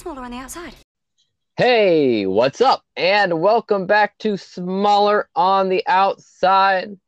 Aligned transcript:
smaller 0.00 0.22
on 0.22 0.30
the 0.30 0.38
outside. 0.38 0.74
Hey, 1.56 2.24
what's 2.24 2.62
up? 2.62 2.82
And 2.96 3.42
welcome 3.42 3.86
back 3.86 4.16
to 4.18 4.38
Smaller 4.38 5.28
on 5.36 5.68
the 5.68 5.86
Outside. 5.86 6.98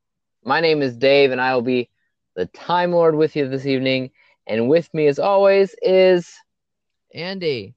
My 0.44 0.60
name 0.60 0.82
is 0.82 0.94
Dave, 0.94 1.30
and 1.30 1.40
I 1.40 1.54
will 1.54 1.62
be 1.62 1.88
the 2.36 2.44
Time 2.46 2.92
Lord 2.92 3.14
with 3.14 3.34
you 3.34 3.48
this 3.48 3.64
evening. 3.64 4.10
And 4.46 4.68
with 4.68 4.92
me, 4.92 5.06
as 5.06 5.18
always, 5.18 5.74
is 5.80 6.30
Andy. 7.14 7.74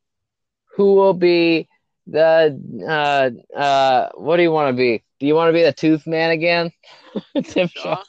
who 0.76 0.96
will 0.96 1.14
be 1.14 1.70
the 2.08 2.60
uh 2.88 3.58
uh 3.58 4.10
what 4.16 4.36
do 4.38 4.44
you 4.44 4.52
want 4.52 4.70
to 4.70 4.78
be? 4.78 5.02
Do 5.20 5.28
you 5.28 5.34
want 5.34 5.48
to 5.50 5.54
be 5.54 5.64
the 5.64 5.72
Tooth 5.72 6.06
Man 6.06 6.32
again? 6.32 6.72
Tim 7.44 7.70
Shaw. 7.70 8.04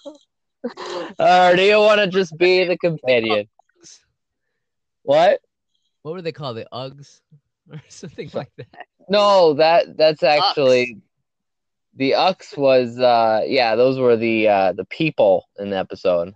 Or 1.19 1.55
do 1.55 1.63
you 1.63 1.79
want 1.79 2.01
to 2.01 2.09
just 2.09 2.37
be 2.37 2.65
the 2.65 2.77
companion? 2.77 3.47
What? 5.05 5.41
What 6.07 6.15
were 6.15 6.23
they 6.23 6.31
called? 6.31 6.57
The 6.57 6.69
Uggs 6.73 7.21
or 7.73 7.83
something 7.89 8.31
like 8.33 8.53
that. 8.59 8.87
No, 9.09 9.55
that 9.55 9.97
that's 9.97 10.23
actually 10.23 10.99
the 11.97 12.15
Ux 12.15 12.57
was 12.57 12.97
uh 13.01 13.43
yeah, 13.45 13.75
those 13.75 13.99
were 13.99 14.17
the 14.17 14.47
uh 14.47 14.73
the 14.73 14.85
people 14.85 15.49
in 15.59 15.71
the 15.71 15.77
episode. 15.77 16.33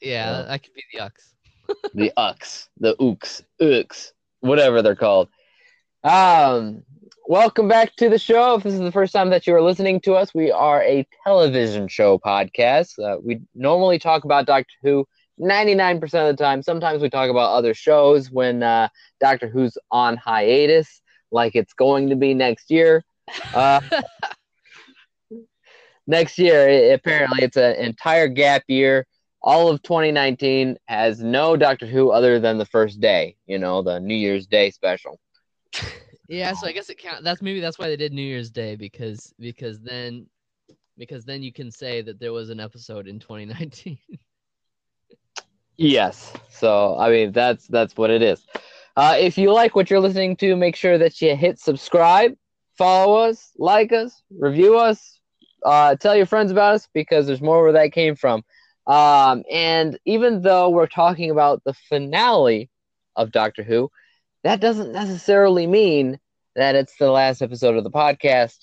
Yeah, 0.00 0.38
Yeah. 0.38 0.42
that 0.42 0.62
could 0.62 0.72
be 0.72 0.84
the 0.92 1.00
Ux. 1.00 1.34
The 1.94 2.12
Ux, 2.16 2.68
the 2.78 2.94
Ooks, 3.00 3.42
Ooks, 3.60 4.12
whatever 4.38 4.82
they're 4.82 4.94
called. 4.94 5.28
Um 6.04 6.84
welcome 7.26 7.66
back 7.66 7.96
to 7.96 8.08
the 8.08 8.20
show. 8.20 8.54
If 8.54 8.62
this 8.62 8.74
is 8.74 8.78
the 8.78 8.92
first 8.92 9.12
time 9.12 9.30
that 9.30 9.48
you 9.48 9.54
are 9.56 9.62
listening 9.62 10.00
to 10.02 10.14
us, 10.14 10.32
we 10.32 10.52
are 10.52 10.80
a 10.84 11.04
television 11.24 11.88
show 11.88 12.18
podcast. 12.20 13.00
Uh, 13.00 13.18
we 13.20 13.40
normally 13.56 13.98
talk 13.98 14.22
about 14.22 14.46
Doctor 14.46 14.74
Who 14.84 15.08
99% 15.38 16.30
of 16.30 16.36
the 16.36 16.42
time. 16.42 16.62
Sometimes 16.62 17.02
we 17.02 17.10
talk 17.10 17.30
about 17.30 17.52
other 17.52 17.74
shows 17.74 18.30
when 18.30 18.62
uh, 18.62 18.88
Doctor 19.20 19.48
Who's 19.48 19.76
on 19.90 20.16
hiatus, 20.16 21.02
like 21.30 21.54
it's 21.54 21.74
going 21.74 22.08
to 22.10 22.16
be 22.16 22.34
next 22.34 22.70
year. 22.70 23.04
Uh, 23.54 23.80
next 26.06 26.38
year, 26.38 26.68
i- 26.68 26.92
apparently, 26.94 27.44
it's 27.44 27.56
an 27.56 27.76
entire 27.76 28.28
gap 28.28 28.62
year. 28.68 29.06
All 29.40 29.68
of 29.68 29.82
2019 29.82 30.76
has 30.86 31.22
no 31.22 31.56
Doctor 31.56 31.86
Who 31.86 32.10
other 32.10 32.40
than 32.40 32.58
the 32.58 32.66
first 32.66 33.00
day, 33.00 33.36
you 33.46 33.58
know, 33.58 33.82
the 33.82 34.00
New 34.00 34.16
Year's 34.16 34.46
Day 34.46 34.70
special. 34.70 35.18
Yeah, 36.28 36.52
so 36.52 36.66
I 36.66 36.72
guess 36.72 36.90
it 36.90 36.98
count. 36.98 37.24
That's 37.24 37.40
maybe 37.40 37.60
that's 37.60 37.78
why 37.78 37.88
they 37.88 37.96
did 37.96 38.12
New 38.12 38.22
Year's 38.22 38.50
Day 38.50 38.76
because 38.76 39.32
because 39.38 39.80
then 39.80 40.26
because 40.98 41.24
then 41.24 41.42
you 41.42 41.52
can 41.52 41.70
say 41.70 42.02
that 42.02 42.18
there 42.18 42.32
was 42.32 42.50
an 42.50 42.60
episode 42.60 43.06
in 43.08 43.18
2019. 43.18 43.98
Yes. 45.78 46.32
So 46.50 46.98
I 46.98 47.10
mean 47.10 47.32
that's 47.32 47.66
that's 47.68 47.96
what 47.96 48.10
it 48.10 48.20
is. 48.20 48.44
Uh, 48.96 49.16
if 49.18 49.38
you 49.38 49.52
like 49.52 49.76
what 49.76 49.88
you're 49.88 50.00
listening 50.00 50.36
to, 50.36 50.56
make 50.56 50.74
sure 50.74 50.98
that 50.98 51.22
you 51.22 51.34
hit 51.36 51.60
subscribe, 51.60 52.32
follow 52.76 53.14
us, 53.14 53.52
like 53.56 53.92
us, 53.92 54.22
review 54.36 54.76
us, 54.76 55.20
uh, 55.64 55.94
tell 55.94 56.16
your 56.16 56.26
friends 56.26 56.50
about 56.50 56.74
us 56.74 56.88
because 56.92 57.26
there's 57.26 57.40
more 57.40 57.62
where 57.62 57.72
that 57.72 57.92
came 57.92 58.16
from. 58.16 58.42
Um, 58.88 59.44
and 59.50 59.98
even 60.04 60.42
though 60.42 60.68
we're 60.70 60.88
talking 60.88 61.30
about 61.30 61.62
the 61.64 61.74
finale 61.74 62.70
of 63.14 63.30
Doctor 63.30 63.62
Who, 63.62 63.90
that 64.42 64.60
doesn't 64.60 64.92
necessarily 64.92 65.68
mean 65.68 66.18
that 66.56 66.74
it's 66.74 66.96
the 66.96 67.10
last 67.10 67.40
episode 67.40 67.76
of 67.76 67.84
the 67.84 67.90
podcast 67.90 68.56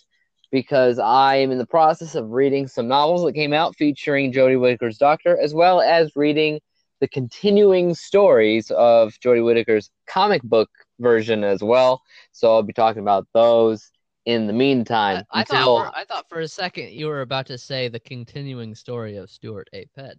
because 0.52 1.00
I 1.00 1.38
am 1.38 1.52
in 1.52 1.60
the 1.60 1.66
process 1.66 2.16
of 2.16 2.32
reading 2.32 2.68
some 2.68 2.88
novels 2.90 3.24
that 3.24 3.34
came 3.34 3.54
out 3.54 3.76
featuring 3.78 4.34
Jodie 4.34 4.60
Whittaker's 4.60 4.98
Doctor, 4.98 5.38
as 5.40 5.54
well 5.54 5.80
as 5.80 6.12
reading 6.16 6.60
the 7.00 7.08
continuing 7.08 7.94
stories 7.94 8.72
of 8.72 9.14
Jodie 9.20 9.44
Whittaker's 9.44 9.90
comic 10.08 10.42
book 10.44 10.70
version 11.00 11.44
as 11.44 11.62
well. 11.62 12.02
So 12.32 12.54
I'll 12.54 12.64
be 12.64 12.74
talking 12.74 13.02
about 13.02 13.28
those 13.34 13.92
in 14.26 14.48
the 14.48 14.54
meantime. 14.54 15.24
I, 15.32 15.40
I 15.40 15.42
until- 15.42 15.78
thought 15.78 15.94
I 15.96 16.06
thought 16.06 16.30
for 16.30 16.40
a 16.40 16.48
second 16.48 16.92
you 16.92 17.08
were 17.08 17.22
about 17.22 17.48
to 17.48 17.58
say 17.58 17.88
the 17.88 18.00
continuing 18.00 18.76
story 18.76 19.18
of 19.18 19.30
Stuart 19.30 19.70
A. 19.74 19.86
Ped. 19.96 20.18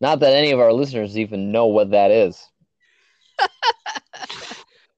not 0.00 0.20
that 0.20 0.34
any 0.34 0.52
of 0.52 0.60
our 0.60 0.72
listeners 0.72 1.18
even 1.18 1.52
know 1.52 1.66
what 1.66 1.90
that 1.90 2.10
is. 2.10 2.46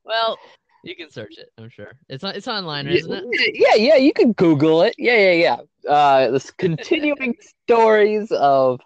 Well, 0.04 0.36
you 0.84 0.97
can 0.97 1.10
search 1.10 1.38
it. 1.38 1.50
I'm 1.59 1.70
sure 1.70 1.92
it's 2.09 2.24
on, 2.24 2.34
it's 2.34 2.48
online, 2.48 2.88
isn't 2.88 3.12
it? 3.12 3.24
Yeah, 3.54 3.74
yeah, 3.76 3.97
you 3.97 4.12
can 4.12 4.32
Google 4.32 4.82
it. 4.82 4.94
Yeah, 4.98 5.30
yeah, 5.30 5.56
yeah. 5.86 5.91
Uh, 5.91 6.30
this 6.30 6.50
continuing 6.50 7.36
stories 7.64 8.30
of 8.32 8.80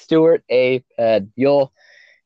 Stuart 0.00 0.44
A. 0.50 0.80
Ped. 0.96 1.30
You'll, 1.36 1.72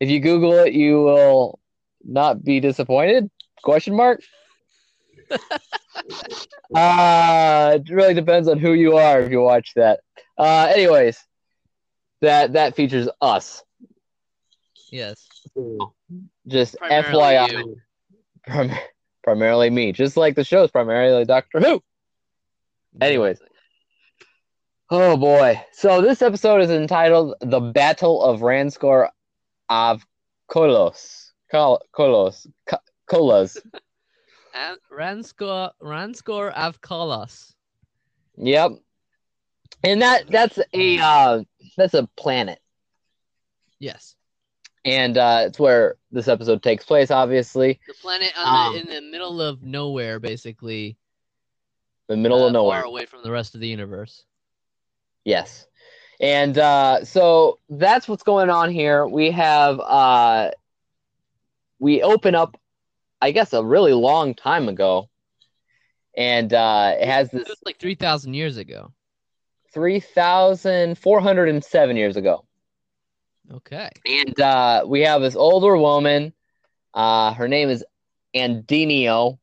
if 0.01 0.09
you 0.09 0.21
Google 0.21 0.55
it, 0.55 0.73
you 0.73 1.03
will 1.03 1.59
not 2.05 2.45
be 2.45 2.61
disappointed? 2.61 3.31
Question 3.63 3.97
mark. 3.97 4.23
uh, 6.75 7.73
it 7.77 7.91
really 7.91 8.15
depends 8.15 8.49
on 8.49 8.59
who 8.59 8.73
you 8.73 8.97
are 8.97 9.21
if 9.21 9.31
you 9.31 9.41
watch 9.41 9.73
that. 9.77 10.01
Uh, 10.37 10.71
anyways, 10.75 11.19
that 12.21 12.53
that 12.55 12.77
features 12.77 13.09
us. 13.21 13.63
Yes. 14.91 15.27
Just 16.47 16.77
Primarily 16.79 17.19
FYI, 17.19 17.75
prim- 18.47 18.79
primarily 19.23 19.71
me, 19.71 19.93
just 19.93 20.17
like 20.17 20.35
the 20.35 20.45
show's 20.45 20.71
primarily 20.71 21.25
Doctor 21.25 21.61
Who. 21.61 21.83
Anyways. 23.01 23.41
Oh 24.97 25.17
boy. 25.17 25.61
So 25.73 26.01
this 26.01 26.23
episode 26.23 26.61
is 26.61 26.71
entitled 26.71 27.35
The 27.41 27.59
Battle 27.59 28.23
of 28.23 28.43
Ranskoor 28.43 29.09
Av 29.69 30.07
Kolos. 30.49 31.33
Kol- 31.51 31.83
Kolos. 31.93 32.47
Ko- 32.69 32.79
Kolas. 33.11 33.57
And 34.57 34.79
Ranskoor 34.97 35.73
Ranskor 35.83 36.55
Avkolos. 36.55 37.55
Yep. 38.37 38.71
And 39.83 40.01
that 40.01 40.31
that's 40.31 40.61
a 40.73 40.99
uh, 41.01 41.43
that's 41.77 41.95
a 41.95 42.09
planet. 42.17 42.61
Yes. 43.81 44.15
And 44.85 45.19
uh, 45.19 45.43
it's 45.47 45.59
where 45.59 45.97
this 46.13 46.29
episode 46.29 46.63
takes 46.63 46.85
place, 46.85 47.11
obviously. 47.11 47.81
The 47.89 47.95
planet 47.95 48.33
on 48.39 48.67
Um, 48.69 48.75
the, 48.75 48.81
in 48.83 48.87
the 49.05 49.11
middle 49.11 49.43
of 49.43 49.65
nowhere, 49.65 50.21
basically. 50.21 50.97
The 52.07 52.17
middle 52.17 52.45
uh, 52.45 52.47
of 52.47 52.53
nowhere. 52.53 52.83
Far 52.83 52.87
away 52.89 53.07
from 53.07 53.25
the 53.25 53.33
rest 53.33 53.57
of 53.57 53.61
the 53.61 53.67
universe. 53.67 54.23
Yes. 55.25 55.67
And 56.21 56.57
uh, 56.59 57.05
so 57.05 57.59
that's 57.69 58.09
what's 58.09 58.23
going 58.23 58.51
on 58.51 58.71
here. 58.71 59.07
We 59.07 59.31
have 59.33 59.81
uh, 59.81 60.51
we 61.79 62.03
open 62.03 62.35
up, 62.35 62.57
I 63.21 63.33
guess, 63.33 63.53
a 63.53 63.65
really 63.65 63.93
long 63.93 64.35
time 64.35 64.69
ago, 64.69 65.09
and 66.17 66.53
uh, 66.53 66.95
it 67.01 67.07
has 67.09 67.31
this 67.31 67.49
was 67.49 67.59
like 67.65 67.79
3,000 67.81 68.35
years 68.35 68.57
ago. 68.59 68.93
three 69.73 69.99
thousand 70.01 70.97
four 70.99 71.21
hundred 71.21 71.49
and 71.49 71.65
seven 71.65 71.97
years 71.97 72.17
ago, 72.17 72.47
Okay. 73.53 73.91
and 74.07 74.41
uh, 74.41 74.85
we 74.87 75.01
have 75.01 75.21
this 75.21 75.35
older 75.37 75.77
woman. 75.77 76.33
Uh, 76.95 77.35
her 77.35 77.49
name 77.49 77.71
is 77.71 77.85
Andinio. 78.37 79.39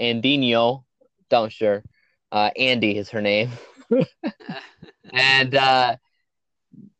Andinio, 0.00 0.84
don't 1.28 1.52
sure. 1.52 1.84
Uh, 2.32 2.50
Andy 2.56 2.96
is 2.96 3.10
her 3.10 3.20
name. 3.20 3.50
and 5.12 5.54
uh, 5.54 5.96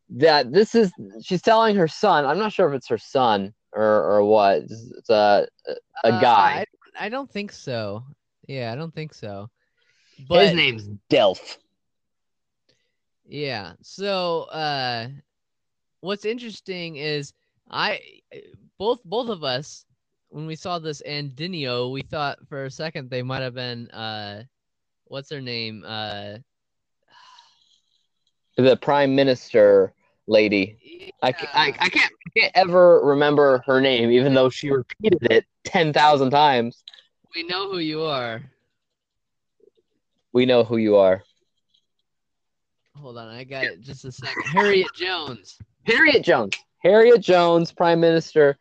that 0.09 0.51
this 0.51 0.75
is 0.75 0.91
she's 1.21 1.41
telling 1.41 1.75
her 1.75 1.87
son. 1.87 2.25
I'm 2.25 2.37
not 2.37 2.53
sure 2.53 2.67
if 2.69 2.75
it's 2.75 2.87
her 2.87 2.97
son 2.97 3.53
or 3.73 3.83
or 3.83 4.23
what. 4.23 4.57
It's, 4.63 5.09
a 5.09 5.47
a 6.03 6.11
Uh, 6.11 6.21
guy. 6.21 6.65
I, 6.97 7.05
I 7.05 7.09
don't 7.09 7.29
think 7.31 7.51
so. 7.51 8.03
Yeah, 8.47 8.71
I 8.71 8.75
don't 8.75 8.93
think 8.93 9.13
so. 9.13 9.49
But 10.27 10.45
His 10.45 10.53
name's 10.53 10.89
Delph. 11.09 11.57
yeah, 13.27 13.73
so 13.81 14.43
uh, 14.43 15.09
what's 16.01 16.25
interesting 16.25 16.95
is 16.95 17.33
I 17.69 17.99
both 18.77 19.03
both 19.03 19.29
of 19.29 19.43
us 19.43 19.85
when 20.29 20.45
we 20.45 20.55
saw 20.55 20.79
this 20.79 21.01
Andinio, 21.07 21.91
we 21.91 22.01
thought 22.01 22.39
for 22.47 22.65
a 22.65 22.71
second 22.71 23.09
they 23.09 23.23
might 23.23 23.41
have 23.41 23.53
been 23.53 23.89
uh, 23.91 24.43
what's 25.05 25.31
her 25.31 25.41
name? 25.41 25.83
Uh, 25.85 26.37
The 28.57 28.75
prime 28.77 29.15
minister 29.15 29.93
lady. 30.25 31.11
I, 31.21 31.31
ca- 31.31 31.47
I, 31.53 31.67
I 31.79 31.89
can't 31.89 32.11
I 32.35 32.39
can't 32.39 32.51
ever 32.55 33.01
remember 33.03 33.63
her 33.65 33.79
name, 33.79 34.09
even 34.11 34.33
though 34.33 34.49
she 34.49 34.69
repeated 34.71 35.23
it 35.31 35.45
ten 35.63 35.93
thousand 35.93 36.31
times. 36.31 36.83
we 37.35 37.43
know 37.43 37.71
who 37.71 37.77
you 37.77 38.03
are. 38.03 38.41
We 40.33 40.45
know 40.45 40.63
who 40.63 40.77
you 40.77 40.95
are. 40.97 41.23
Hold 42.95 43.17
on, 43.17 43.27
I 43.27 43.43
got 43.43 43.63
it. 43.65 43.81
Just 43.81 44.05
a 44.05 44.11
second. 44.11 44.41
Harriet 44.43 44.93
Jones. 44.95 45.57
Harriet 45.85 46.23
Jones. 46.23 46.53
Harriet 46.79 47.21
Jones, 47.21 47.71
prime 47.71 47.99
minister. 47.99 48.57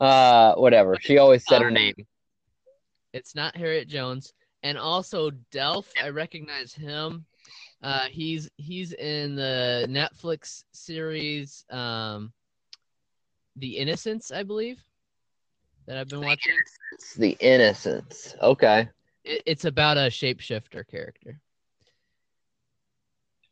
Uh, 0.00 0.54
whatever. 0.54 0.96
She 1.00 1.18
always 1.18 1.44
said 1.46 1.62
her 1.62 1.68
Um, 1.68 1.74
name. 1.74 1.94
It's 3.12 3.34
not 3.34 3.56
Harriet 3.56 3.88
Jones. 3.88 4.32
And 4.62 4.76
also 4.76 5.30
Delph, 5.52 5.86
I 6.02 6.10
recognize 6.10 6.72
him. 6.74 7.24
Uh, 7.82 8.06
he's 8.10 8.50
he's 8.56 8.92
in 8.92 9.36
the 9.36 9.86
Netflix 9.88 10.64
series 10.72 11.64
um, 11.70 12.32
The 13.56 13.76
Innocents, 13.76 14.32
I 14.32 14.42
believe. 14.42 14.80
that 15.86 15.96
I've 15.96 16.08
been 16.08 16.20
watching. 16.20 16.54
It's 16.92 17.14
the 17.14 17.36
Innocents. 17.40 18.34
Okay, 18.42 18.88
It, 19.24 19.42
it's 19.46 19.64
about 19.64 19.96
a 19.96 20.08
shapeshifter 20.10 20.86
character. 20.88 21.40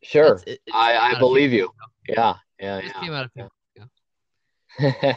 sure. 0.02 0.34
It's- 0.34 0.42
it- 0.46 0.60
it 0.66 0.74
I- 0.74 0.92
I 0.96 0.96
out 0.96 1.12
a 1.12 1.16
few 1.16 1.18
believe 1.20 1.52
you. 1.52 1.70
Yeah, 2.08 2.34
yeah, 2.60 2.80
yeah. 2.84 3.00
came 3.00 3.12
out 3.12 3.26
a 3.26 3.28
few 3.28 3.48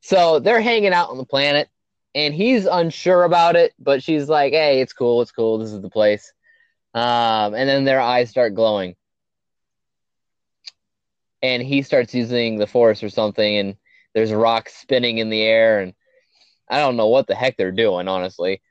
so 0.00 0.38
they're 0.38 0.60
hanging 0.62 0.92
out 0.94 1.10
on 1.10 1.18
the 1.18 1.26
planet, 1.26 1.68
and 2.14 2.32
he's 2.32 2.64
unsure 2.66 3.24
about 3.24 3.54
it, 3.56 3.74
but 3.78 4.02
she's 4.02 4.28
like, 4.28 4.52
"Hey, 4.52 4.80
it's 4.80 4.92
cool, 4.94 5.20
it's 5.20 5.32
cool. 5.32 5.58
This 5.58 5.72
is 5.72 5.80
the 5.82 5.90
place." 5.90 6.32
Um, 6.94 7.54
and 7.54 7.68
then 7.68 7.84
their 7.84 8.00
eyes 8.00 8.30
start 8.30 8.54
glowing, 8.54 8.94
and 11.42 11.62
he 11.62 11.82
starts 11.82 12.14
using 12.14 12.56
the 12.56 12.66
force 12.66 13.02
or 13.02 13.08
something, 13.10 13.56
and 13.56 13.76
there's 14.14 14.32
rocks 14.32 14.74
spinning 14.76 15.18
in 15.18 15.28
the 15.28 15.42
air, 15.42 15.80
and 15.80 15.92
I 16.70 16.78
don't 16.78 16.96
know 16.96 17.08
what 17.08 17.26
the 17.26 17.34
heck 17.34 17.56
they're 17.56 17.72
doing, 17.72 18.06
honestly. 18.06 18.62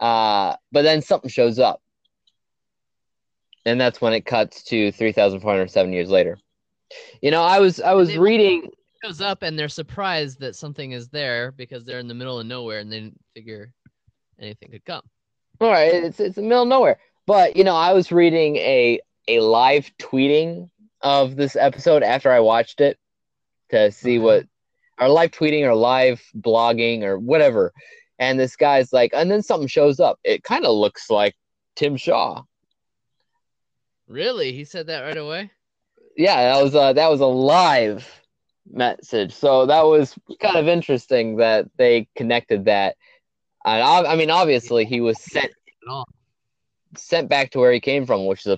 Uh, 0.00 0.54
but 0.72 0.82
then 0.82 1.02
something 1.02 1.28
shows 1.30 1.58
up, 1.58 1.82
and 3.66 3.80
that's 3.80 4.00
when 4.00 4.12
it 4.12 4.24
cuts 4.24 4.62
to 4.64 4.92
three 4.92 5.12
thousand 5.12 5.40
four 5.40 5.50
hundred 5.52 5.70
seven 5.70 5.92
years 5.92 6.08
later. 6.10 6.38
You 7.22 7.30
know, 7.32 7.42
I 7.42 7.58
was 7.58 7.80
I 7.80 7.94
was 7.94 8.08
They- 8.08 8.18
reading. 8.18 8.70
goes 9.02 9.20
up 9.20 9.42
and 9.42 9.58
they're 9.58 9.68
surprised 9.68 10.40
that 10.40 10.56
something 10.56 10.92
is 10.92 11.08
there 11.10 11.52
because 11.52 11.84
they're 11.84 11.98
in 11.98 12.08
the 12.08 12.14
middle 12.14 12.40
of 12.40 12.46
nowhere 12.46 12.78
and 12.78 12.90
they 12.90 13.00
didn't 13.00 13.20
figure 13.34 13.70
anything 14.40 14.70
could 14.70 14.84
come. 14.86 15.02
All 15.60 15.70
right, 15.70 15.92
it's 15.92 16.18
it's 16.20 16.36
the 16.36 16.42
middle 16.42 16.62
of 16.62 16.68
nowhere. 16.68 16.98
But 17.26 17.56
you 17.56 17.64
know, 17.64 17.74
I 17.76 17.92
was 17.92 18.12
reading 18.12 18.56
a 18.56 19.00
a 19.28 19.40
live 19.40 19.90
tweeting 19.98 20.70
of 21.00 21.36
this 21.36 21.56
episode 21.56 22.02
after 22.02 22.30
I 22.30 22.40
watched 22.40 22.80
it 22.80 22.98
to 23.70 23.90
see 23.90 24.18
Okay. 24.18 24.24
what 24.24 24.46
or 25.00 25.08
live 25.08 25.30
tweeting 25.30 25.62
or 25.64 25.74
live 25.74 26.22
blogging 26.36 27.02
or 27.02 27.18
whatever. 27.18 27.72
And 28.18 28.38
this 28.38 28.54
guy's 28.56 28.92
like, 28.92 29.10
and 29.12 29.30
then 29.30 29.42
something 29.42 29.66
shows 29.66 29.98
up. 29.98 30.18
It 30.22 30.44
kind 30.44 30.64
of 30.64 30.74
looks 30.74 31.10
like 31.10 31.34
Tim 31.74 31.96
Shaw. 31.96 32.42
Really? 34.06 34.52
He 34.52 34.64
said 34.64 34.86
that 34.86 35.00
right 35.00 35.16
away? 35.16 35.50
Yeah, 36.16 36.54
that 36.54 36.62
was 36.62 36.74
a 36.74 36.92
that 36.94 37.10
was 37.10 37.20
a 37.20 37.26
live 37.26 38.08
message. 38.70 39.34
So 39.34 39.66
that 39.66 39.82
was 39.82 40.14
kind 40.40 40.56
of 40.56 40.68
interesting 40.68 41.36
that 41.36 41.66
they 41.76 42.06
connected 42.16 42.66
that. 42.66 42.96
And 43.64 43.82
I, 43.82 44.12
I 44.12 44.16
mean, 44.16 44.30
obviously, 44.30 44.84
he 44.84 45.00
was 45.00 45.20
sent 45.20 45.46
At 45.46 45.90
all. 45.90 46.06
Sent 46.96 47.28
back 47.28 47.50
to 47.50 47.58
where 47.58 47.72
he 47.72 47.80
came 47.80 48.06
from, 48.06 48.26
which 48.26 48.46
is 48.46 48.56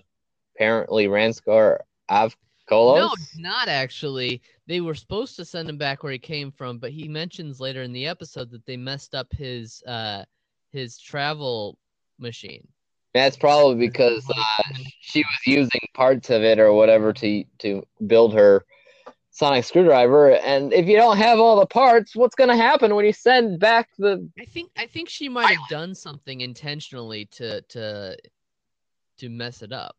apparently 0.54 1.06
Ranskor 1.06 1.78
Avkolos. 2.10 2.38
No, 2.70 3.14
not 3.36 3.68
actually. 3.68 4.42
They 4.66 4.80
were 4.80 4.94
supposed 4.94 5.36
to 5.36 5.44
send 5.44 5.68
him 5.68 5.78
back 5.78 6.02
where 6.02 6.12
he 6.12 6.18
came 6.18 6.50
from, 6.50 6.78
but 6.78 6.90
he 6.90 7.08
mentions 7.08 7.60
later 7.60 7.82
in 7.82 7.92
the 7.92 8.06
episode 8.06 8.50
that 8.50 8.66
they 8.66 8.76
messed 8.76 9.14
up 9.14 9.32
his 9.32 9.82
uh 9.86 10.24
his 10.72 10.98
travel 10.98 11.78
machine. 12.18 12.66
That's 13.14 13.36
probably 13.36 13.76
because 13.76 14.24
uh, 14.28 14.62
she 15.00 15.20
was 15.20 15.46
using 15.46 15.80
parts 15.94 16.28
of 16.28 16.42
it 16.42 16.58
or 16.58 16.72
whatever 16.72 17.12
to 17.14 17.44
to 17.60 17.82
build 18.06 18.34
her 18.34 18.64
sonic 19.36 19.64
screwdriver. 19.64 20.32
And 20.32 20.72
if 20.72 20.86
you 20.86 20.96
don't 20.96 21.18
have 21.18 21.38
all 21.38 21.60
the 21.60 21.66
parts, 21.66 22.16
what's 22.16 22.34
going 22.34 22.48
to 22.48 22.56
happen 22.56 22.94
when 22.94 23.04
you 23.04 23.12
send 23.12 23.60
back 23.60 23.90
the? 23.98 24.26
I 24.40 24.46
think 24.46 24.70
I 24.76 24.86
think 24.86 25.10
she 25.10 25.28
might 25.28 25.54
have 25.54 25.68
done 25.68 25.94
something 25.94 26.40
intentionally 26.40 27.26
to 27.32 27.60
to 27.60 28.16
to 29.18 29.28
mess 29.28 29.62
it 29.62 29.72
up. 29.72 29.96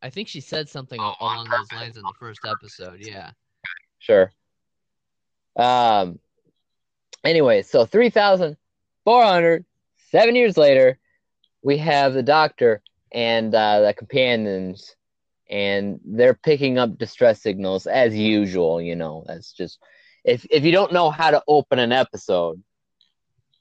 I 0.00 0.10
think 0.10 0.28
she 0.28 0.40
said 0.40 0.68
something 0.68 1.00
Oh, 1.00 1.14
al- 1.20 1.28
on 1.28 1.36
along 1.36 1.50
those 1.50 1.72
lines 1.72 1.96
in 1.96 2.02
the 2.02 2.14
first 2.18 2.40
episode. 2.46 3.00
Yeah. 3.00 3.32
Sure. 3.98 4.32
Um. 5.56 6.20
Anyway, 7.24 7.62
so 7.62 7.84
three 7.84 8.10
thousand 8.10 8.56
four 9.04 9.24
hundred 9.24 9.64
seven 10.10 10.36
years 10.36 10.56
later, 10.56 10.98
we 11.62 11.76
have 11.78 12.14
the 12.14 12.22
doctor 12.22 12.80
and 13.12 13.52
uh, 13.54 13.80
the 13.80 13.92
companions, 13.92 14.94
and 15.50 16.00
they're 16.04 16.34
picking 16.34 16.78
up 16.78 16.96
distress 16.96 17.42
signals 17.42 17.86
as 17.86 18.14
usual. 18.16 18.80
You 18.80 18.96
know, 18.96 19.24
that's 19.26 19.52
just 19.52 19.78
if 20.24 20.46
if 20.50 20.64
you 20.64 20.72
don't 20.72 20.92
know 20.92 21.10
how 21.10 21.30
to 21.30 21.42
open 21.48 21.78
an 21.78 21.92
episode, 21.92 22.62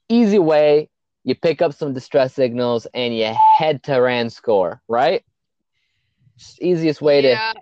easy 0.07 0.39
way 0.39 0.89
you 1.23 1.35
pick 1.35 1.61
up 1.61 1.73
some 1.73 1.93
distress 1.93 2.33
signals 2.33 2.87
and 2.93 3.15
you 3.15 3.33
head 3.57 3.83
to 3.83 3.91
Ranskoor, 3.91 4.79
right? 4.87 5.23
Just 6.37 6.61
easiest 6.61 7.01
way 7.01 7.21
to 7.21 7.27
yeah. 7.29 7.53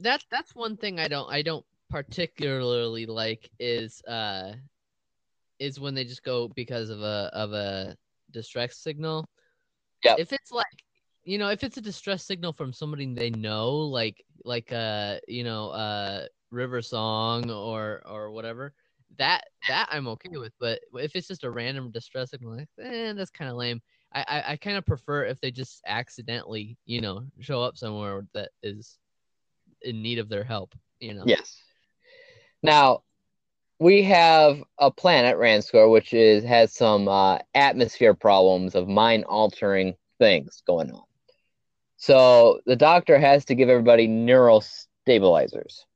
That 0.00 0.22
that's 0.30 0.54
one 0.54 0.76
thing 0.76 1.00
I 1.00 1.08
don't 1.08 1.30
I 1.32 1.42
don't 1.42 1.64
particularly 1.90 3.06
like 3.06 3.50
is 3.58 4.02
uh 4.02 4.52
is 5.58 5.80
when 5.80 5.94
they 5.94 6.04
just 6.04 6.24
go 6.24 6.48
because 6.48 6.90
of 6.90 7.00
a 7.00 7.30
of 7.32 7.52
a 7.52 7.96
distress 8.30 8.76
signal. 8.76 9.28
Yeah. 10.04 10.16
If 10.18 10.32
it's 10.32 10.52
like 10.52 10.66
you 11.24 11.38
know, 11.38 11.48
if 11.48 11.64
it's 11.64 11.76
a 11.76 11.82
distress 11.82 12.24
signal 12.24 12.52
from 12.52 12.72
somebody 12.72 13.12
they 13.14 13.30
know, 13.30 13.70
like 13.70 14.24
like 14.44 14.72
uh 14.72 15.16
you 15.26 15.44
know 15.44 15.70
uh 15.70 16.26
River 16.50 16.82
Song 16.82 17.50
or 17.50 18.02
or 18.06 18.30
whatever, 18.30 18.74
that 19.18 19.44
that 19.68 19.88
I'm 19.90 20.06
okay 20.08 20.36
with. 20.36 20.52
But 20.60 20.80
if 20.94 21.16
it's 21.16 21.28
just 21.28 21.44
a 21.44 21.50
random 21.50 21.90
distress 21.90 22.30
signal, 22.30 22.56
like, 22.56 22.68
eh, 22.80 23.12
that's 23.14 23.30
kind 23.30 23.50
of 23.50 23.56
lame. 23.56 23.80
I 24.12 24.24
I, 24.28 24.52
I 24.52 24.56
kind 24.56 24.76
of 24.76 24.86
prefer 24.86 25.24
if 25.24 25.40
they 25.40 25.50
just 25.50 25.82
accidentally 25.86 26.76
you 26.84 27.00
know 27.00 27.24
show 27.40 27.62
up 27.62 27.76
somewhere 27.76 28.26
that 28.34 28.50
is 28.62 28.98
in 29.82 30.02
need 30.02 30.18
of 30.18 30.28
their 30.28 30.44
help. 30.44 30.74
You 31.00 31.14
know. 31.14 31.24
Yes. 31.26 31.56
Now, 32.62 33.02
we 33.78 34.02
have 34.04 34.62
a 34.78 34.90
planet, 34.90 35.36
Ranskoor, 35.36 35.90
which 35.90 36.14
is 36.14 36.44
has 36.44 36.72
some 36.72 37.08
uh, 37.08 37.38
atmosphere 37.54 38.14
problems 38.14 38.74
of 38.74 38.88
mind 38.88 39.24
altering 39.24 39.94
things 40.18 40.62
going 40.66 40.90
on. 40.90 41.02
So 42.04 42.60
the 42.66 42.76
doctor 42.76 43.18
has 43.18 43.46
to 43.46 43.54
give 43.54 43.70
everybody 43.70 44.06
neural 44.06 44.60
stabilizers. 44.60 45.86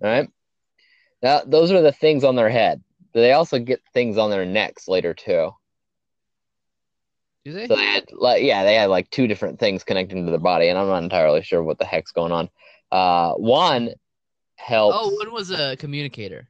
All 0.00 0.08
right. 0.08 0.30
Now, 1.20 1.42
those 1.44 1.72
are 1.72 1.82
the 1.82 1.90
things 1.90 2.22
on 2.22 2.36
their 2.36 2.48
head. 2.48 2.80
They 3.12 3.32
also 3.32 3.58
get 3.58 3.80
things 3.92 4.18
on 4.18 4.30
their 4.30 4.46
necks 4.46 4.86
later 4.86 5.12
too. 5.12 5.50
Do 7.44 7.52
they? 7.52 7.66
So 7.66 7.74
they 7.74 7.86
had, 7.86 8.04
like, 8.12 8.44
yeah, 8.44 8.62
they 8.62 8.76
had 8.76 8.88
like 8.88 9.10
two 9.10 9.26
different 9.26 9.58
things 9.58 9.82
connecting 9.82 10.26
to 10.26 10.30
their 10.30 10.38
body, 10.38 10.68
and 10.68 10.78
I'm 10.78 10.86
not 10.86 11.02
entirely 11.02 11.42
sure 11.42 11.60
what 11.60 11.80
the 11.80 11.86
heck's 11.86 12.12
going 12.12 12.30
on. 12.30 12.48
Uh, 12.92 13.32
one 13.34 13.90
helps. 14.54 14.96
oh, 14.96 15.10
one 15.16 15.32
was 15.32 15.50
a 15.50 15.76
communicator. 15.78 16.48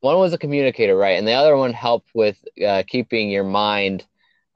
one 0.00 0.18
was 0.18 0.32
a 0.32 0.38
communicator, 0.38 0.96
right, 0.96 1.16
and 1.16 1.28
the 1.28 1.34
other 1.34 1.56
one 1.56 1.72
helped 1.72 2.10
with 2.12 2.44
uh, 2.66 2.82
keeping 2.88 3.30
your 3.30 3.44
mind 3.44 4.04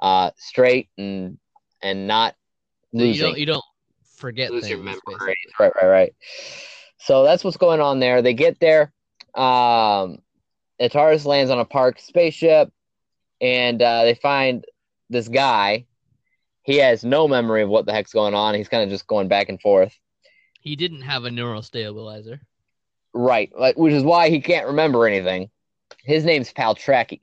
uh, 0.03 0.33
straight 0.39 0.89
and 0.99 1.39
and 1.81 2.09
not 2.09 2.35
So 2.97 3.03
you 3.03 3.21
don't 3.21 3.39
you 3.39 3.47
don't 3.47 3.65
forget 4.17 4.51
lose 4.51 4.63
things. 4.63 4.71
your 4.71 4.79
memory. 4.79 5.01
basically. 5.09 5.35
Right, 5.59 5.73
right, 5.83 5.89
right. 5.89 6.15
So 6.99 7.25
that's 7.25 7.45
what's 7.45 7.57
going 7.57 7.81
on 7.81 8.01
there. 8.01 8.23
They 8.23 8.35
get 8.35 8.61
there. 8.61 8.93
Um, 9.35 10.19
Ataris 10.81 11.25
lands 11.25 11.51
on 11.51 11.59
a 11.59 11.65
parked 11.65 12.01
spaceship, 12.01 12.73
and 13.41 13.81
uh, 13.83 14.05
they 14.05 14.15
find 14.15 14.65
this 15.11 15.29
guy. 15.29 15.87
He 16.63 16.77
has 16.79 17.05
no 17.05 17.29
memory 17.29 17.63
of 17.63 17.69
what 17.69 17.85
the 17.85 17.93
heck's 17.93 18.13
going 18.13 18.35
on. 18.35 18.55
He's 18.55 18.69
kind 18.69 18.83
of 18.83 18.89
just 18.89 19.07
going 19.07 19.29
back 19.29 19.49
and 19.49 19.61
forth. 19.61 19.95
He 20.61 20.77
didn't 20.77 21.03
have 21.03 21.25
a 21.25 21.31
neural 21.31 21.61
stabilizer. 21.61 22.41
Right, 23.13 23.53
like, 23.57 23.77
which 23.77 23.93
is 23.93 24.03
why 24.03 24.31
he 24.31 24.41
can't 24.41 24.69
remember 24.69 25.07
anything. 25.07 25.51
His 26.05 26.25
name's 26.25 26.53
Paltraki. 26.53 27.21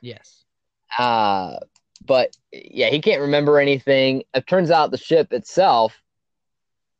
Yes. 0.00 0.44
Uh, 0.98 1.58
but 2.04 2.36
yeah, 2.52 2.88
he 2.88 3.00
can't 3.00 3.22
remember 3.22 3.58
anything. 3.58 4.24
It 4.34 4.46
turns 4.46 4.70
out 4.70 4.90
the 4.90 4.98
ship 4.98 5.32
itself 5.32 6.00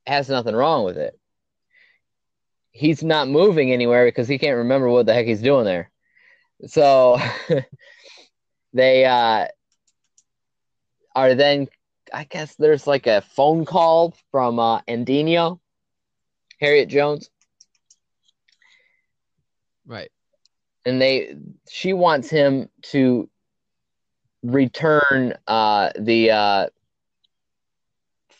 has 0.06 0.28
nothing 0.28 0.54
wrong 0.54 0.84
with 0.84 0.98
it. 0.98 1.18
He's 2.72 3.02
not 3.02 3.28
moving 3.28 3.72
anywhere 3.72 4.06
because 4.06 4.28
he 4.28 4.38
can't 4.38 4.58
remember 4.58 4.88
what 4.88 5.06
the 5.06 5.14
heck 5.14 5.26
he's 5.26 5.42
doing 5.42 5.64
there. 5.64 5.90
So 6.66 7.18
they 8.72 9.04
uh, 9.04 9.48
are 11.14 11.34
then, 11.34 11.68
I 12.12 12.24
guess 12.24 12.54
there's 12.56 12.86
like 12.86 13.06
a 13.06 13.22
phone 13.22 13.64
call 13.64 14.14
from 14.30 14.58
uh, 14.58 14.80
Andinio, 14.82 15.60
Harriet 16.60 16.88
Jones, 16.88 17.30
Right. 19.86 20.10
and 20.84 21.00
they 21.00 21.36
she 21.68 21.92
wants 21.92 22.28
him 22.28 22.68
to 22.82 23.29
return 24.42 25.34
uh 25.46 25.90
the 25.98 26.30
uh 26.30 26.66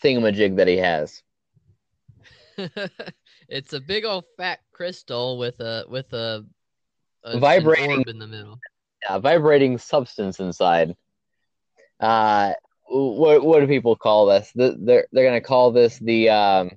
thingamajig 0.03 0.57
that 0.57 0.69
he 0.69 0.77
has. 0.79 1.23
it's 3.49 3.73
a 3.73 3.81
big 3.81 4.05
old 4.05 4.25
fat 4.37 4.61
crystal 4.73 5.39
with 5.39 5.61
a 5.61 5.85
with 5.89 6.13
a, 6.13 6.45
a 7.25 7.39
Vibrating- 7.39 8.05
in 8.07 8.19
the 8.19 8.27
middle. 8.27 8.59
A 9.09 9.19
vibrating 9.19 9.79
substance 9.79 10.41
inside. 10.41 10.95
Uh 11.99 12.53
what 12.89 13.45
what 13.45 13.61
do 13.61 13.67
people 13.67 13.97
call 13.97 14.27
this? 14.27 14.51
The, 14.55 14.77
they're 14.79 15.07
they're 15.13 15.25
gonna 15.27 15.41
call 15.41 15.71
this 15.71 15.99
the 15.99 16.29
um 16.31 16.71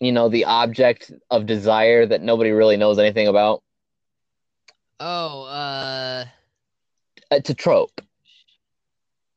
you 0.00 0.12
know, 0.12 0.30
the 0.30 0.46
object 0.46 1.12
of 1.30 1.44
desire 1.46 2.06
that 2.06 2.22
nobody 2.22 2.50
really 2.50 2.78
knows 2.78 2.98
anything 2.98 3.28
about. 3.28 3.62
Oh, 4.98 5.44
uh, 5.44 6.24
It's 7.30 7.50
a 7.50 7.54
trope. 7.54 8.00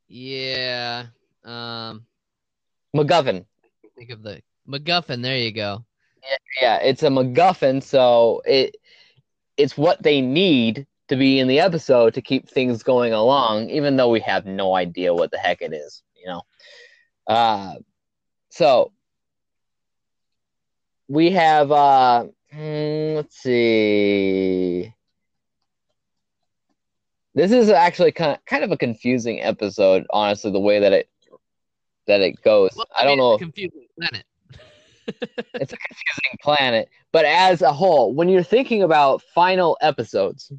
yeah. 0.08 1.06
Um, 1.44 2.06
MacGuffin. 2.96 3.46
think 3.98 4.12
of 4.12 4.24
the 4.24 4.42
MacGuffin. 4.68 5.22
There 5.22 5.38
you 5.38 5.52
go. 5.52 5.86
Yeah, 6.62 6.78
it's 6.78 7.04
a 7.04 7.08
MacGuffin, 7.08 7.84
so 7.84 8.42
it 8.46 8.78
it's 9.58 9.78
what 9.78 10.02
they 10.02 10.22
need 10.22 10.88
to 11.10 11.16
be 11.16 11.40
in 11.40 11.48
the 11.48 11.60
episode 11.60 12.14
to 12.14 12.22
keep 12.22 12.48
things 12.48 12.82
going 12.82 13.14
along, 13.14 13.70
even 13.70 13.98
though 13.98 14.10
we 14.10 14.22
have 14.22 14.46
no 14.46 14.76
idea 14.76 15.14
what 15.14 15.32
the 15.32 15.38
heck 15.38 15.62
it 15.62 15.74
is, 15.74 16.02
you 16.16 16.28
know. 16.28 16.42
Uh, 17.28 17.76
so 18.50 18.92
we 21.08 21.32
have 21.32 21.72
uh, 21.72 22.26
hmm, 22.52 23.16
let's 23.16 23.38
see. 23.38 24.94
This 27.36 27.52
is 27.52 27.70
actually 27.70 28.12
kind 28.12 28.34
of 28.34 28.46
kind 28.46 28.64
of 28.64 28.72
a 28.72 28.78
confusing 28.78 29.42
episode, 29.42 30.06
honestly, 30.12 30.52
the 30.52 30.60
way 30.60 30.80
that 30.80 30.94
it 30.94 31.10
that 32.08 32.22
it 32.22 32.42
goes. 32.44 32.72
Well, 32.76 32.86
I 32.96 33.04
don't 33.04 33.18
know. 33.18 33.34
it's 33.34 33.42
a 33.42 33.46
Confusing 33.46 33.88
planet. 33.98 34.26
it's 35.08 35.74
a 35.74 35.78
confusing 35.78 36.38
planet. 36.42 36.90
But 37.12 37.26
as 37.26 37.62
a 37.62 37.74
whole, 37.74 38.14
when 38.14 38.30
you're 38.30 38.44
thinking 38.44 38.84
about 38.84 39.22
final 39.34 39.78
episodes, 39.82 40.52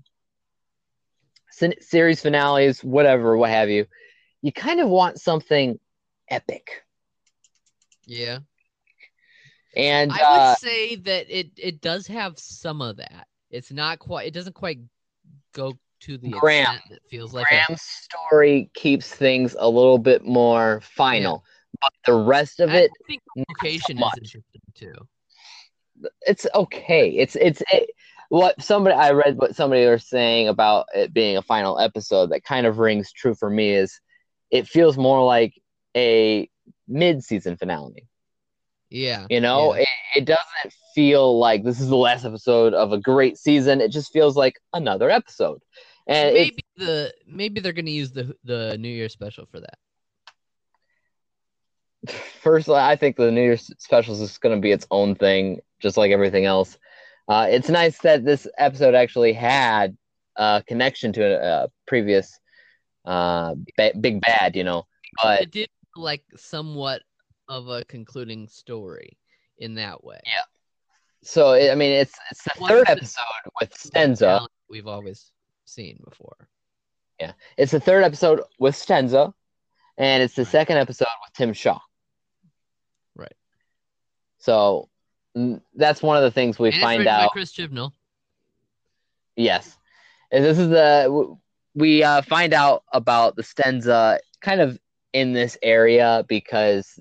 se- 1.50 1.78
series 1.80 2.20
finales, 2.20 2.82
whatever, 2.84 3.36
what 3.36 3.50
have 3.50 3.70
you, 3.70 3.86
you 4.42 4.52
kind 4.52 4.80
of 4.80 4.88
want 4.88 5.20
something 5.20 5.78
epic. 6.28 6.84
Yeah. 8.06 8.40
And 9.76 10.12
I 10.12 10.20
uh, 10.20 10.48
would 10.50 10.58
say 10.58 10.96
that 10.96 11.26
it 11.36 11.50
it 11.56 11.80
does 11.80 12.06
have 12.06 12.38
some 12.38 12.80
of 12.80 12.98
that. 12.98 13.26
It's 13.50 13.72
not 13.72 13.98
quite. 13.98 14.26
It 14.26 14.34
doesn't 14.34 14.54
quite 14.54 14.78
go 15.52 15.72
to 16.04 16.18
the 16.18 16.30
Graham. 16.30 16.76
extent 16.76 16.82
that 16.90 17.10
feels 17.10 17.32
like 17.34 17.46
a, 17.46 17.54
Graham's 17.54 17.82
story 17.82 18.70
keeps 18.74 19.12
things 19.14 19.56
a 19.58 19.68
little 19.68 19.98
bit 19.98 20.24
more 20.24 20.80
final, 20.82 21.44
but 21.80 21.92
the 22.06 22.14
rest 22.14 22.60
of 22.60 22.70
I 22.70 22.76
it, 22.78 22.90
think 23.06 23.22
location 23.36 23.98
much. 23.98 24.14
is 24.22 24.34
interesting 24.34 24.62
too. 24.74 24.94
it's 26.22 26.46
okay. 26.54 27.10
It's 27.10 27.36
it's 27.36 27.62
it, 27.72 27.90
what 28.28 28.60
somebody 28.60 28.96
I 28.96 29.12
read 29.12 29.36
what 29.36 29.54
somebody 29.54 29.86
was 29.86 30.08
saying 30.08 30.48
about 30.48 30.86
it 30.94 31.12
being 31.12 31.36
a 31.36 31.42
final 31.42 31.78
episode 31.78 32.30
that 32.30 32.44
kind 32.44 32.66
of 32.66 32.78
rings 32.78 33.12
true 33.12 33.34
for 33.34 33.50
me 33.50 33.72
is 33.72 34.00
it 34.50 34.66
feels 34.66 34.96
more 34.96 35.24
like 35.24 35.54
a 35.96 36.48
mid-season 36.88 37.56
finale. 37.56 38.06
Yeah. 38.90 39.26
You 39.28 39.40
know, 39.40 39.74
yeah. 39.74 39.82
it, 39.82 39.88
it 40.16 40.24
doesn't 40.24 40.74
feel 40.94 41.38
like 41.38 41.64
this 41.64 41.80
is 41.80 41.88
the 41.88 41.96
last 41.96 42.24
episode 42.24 42.74
of 42.74 42.92
a 42.92 42.98
great 42.98 43.36
season. 43.36 43.80
It 43.80 43.90
just 43.90 44.12
feels 44.12 44.36
like 44.36 44.60
another 44.72 45.10
episode. 45.10 45.60
And 46.06 46.34
maybe 46.34 46.64
the 46.76 47.14
maybe 47.26 47.60
they're 47.60 47.72
gonna 47.72 47.90
use 47.90 48.12
the 48.12 48.36
the 48.44 48.76
New 48.78 48.88
Year 48.88 49.08
special 49.08 49.46
for 49.46 49.60
that. 49.60 49.78
personally, 52.42 52.80
I 52.80 52.96
think 52.96 53.16
the 53.16 53.30
New 53.30 53.42
Year 53.42 53.56
special 53.56 54.20
is 54.20 54.38
going 54.38 54.54
to 54.54 54.60
be 54.60 54.72
its 54.72 54.86
own 54.90 55.14
thing, 55.14 55.60
just 55.80 55.96
like 55.96 56.10
everything 56.10 56.44
else. 56.44 56.78
Uh, 57.28 57.46
it's 57.48 57.68
nice 57.68 57.98
that 57.98 58.24
this 58.24 58.46
episode 58.58 58.94
actually 58.94 59.32
had 59.32 59.96
a 60.36 60.62
connection 60.66 61.12
to 61.14 61.22
a, 61.22 61.64
a 61.64 61.68
previous 61.86 62.38
uh, 63.06 63.54
ba- 63.76 63.94
big 63.98 64.20
bad, 64.20 64.56
you 64.56 64.64
know. 64.64 64.86
But 65.22 65.42
It 65.42 65.50
did 65.50 65.68
feel 65.94 66.04
like 66.04 66.22
somewhat 66.36 67.02
of 67.48 67.68
a 67.68 67.84
concluding 67.84 68.48
story 68.48 69.16
in 69.58 69.74
that 69.76 70.02
way. 70.04 70.20
Yeah. 70.26 70.42
so 71.22 71.52
it, 71.52 71.70
I 71.70 71.74
mean, 71.74 71.92
it's 71.92 72.14
it's 72.30 72.44
the 72.44 72.50
third 72.50 72.84
episode 72.88 73.22
with 73.60 73.72
Stenza. 73.72 74.46
We've 74.68 74.86
always 74.86 75.32
seen 75.64 76.00
before. 76.04 76.48
Yeah. 77.20 77.32
It's 77.56 77.72
the 77.72 77.80
third 77.80 78.04
episode 78.04 78.40
with 78.58 78.74
Stenza, 78.74 79.32
and 79.98 80.22
it's 80.22 80.34
the 80.34 80.42
Right. 80.42 80.50
second 80.52 80.78
episode 80.78 81.06
with 81.24 81.32
Tim 81.34 81.52
Shaw. 81.52 81.78
Right. 83.14 83.34
So 84.38 84.88
that's 85.74 86.02
one 86.02 86.16
of 86.16 86.22
the 86.22 86.30
things 86.30 86.58
we 86.58 86.70
and 86.70 86.80
find 86.80 87.06
out. 87.06 87.30
Chris 87.32 87.52
Chibnall. 87.52 87.92
Yes. 89.36 89.76
And 90.30 90.44
this 90.44 90.58
is 90.58 90.68
the 90.68 91.36
we 91.74 92.02
uh, 92.04 92.22
find 92.22 92.52
out 92.54 92.84
about 92.92 93.34
the 93.36 93.42
Stenza 93.42 94.18
kind 94.40 94.60
of 94.60 94.78
in 95.12 95.32
this 95.32 95.56
area 95.62 96.24
because 96.28 96.98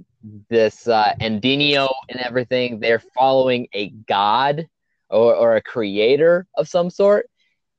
this 0.49 0.87
uh, 0.87 1.13
Andinio 1.19 1.91
and 2.09 2.19
everything 2.21 2.79
they're 2.79 2.99
following 3.15 3.67
a 3.73 3.89
god 3.89 4.67
or, 5.09 5.35
or 5.35 5.55
a 5.55 5.61
creator 5.61 6.47
of 6.57 6.67
some 6.67 6.89
sort, 6.89 7.29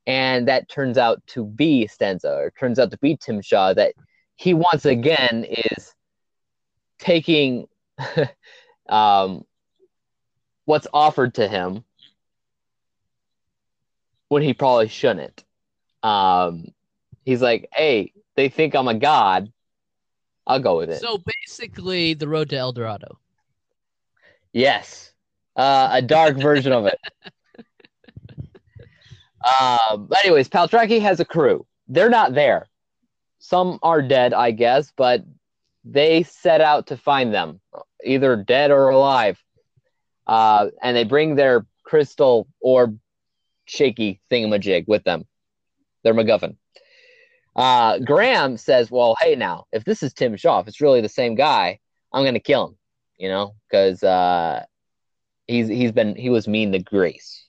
and 0.07 0.49
that 0.49 0.69
turns 0.69 0.99
out 0.99 1.27
to 1.29 1.45
be 1.45 1.89
Stenza 1.89 2.31
or 2.31 2.53
turns 2.59 2.79
out 2.79 2.91
to 2.91 2.99
be 2.99 3.17
Tim 3.17 3.41
Shaw. 3.41 3.73
That 3.73 3.95
he 4.37 4.55
once 4.55 4.85
again 4.85 5.45
is 5.45 5.95
taking 6.99 7.67
um, 8.89 9.45
what's 10.65 10.87
offered 10.93 11.35
to 11.35 11.49
him 11.49 11.85
when 14.29 14.43
he 14.43 14.55
probably 14.55 14.89
shouldn't. 14.89 15.45
Um, 16.03 16.69
he's 17.25 17.41
like, 17.41 17.69
"Hey, 17.73 18.13
they 18.37 18.49
think 18.49 18.75
I'm 18.75 18.89
a 18.89 18.95
god. 18.95 19.51
I'll 20.47 20.61
go 20.61 20.77
with 20.77 20.91
it." 20.91 21.01
So 21.01 21.19
basically, 21.19 22.15
the 22.15 22.29
road 22.29 22.51
to 22.51 22.57
El 22.57 22.73
Dorado. 22.73 23.19
yes, 24.53 25.13
uh, 25.57 25.89
a 25.93 26.03
dark 26.03 26.37
version 26.37 26.73
of 26.73 26.87
it. 26.87 26.99
Um, 29.45 30.07
but 30.07 30.25
anyways, 30.25 30.49
Paltraki 30.49 31.01
has 31.01 31.21
a 31.21 31.25
crew. 31.25 31.67
They're 31.89 32.11
not 32.11 32.35
there. 32.35 32.69
Some 33.39 33.79
are 33.83 34.01
dead, 34.01 34.33
I 34.33 34.53
guess, 34.53 34.93
but 34.97 35.23
they 35.85 36.23
set 36.23 36.61
out 36.61 36.87
to 36.87 36.97
find 36.97 37.33
them, 37.33 37.61
either 38.05 38.37
dead 38.37 38.71
or 38.71 38.89
alive. 38.89 39.39
Uh, 40.27 40.69
and 40.83 40.97
they 40.97 41.05
bring 41.05 41.35
their 41.35 41.67
crystal 41.83 42.49
orb 42.61 42.99
shaky 43.67 44.21
thingamajig 44.31 44.89
with 44.89 45.05
them. 45.05 45.27
Their 46.03 46.15
MacGuffin. 46.15 46.57
Uh, 47.57 47.99
Graham 47.99 48.57
says, 48.57 48.91
"Well, 48.91 49.15
hey, 49.21 49.37
now 49.37 49.67
if 49.73 49.85
this 49.85 50.03
is 50.03 50.13
Tim 50.13 50.37
Shaw, 50.37 50.61
if 50.61 50.69
it's 50.69 50.81
really 50.81 51.01
the 51.01 51.09
same 51.09 51.35
guy, 51.35 51.79
I'm 52.13 52.25
gonna 52.25 52.41
kill 52.41 52.69
him. 52.69 52.77
You 53.17 53.29
know, 53.29 53.55
because 53.69 54.03
uh, 54.03 54.65
he's 55.47 55.69
he's 55.69 55.93
been 55.93 56.17
he 56.17 56.31
was 56.31 56.49
mean 56.49 56.73
to 56.73 56.81
Grace, 56.81 57.47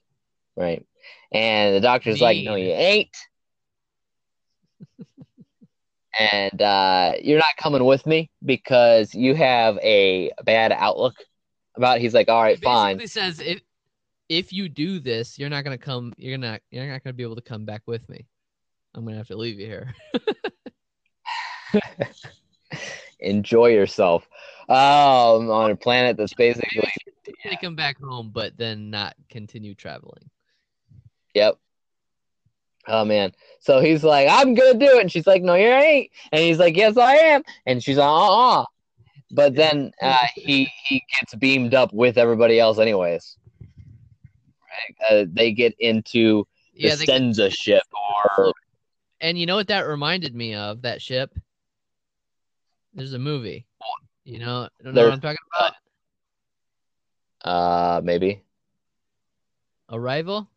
right? 0.56 0.86
And 1.36 1.76
the 1.76 1.82
doctor's 1.82 2.22
like, 2.22 2.38
no, 2.44 2.56
you 2.56 2.72
ain't. 2.72 3.16
and 6.20 6.62
uh, 6.62 7.14
you're 7.22 7.40
not 7.40 7.58
coming 7.58 7.84
with 7.84 8.06
me 8.06 8.30
because 8.44 9.14
you 9.14 9.36
have 9.36 9.78
a 9.80 10.32
bad 10.46 10.72
outlook 10.72 11.16
about. 11.76 11.98
It. 11.98 12.02
He's 12.02 12.14
like, 12.14 12.30
all 12.30 12.42
right, 12.42 12.58
fine. 12.62 13.00
He 13.00 13.08
says 13.08 13.42
if 13.42 13.62
if 14.30 14.54
you 14.54 14.70
do 14.70 15.00
this, 15.00 15.38
you're 15.38 15.50
not 15.50 15.66
gonna 15.66 15.78
come. 15.78 16.14
You're 16.18 16.38
not. 16.38 16.62
You're 16.72 16.88
not 16.88 17.04
gonna 17.04 17.14
be 17.14 17.24
able 17.24 17.36
to 17.36 17.42
come 17.42 17.66
back 17.66 17.82
with 17.86 18.08
me. 18.08 18.26
I'm 18.96 19.04
gonna 19.04 19.18
have 19.18 19.28
to 19.28 19.36
leave 19.36 19.60
you 19.60 19.66
here. 19.66 19.94
Enjoy 23.20 23.68
yourself. 23.68 24.26
Um, 24.70 25.52
on 25.52 25.72
a 25.72 25.76
planet 25.76 26.16
that's 26.16 26.34
basically 26.38 26.90
Take 27.44 27.62
him 27.62 27.76
back 27.76 28.00
home, 28.00 28.32
but 28.34 28.58
then 28.58 28.90
not 28.90 29.16
continue 29.30 29.76
traveling. 29.76 30.30
Yep. 31.36 31.58
Oh 32.88 33.06
man. 33.06 33.34
So 33.60 33.80
he's 33.80 34.04
like, 34.04 34.28
I'm 34.30 34.56
gonna 34.56 34.80
do 34.80 34.86
it, 34.86 35.02
and 35.02 35.12
she's 35.12 35.28
like, 35.28 35.44
No, 35.44 35.54
you 35.56 35.68
ain't. 35.68 36.10
And 36.32 36.42
he's 36.42 36.58
like, 36.58 36.76
Yes, 36.76 36.98
I 36.98 37.16
am. 37.16 37.44
And 37.66 37.84
she's 37.84 37.98
like, 37.98 38.08
Uh 38.08 38.60
uh 38.62 38.66
But 39.32 39.56
then 39.56 39.92
uh, 40.02 40.16
he 40.36 40.70
he 40.88 41.04
gets 41.20 41.36
beamed 41.36 41.74
up 41.74 41.94
with 41.94 42.18
everybody 42.18 42.60
else, 42.60 42.80
anyways. 42.80 43.38
Right? 45.10 45.12
Uh, 45.12 45.26
they 45.32 45.52
get 45.52 45.76
into 45.80 46.48
the 46.74 46.88
Yeah, 46.88 46.96
Stenza 46.96 47.52
ship, 47.52 47.84
or 47.94 48.54
and 49.20 49.38
you 49.38 49.46
know 49.46 49.56
what 49.56 49.68
that 49.68 49.88
reminded 49.88 50.34
me 50.36 50.56
of? 50.56 50.82
That 50.84 51.02
ship. 51.02 51.34
There's 52.94 53.14
a 53.14 53.20
movie. 53.20 53.66
You 54.24 54.40
know, 54.40 54.70
don't 54.84 54.96
know 54.96 55.04
what 55.04 55.14
I'm 55.14 55.22
talking 55.22 55.38
about? 55.58 55.74
uh, 57.44 58.02
maybe. 58.04 58.42
Arrival. 59.92 60.48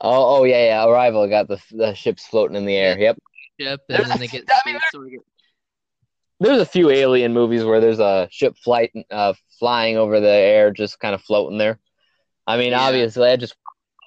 Oh, 0.00 0.38
oh 0.40 0.44
yeah, 0.44 0.64
yeah. 0.66 0.86
Arrival 0.86 1.26
got 1.28 1.48
the 1.48 1.60
the 1.72 1.94
ships 1.94 2.26
floating 2.26 2.56
in 2.56 2.66
the 2.66 2.76
air. 2.76 2.98
Yep. 2.98 3.18
Ship, 3.60 3.80
There's 3.88 4.00
and 4.02 4.10
then 4.10 4.16
a- 4.16 4.20
they 4.20 4.26
get. 4.26 4.44
I 4.50 4.60
mean, 4.70 4.78
space, 4.78 4.90
so 4.92 5.02
get- 5.04 5.20
There's 6.40 6.60
a 6.60 6.66
few 6.66 6.90
alien 6.90 7.32
movies 7.32 7.64
where 7.64 7.80
there's 7.80 7.98
a 8.00 8.28
ship 8.30 8.56
flight 8.62 8.92
uh 9.10 9.32
flying 9.58 9.96
over 9.96 10.20
the 10.20 10.28
air, 10.28 10.70
just 10.70 11.00
kind 11.00 11.14
of 11.14 11.22
floating 11.22 11.58
there. 11.58 11.78
I 12.46 12.58
mean, 12.58 12.72
Yeah. 12.72 12.80
obviously, 12.80 13.28
I 13.30 13.36
just 13.36 13.54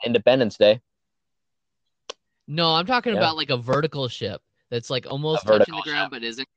Independence 0.06 0.58
Day. 0.58 0.80
No, 2.48 2.74
I'm 2.74 2.86
talking 2.86 3.14
Yeah. 3.14 3.20
about 3.20 3.36
like 3.38 3.50
a 3.50 3.58
vertical 3.58 4.08
ship 4.08 4.42
that's 4.70 4.90
like 4.90 5.08
almost 5.10 5.44
touching 5.44 5.54
the 5.54 5.60
vertical 5.60 5.82
ground 5.82 6.12
but 6.12 6.24
isn't. 6.24 6.48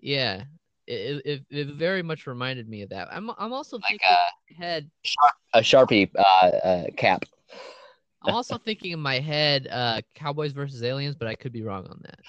Yeah, 0.00 0.44
it, 0.86 1.22
it, 1.24 1.42
it 1.50 1.66
very 1.74 2.02
much 2.02 2.26
reminded 2.26 2.68
me 2.68 2.82
of 2.82 2.90
that. 2.90 3.08
I'm 3.12 3.30
I'm 3.38 3.52
also 3.52 3.76
Like 3.76 3.88
thinking 3.88 4.08
a, 4.10 4.54
head. 4.54 4.90
a 5.54 5.60
Sharpie 5.60 6.10
uh, 6.16 6.22
uh, 6.22 6.84
cap. 6.96 7.24
I'm 8.22 8.34
also 8.34 8.58
thinking 8.58 8.92
in 8.92 9.00
my 9.00 9.20
head, 9.20 9.68
uh, 9.70 10.00
Cowboys 10.14 10.52
versus 10.52 10.82
Aliens, 10.82 11.14
but 11.14 11.28
I 11.28 11.34
could 11.34 11.52
be 11.52 11.62
wrong 11.62 11.86
on 11.86 12.00
that. 12.04 12.20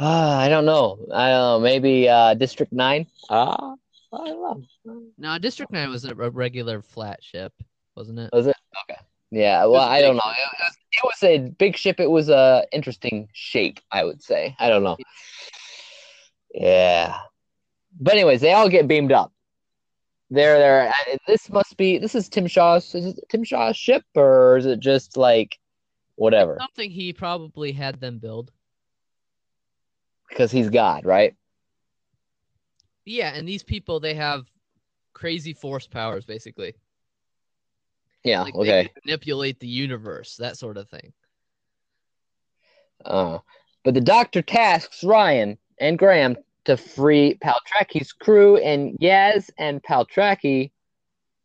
Uh, 0.00 0.04
I 0.38 0.48
don't 0.48 0.66
know. 0.66 0.98
I 1.12 1.28
don't 1.30 1.40
know. 1.40 1.60
Maybe 1.60 2.08
uh, 2.08 2.34
District 2.34 2.72
9? 2.72 3.06
Uh, 3.30 3.76
I 4.12 4.28
don't 4.28 4.42
know. 4.84 5.02
No, 5.18 5.38
District 5.38 5.72
Nine 5.72 5.90
was 5.90 6.04
a 6.04 6.10
a 6.10 6.30
regular 6.30 6.82
flat 6.82 7.22
ship, 7.22 7.52
wasn't 7.96 8.18
it? 8.18 8.30
Was 8.32 8.46
it? 8.46 8.56
Okay. 8.88 9.00
Yeah, 9.30 9.64
well, 9.64 9.80
I 9.80 10.00
don't 10.00 10.16
know. 10.16 10.22
It 10.30 10.48
was, 10.60 10.76
it 10.92 11.04
was 11.04 11.22
a 11.22 11.50
big 11.50 11.76
ship. 11.76 11.98
It 11.98 12.10
was 12.10 12.28
a 12.28 12.64
interesting 12.72 13.28
shape, 13.32 13.80
I 13.90 14.04
would 14.04 14.22
say. 14.22 14.54
I 14.60 14.68
don't 14.68 14.84
know. 14.84 14.96
Yeah. 16.52 17.16
But 17.98 18.14
anyways, 18.14 18.40
they 18.40 18.52
all 18.52 18.68
get 18.68 18.86
beamed 18.86 19.10
up. 19.10 19.32
They're 20.34 20.58
there. 20.58 20.92
This 21.28 21.48
must 21.48 21.76
be. 21.76 21.98
This 21.98 22.16
is 22.16 22.28
Tim 22.28 22.48
Shaw's. 22.48 22.92
Is 22.94 23.06
it 23.06 23.20
Tim 23.28 23.44
Shaw's 23.44 23.76
ship, 23.76 24.02
or 24.16 24.56
is 24.56 24.66
it 24.66 24.80
just 24.80 25.16
like 25.16 25.58
whatever? 26.16 26.56
Something 26.58 26.90
he 26.90 27.12
probably 27.12 27.70
had 27.70 28.00
them 28.00 28.18
build. 28.18 28.50
Because 30.28 30.50
he's 30.50 30.70
God, 30.70 31.04
right? 31.04 31.36
Yeah, 33.04 33.32
and 33.32 33.46
these 33.46 33.62
people 33.62 34.00
they 34.00 34.14
have 34.14 34.46
crazy 35.12 35.52
force 35.52 35.86
powers, 35.86 36.24
basically. 36.24 36.74
Yeah. 38.24 38.42
Like 38.42 38.56
okay. 38.56 38.90
manipulate 39.04 39.60
the 39.60 39.68
universe, 39.68 40.36
that 40.38 40.58
sort 40.58 40.78
of 40.78 40.88
thing. 40.88 41.12
Uh, 43.04 43.38
but 43.84 43.94
the 43.94 44.00
Doctor 44.00 44.42
tasks 44.42 45.04
Ryan 45.04 45.58
and 45.78 45.96
Graham 45.96 46.36
to 46.64 46.76
free 46.76 47.38
Paltraki's 47.42 48.12
crew, 48.12 48.56
and 48.56 48.96
Yaz 48.98 49.50
and 49.58 49.82
Paltraki, 49.82 50.70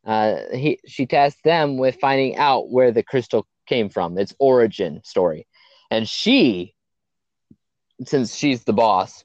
uh, 0.06 0.38
he 0.54 0.80
she 0.88 1.06
tasked 1.06 1.44
them 1.44 1.78
with 1.78 1.98
finding 2.00 2.38
out 2.38 2.70
where 2.70 2.92
the 2.92 3.04
crystal 3.04 3.46
came 3.68 3.90
from, 3.90 4.18
its 4.18 4.34
origin 4.40 5.02
story, 5.04 5.46
and 5.92 6.08
she, 6.08 6.74
since 8.06 8.36
she's 8.36 8.64
the 8.64 8.74
boss, 8.74 9.24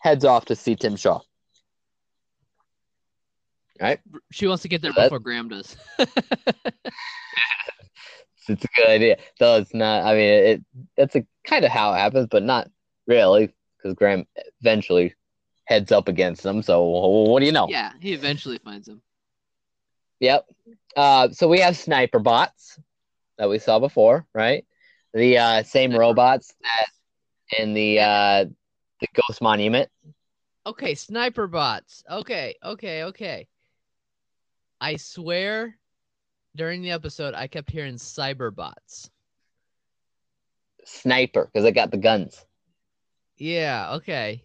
heads 0.00 0.24
off 0.24 0.46
to 0.46 0.56
see 0.56 0.76
Tim 0.76 0.96
Shaw. 0.96 1.20
Right, 3.80 4.00
She 4.32 4.48
wants 4.48 4.62
to 4.62 4.68
get 4.68 4.82
there 4.82 4.92
before 4.92 5.20
Graham 5.20 5.48
does. 5.48 5.76
it's 5.98 6.08
a 8.64 8.68
good 8.76 8.88
idea. 8.88 9.18
Though 9.38 9.58
it's 9.58 9.72
not. 9.72 10.04
I 10.04 10.14
mean, 10.14 10.30
it 10.30 10.64
that's 10.96 11.14
a 11.14 11.24
kind 11.44 11.64
of 11.64 11.70
how 11.70 11.94
it 11.94 11.98
happens, 11.98 12.26
but 12.28 12.42
not 12.42 12.68
really, 13.06 13.54
because 13.76 13.94
Graham 13.94 14.26
eventually 14.60 15.14
heads 15.68 15.92
up 15.92 16.08
against 16.08 16.42
them. 16.42 16.62
So 16.62 16.82
what 16.82 17.40
do 17.40 17.46
you 17.46 17.52
know? 17.52 17.68
yeah, 17.68 17.92
he 18.00 18.14
eventually 18.14 18.58
finds 18.58 18.88
him. 18.88 19.02
Yep. 20.20 20.46
Uh, 20.96 21.28
so 21.30 21.46
we 21.46 21.60
have 21.60 21.76
sniper 21.76 22.18
bots 22.18 22.80
that 23.36 23.48
we 23.50 23.58
saw 23.58 23.78
before, 23.78 24.26
right? 24.34 24.64
The 25.12 25.38
uh, 25.38 25.62
same 25.62 25.90
Sniper. 25.90 26.00
robots 26.00 26.54
that 26.62 27.60
in 27.60 27.74
the 27.74 28.00
uh, 28.00 28.44
the 29.00 29.06
Ghost 29.14 29.40
Monument. 29.42 29.88
Okay, 30.66 30.94
sniper 30.94 31.46
bots. 31.46 32.02
Okay, 32.10 32.56
okay, 32.64 33.04
okay. 33.04 33.46
I 34.80 34.96
swear 34.96 35.76
during 36.56 36.82
the 36.82 36.90
episode 36.92 37.34
I 37.34 37.46
kept 37.46 37.70
hearing 37.70 37.96
cyber 37.96 38.54
bots. 38.54 39.10
Sniper, 40.84 41.50
because 41.52 41.66
I 41.66 41.70
got 41.70 41.90
the 41.90 41.96
guns. 41.98 42.44
Yeah, 43.36 43.94
okay. 43.96 44.44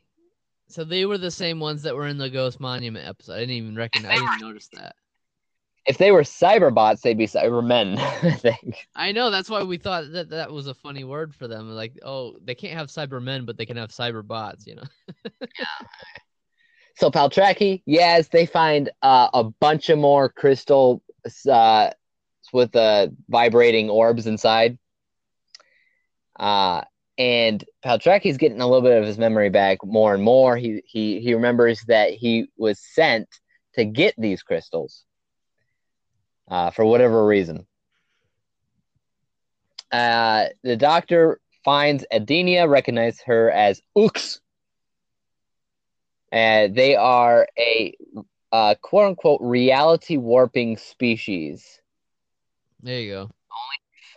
So 0.73 0.83
they 0.83 1.05
were 1.05 1.19
the 1.19 1.29
same 1.29 1.59
ones 1.59 1.83
that 1.83 1.95
were 1.95 2.07
in 2.07 2.17
the 2.17 2.29
Ghost 2.29 2.59
Monument 2.59 3.07
episode. 3.07 3.33
I 3.33 3.39
didn't 3.41 3.55
even 3.55 3.75
recognize 3.75 4.11
I 4.11 4.15
didn't 4.15 4.41
notice 4.41 4.69
that. 4.73 4.95
If 5.85 5.97
they 5.99 6.11
were 6.11 6.21
cyber 6.21 6.73
bots, 6.73 7.01
they'd 7.01 7.17
be 7.17 7.27
Cybermen, 7.27 7.97
I 8.23 8.31
think. 8.31 8.87
I 8.95 9.11
know 9.11 9.29
that's 9.29 9.49
why 9.49 9.63
we 9.63 9.77
thought 9.77 10.11
that 10.13 10.29
that 10.29 10.51
was 10.51 10.67
a 10.67 10.73
funny 10.73 11.03
word 11.03 11.35
for 11.35 11.47
them. 11.47 11.69
Like, 11.69 11.99
oh, 12.03 12.37
they 12.43 12.55
can't 12.55 12.73
have 12.73 12.87
cybermen, 12.87 13.45
but 13.45 13.57
they 13.57 13.65
can 13.65 13.77
have 13.77 13.89
cyber 13.89 14.25
bots, 14.25 14.65
you 14.65 14.75
know. 14.75 14.83
So 16.95 17.09
Paltraki, 17.09 17.81
yes, 17.87 18.27
they 18.27 18.45
find 18.45 18.91
uh, 19.01 19.27
a 19.33 19.43
bunch 19.43 19.89
of 19.89 19.97
more 19.97 20.29
crystal 20.29 21.01
uh, 21.49 21.89
with 22.53 22.75
uh, 22.75 23.07
vibrating 23.29 23.89
orbs 23.89 24.27
inside. 24.27 24.77
Uh, 26.39 26.83
and 27.17 27.63
Paltraki's 27.85 28.37
getting 28.37 28.61
a 28.61 28.67
little 28.67 28.81
bit 28.81 28.97
of 28.97 29.05
his 29.05 29.17
memory 29.17 29.49
back 29.49 29.79
more 29.83 30.13
and 30.13 30.23
more. 30.23 30.57
He 30.57 30.81
he 30.85 31.19
he 31.19 31.33
remembers 31.33 31.81
that 31.87 32.11
he 32.11 32.47
was 32.57 32.79
sent 32.79 33.27
to 33.75 33.85
get 33.85 34.15
these 34.17 34.41
crystals 34.43 35.03
uh, 36.49 36.71
for 36.71 36.85
whatever 36.85 37.25
reason. 37.25 37.65
Uh, 39.91 40.45
the 40.63 40.75
doctor 40.75 41.39
finds 41.63 42.05
Andinio, 42.11 42.67
recognizes 42.67 43.21
her 43.25 43.51
as 43.51 43.81
Ux. 43.95 44.39
And 46.31 46.75
they 46.75 46.95
are 46.95 47.47
a 47.59 47.95
uh, 48.51 48.75
quote 48.81 49.09
unquote 49.09 49.41
reality 49.41 50.17
warping 50.17 50.77
species, 50.77 51.79
There 52.81 52.99
you 52.99 53.11
go. 53.11 53.31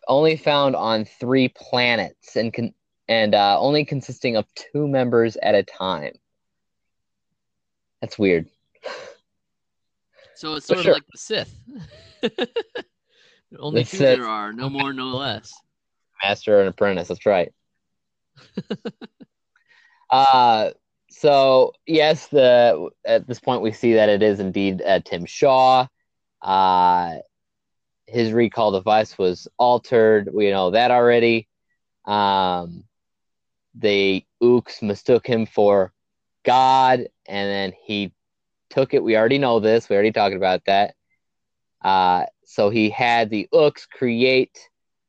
only 0.08 0.36
found 0.36 0.74
on 0.76 1.04
three 1.04 1.48
planets 1.48 2.36
and 2.36 2.52
con- 2.54 2.74
and 3.08 3.34
uh, 3.34 3.58
only 3.60 3.84
consisting 3.84 4.36
of 4.36 4.46
two 4.54 4.88
members 4.88 5.36
at 5.36 5.54
a 5.54 5.62
time. 5.62 6.12
That's 8.00 8.18
weird. 8.18 8.48
So 10.34 10.54
it's 10.54 10.66
For 10.66 10.74
sort 10.74 10.84
sure. 10.84 10.92
of 10.92 10.96
like 10.96 11.06
the 11.10 11.18
Sith. 11.18 11.54
Only 13.58 13.82
The 13.82 13.88
two 13.88 13.96
Sith. 13.98 14.18
there 14.18 14.26
are, 14.28 14.52
no 14.52 14.68
more, 14.68 14.92
no 14.92 15.16
less. 15.16 15.54
Master 16.22 16.60
and 16.60 16.68
apprentice. 16.68 17.08
That's 17.08 17.24
right. 17.24 17.52
uh, 20.10 20.70
so 21.10 21.72
yes, 21.86 22.26
the 22.28 22.90
at 23.06 23.26
this 23.26 23.40
point 23.40 23.62
we 23.62 23.72
see 23.72 23.94
that 23.94 24.08
it 24.08 24.22
is 24.22 24.40
indeed 24.40 24.82
uh, 24.82 25.00
Tim 25.04 25.24
Shaw. 25.24 25.86
Uh, 26.42 27.16
his 28.06 28.32
recall 28.32 28.72
device 28.72 29.16
was 29.16 29.48
altered. 29.58 30.28
We 30.32 30.50
know 30.50 30.72
that 30.72 30.90
already. 30.90 31.48
Um, 32.04 32.84
the 33.78 34.24
Ooks 34.42 34.82
mistook 34.82 35.26
him 35.26 35.46
for 35.46 35.92
God, 36.44 37.06
and 37.26 37.50
then 37.50 37.72
he 37.84 38.12
took 38.70 38.94
it. 38.94 39.02
We 39.02 39.16
already 39.16 39.38
know 39.38 39.60
this. 39.60 39.88
We 39.88 39.96
already 39.96 40.12
talked 40.12 40.34
about 40.34 40.64
that. 40.66 40.94
Uh, 41.82 42.26
so 42.44 42.70
he 42.70 42.90
had 42.90 43.30
the 43.30 43.48
Ooks 43.52 43.88
create 43.88 44.58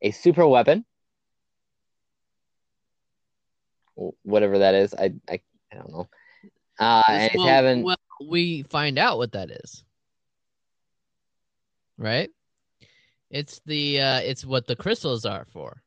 a 0.02 0.12
super 0.12 0.48
weapon 0.48 0.86
whatever 4.24 4.60
that 4.60 4.76
is. 4.76 4.94
I 4.94 5.14
I, 5.30 5.40
I 5.72 5.76
don't 5.76 5.92
know. 5.92 6.08
Uh, 6.80 7.04
and 7.10 7.32
well, 7.36 7.48
having 7.48 7.84
well, 7.84 7.98
we 8.30 8.64
find 8.64 8.98
out 8.98 9.18
what 9.18 9.32
that 9.32 9.50
is. 9.50 9.84
Right? 11.98 12.30
It's 13.30 13.60
the 13.66 14.00
uh 14.00 14.20
it's 14.20 14.46
what 14.46 14.68
the 14.68 14.76
crystals 14.76 15.26
are 15.26 15.46
for. 15.46 15.82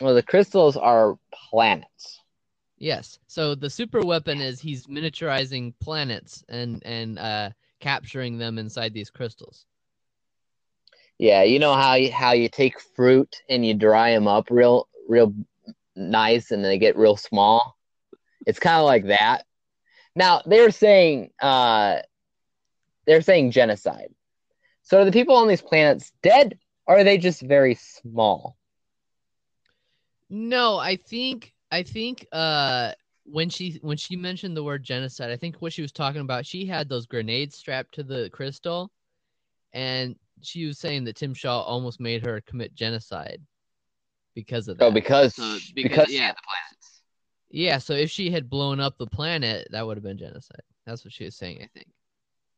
Well, 0.00 0.14
the 0.14 0.22
crystals 0.22 0.76
are 0.76 1.16
planets. 1.32 2.20
Yes. 2.78 3.18
So 3.26 3.54
the 3.54 3.70
super 3.70 4.00
weapon 4.00 4.40
is 4.40 4.60
he's 4.60 4.86
miniaturizing 4.86 5.74
planets 5.80 6.44
and 6.48 6.82
and 6.84 7.18
uh 7.18 7.50
capturing 7.80 8.38
them 8.38 8.58
inside 8.58 8.92
these 8.92 9.10
crystals. 9.10 9.66
Yeah, 11.18 11.44
you 11.44 11.58
know 11.58 11.74
how 11.74 11.94
you, 11.94 12.10
how 12.10 12.32
you 12.32 12.48
take 12.48 12.80
fruit 12.80 13.42
and 13.48 13.64
you 13.64 13.74
dry 13.74 14.10
them 14.10 14.26
up 14.26 14.48
real 14.50 14.88
real 15.08 15.32
nice, 15.94 16.50
and 16.50 16.64
they 16.64 16.78
get 16.78 16.96
real 16.96 17.16
small. 17.16 17.76
It's 18.46 18.58
kind 18.58 18.78
of 18.78 18.84
like 18.84 19.06
that. 19.06 19.44
Now 20.16 20.42
they're 20.44 20.70
saying 20.70 21.30
uh, 21.40 21.98
they're 23.06 23.22
saying 23.22 23.52
genocide. 23.52 24.12
So 24.82 25.00
are 25.00 25.04
the 25.04 25.12
people 25.12 25.36
on 25.36 25.48
these 25.48 25.62
planets 25.62 26.12
dead, 26.22 26.58
or 26.86 26.98
are 26.98 27.04
they 27.04 27.18
just 27.18 27.40
very 27.40 27.76
small? 27.76 28.56
No, 30.34 30.78
I 30.78 30.96
think 30.96 31.54
I 31.70 31.84
think 31.84 32.26
uh 32.32 32.90
when 33.24 33.48
she 33.48 33.78
when 33.82 33.96
she 33.96 34.16
mentioned 34.16 34.56
the 34.56 34.64
word 34.64 34.82
genocide, 34.82 35.30
I 35.30 35.36
think 35.36 35.62
what 35.62 35.72
she 35.72 35.80
was 35.80 35.92
talking 35.92 36.22
about, 36.22 36.44
she 36.44 36.66
had 36.66 36.88
those 36.88 37.06
grenades 37.06 37.56
strapped 37.56 37.94
to 37.94 38.02
the 38.02 38.28
crystal, 38.30 38.90
and 39.72 40.16
she 40.42 40.66
was 40.66 40.80
saying 40.80 41.04
that 41.04 41.14
Tim 41.14 41.34
Shaw 41.34 41.60
almost 41.62 42.00
made 42.00 42.26
her 42.26 42.40
commit 42.40 42.74
genocide 42.74 43.40
because 44.34 44.66
of 44.66 44.76
that. 44.78 44.86
Oh, 44.86 44.90
because 44.90 45.36
So, 45.36 45.42
because, 45.72 45.72
because- 45.74 46.12
yeah. 46.12 46.32
the 46.32 46.42
planets. 46.42 47.02
yeah, 47.50 47.78
so 47.78 47.94
if 47.94 48.10
she 48.10 48.28
had 48.28 48.50
blown 48.50 48.80
up 48.80 48.98
the 48.98 49.06
planet, 49.06 49.68
that 49.70 49.86
would 49.86 49.96
have 49.96 50.02
been 50.04 50.18
genocide. 50.18 50.62
That's 50.84 51.04
what 51.04 51.14
she 51.14 51.24
was 51.24 51.36
saying, 51.36 51.60
I 51.62 51.68
think. 51.72 51.86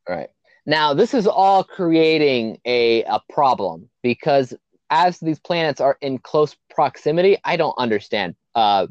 Right. 0.08 0.30
Now, 0.64 0.94
this 0.94 1.12
is 1.12 1.26
all 1.26 1.62
creating 1.62 2.58
a, 2.64 3.04
a 3.04 3.20
problem 3.28 3.90
because 4.02 4.54
as 4.90 5.18
these 5.18 5.38
planets 5.40 5.81
are 5.81 5.99
in 6.01 6.18
close 6.18 6.57
proximity, 6.70 7.38
I 7.44 7.57
don't 7.57 7.75
understand. 7.79 8.37
Uh, 8.55 8.87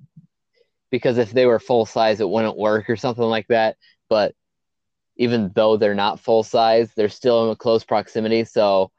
because 0.92 1.18
if 1.18 1.32
they 1.32 1.46
were 1.46 1.60
full 1.60 1.86
size, 1.86 2.22
it 2.22 2.30
wouldn't 2.30 2.58
work 2.58 2.90
or 2.90 2.96
something 2.96 3.24
like 3.24 3.48
that. 3.48 3.78
but 4.10 4.36
even 5.18 5.52
though 5.56 5.78
they're 5.78 5.96
not 5.96 6.20
full 6.20 6.44
size, 6.44 6.92
they're 6.96 7.10
still 7.10 7.50
in 7.50 7.56
close 7.58 7.84
proximity. 7.86 8.44
So 8.44 8.92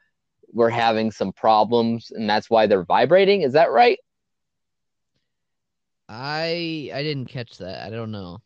we're 0.52 0.70
having 0.70 1.10
some 1.10 1.32
problems, 1.32 2.10
and 2.10 2.28
that's 2.28 2.48
why 2.50 2.66
they're 2.66 2.84
vibrating. 2.84 3.42
Is 3.42 3.52
that 3.52 3.70
right? 3.70 3.98
I 6.08 6.90
I 6.94 7.02
didn't 7.02 7.26
catch 7.28 7.58
that. 7.58 7.86
I 7.86 7.90
don't 7.90 8.10
know. 8.12 8.40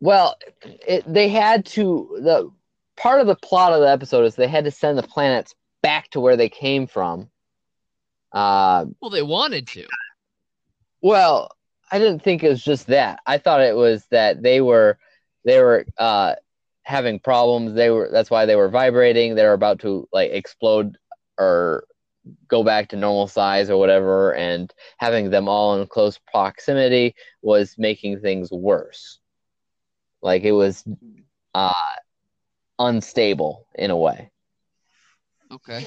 Well, 0.00 0.36
it, 0.64 1.04
they 1.06 1.28
had 1.28 1.64
to 1.66 2.18
the 2.20 2.50
part 2.96 3.20
of 3.20 3.26
the 3.26 3.36
plot 3.36 3.72
of 3.72 3.80
the 3.80 3.88
episode 3.90 4.24
is 4.24 4.34
they 4.34 4.48
had 4.48 4.64
to 4.64 4.70
send 4.70 4.98
the 4.98 5.02
planets 5.02 5.54
back 5.82 6.10
to 6.10 6.20
where 6.20 6.36
they 6.36 6.48
came 6.48 6.86
from. 6.86 7.30
Uh, 8.32 8.86
Well, 9.00 9.10
they 9.10 9.22
wanted 9.22 9.66
to. 9.68 9.86
well, 11.00 11.50
I 11.90 11.98
didn't 11.98 12.22
think 12.22 12.42
it 12.42 12.48
was 12.48 12.64
just 12.64 12.86
that. 12.86 13.20
I 13.26 13.38
thought 13.38 13.60
it 13.60 13.76
was 13.76 14.06
that 14.10 14.42
they 14.42 14.60
were 14.60 14.98
they 15.44 15.60
were 15.60 15.84
uh, 15.98 16.34
having 16.82 17.18
problems. 17.18 17.74
They 17.74 17.90
were 17.90 18.08
that's 18.10 18.30
why 18.30 18.46
they 18.46 18.56
were 18.56 18.68
vibrating. 18.70 19.34
They 19.34 19.44
were 19.44 19.52
about 19.52 19.80
to 19.80 20.08
like 20.12 20.30
explode 20.32 20.96
or 21.38 21.84
go 22.48 22.62
back 22.62 22.88
to 22.88 22.96
normal 22.96 23.26
size 23.26 23.68
or 23.68 23.76
whatever, 23.76 24.34
and 24.34 24.72
having 24.98 25.30
them 25.30 25.48
all 25.48 25.80
in 25.80 25.86
close 25.86 26.18
proximity 26.30 27.14
was 27.42 27.74
making 27.76 28.20
things 28.20 28.50
worse. 28.50 29.18
Like 30.22 30.44
it 30.44 30.52
was 30.52 30.84
uh, 31.54 31.72
unstable 32.78 33.66
in 33.74 33.90
a 33.90 33.96
way. 33.96 34.30
Okay. 35.50 35.86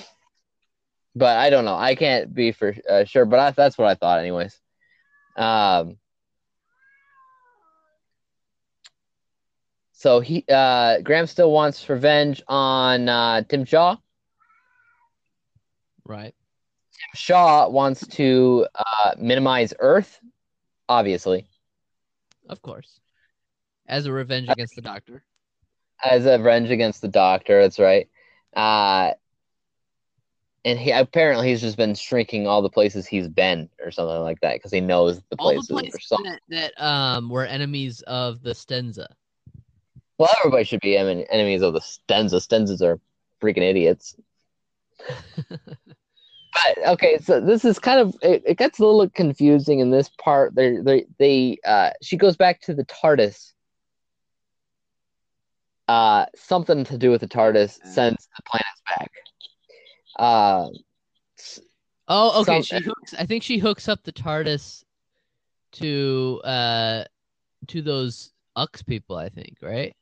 But 1.16 1.38
I 1.38 1.50
don't 1.50 1.66
know. 1.66 1.76
I 1.76 1.96
can't 1.96 2.34
be 2.34 2.52
for 2.52 2.76
uh, 2.90 3.06
sure, 3.06 3.26
but 3.26 3.40
I, 3.40 3.52
that's 3.52 3.78
what 3.78 3.88
I 3.88 3.96
thought, 3.96 4.20
anyways. 4.20 4.60
Um, 5.38 5.98
so 9.94 10.20
he, 10.20 10.44
uh, 10.50 11.00
Graham 11.02 11.28
still 11.28 11.52
wants 11.52 11.88
revenge 11.90 12.42
on 12.48 13.10
uh, 13.10 13.42
Tim 13.44 13.66
Shaw. 13.66 13.98
Right. 16.06 16.34
Tim 16.94 17.10
Shaw 17.16 17.68
wants 17.70 18.06
to 18.08 18.68
uh, 18.76 19.12
minimize 19.18 19.74
Earth, 19.80 20.20
obviously, 20.88 21.48
Of 22.48 22.62
course. 22.62 23.00
As 23.88 24.06
a 24.06 24.12
revenge 24.12 24.50
against 24.50 24.76
the 24.76 24.82
doctor. 24.82 25.24
as 26.04 26.26
a 26.26 26.38
revenge 26.38 26.70
against 26.72 27.02
the 27.02 27.08
Doctor. 27.08 27.62
That's 27.62 27.80
right. 27.80 28.08
Uh, 30.66 30.70
and 30.70 30.80
he 30.80 30.92
apparently 30.92 31.48
he's 31.50 31.62
just 31.62 31.78
been 31.78 31.96
shrinking 31.96 32.48
all 32.48 32.62
the 32.62 32.70
places 32.70 33.06
he's 33.06 33.28
been, 33.28 33.70
or 33.80 33.92
something 33.92 34.22
like 34.22 34.40
that, 34.42 34.56
because 34.56 34.72
he 34.72 34.82
knows 34.82 35.22
the 35.30 35.36
All 35.38 35.52
places. 35.52 35.68
the 35.68 35.76
or 35.76 35.82
places 35.82 36.08
something. 36.08 36.32
that, 36.50 36.74
that 36.78 36.84
um 36.86 37.30
were 37.30 37.46
enemies 37.46 38.02
of 38.02 38.42
the 38.42 38.52
Stenza. 38.52 39.08
Well, 40.18 40.34
everybody 40.40 40.64
should 40.64 40.82
be 40.82 40.98
en- 40.98 41.26
enemies 41.30 41.62
of 41.62 41.74
the 41.74 41.82
Stenza. 41.82 42.40
Stenzas 42.40 42.82
are 42.82 43.00
freaking 43.42 43.64
idiots. 43.64 44.16
But 46.64 46.88
okay, 46.94 47.18
so 47.18 47.42
this 47.42 47.66
is 47.66 47.80
kind 47.80 48.00
of 48.00 48.16
it, 48.22 48.42
it 48.46 48.58
gets 48.58 48.80
a 48.80 48.86
little 48.86 49.10
confusing 49.10 49.80
in 49.80 49.92
this 49.92 50.10
part. 50.18 50.56
They 50.56 50.78
they 50.78 51.06
they 51.20 51.58
uh 51.66 51.90
she 52.02 52.16
goes 52.16 52.38
back 52.38 52.62
to 52.62 52.74
the 52.74 52.86
TARDIS. 52.86 53.52
Uh 55.90 56.28
something 56.36 56.86
to 56.86 56.98
do 56.98 57.12
with 57.12 57.20
the 57.20 57.28
TARDIS 57.28 57.78
sends 57.84 58.30
the 58.38 58.44
planets 58.50 58.82
back. 58.88 59.12
Uh 60.16 60.68
Oh, 62.08 62.42
okay. 62.42 62.62
She 62.62 62.80
hooks. 62.80 63.14
I 63.18 63.26
think 63.26 63.42
she 63.44 63.58
hooks 63.58 63.88
up 63.90 64.04
the 64.04 64.12
TARDIS 64.12 64.84
to 65.74 66.42
uh 66.44 67.04
to 67.68 67.82
those 67.82 68.32
Ux 68.56 68.84
people. 68.84 69.18
I 69.18 69.30
think 69.30 69.58
right. 69.62 69.96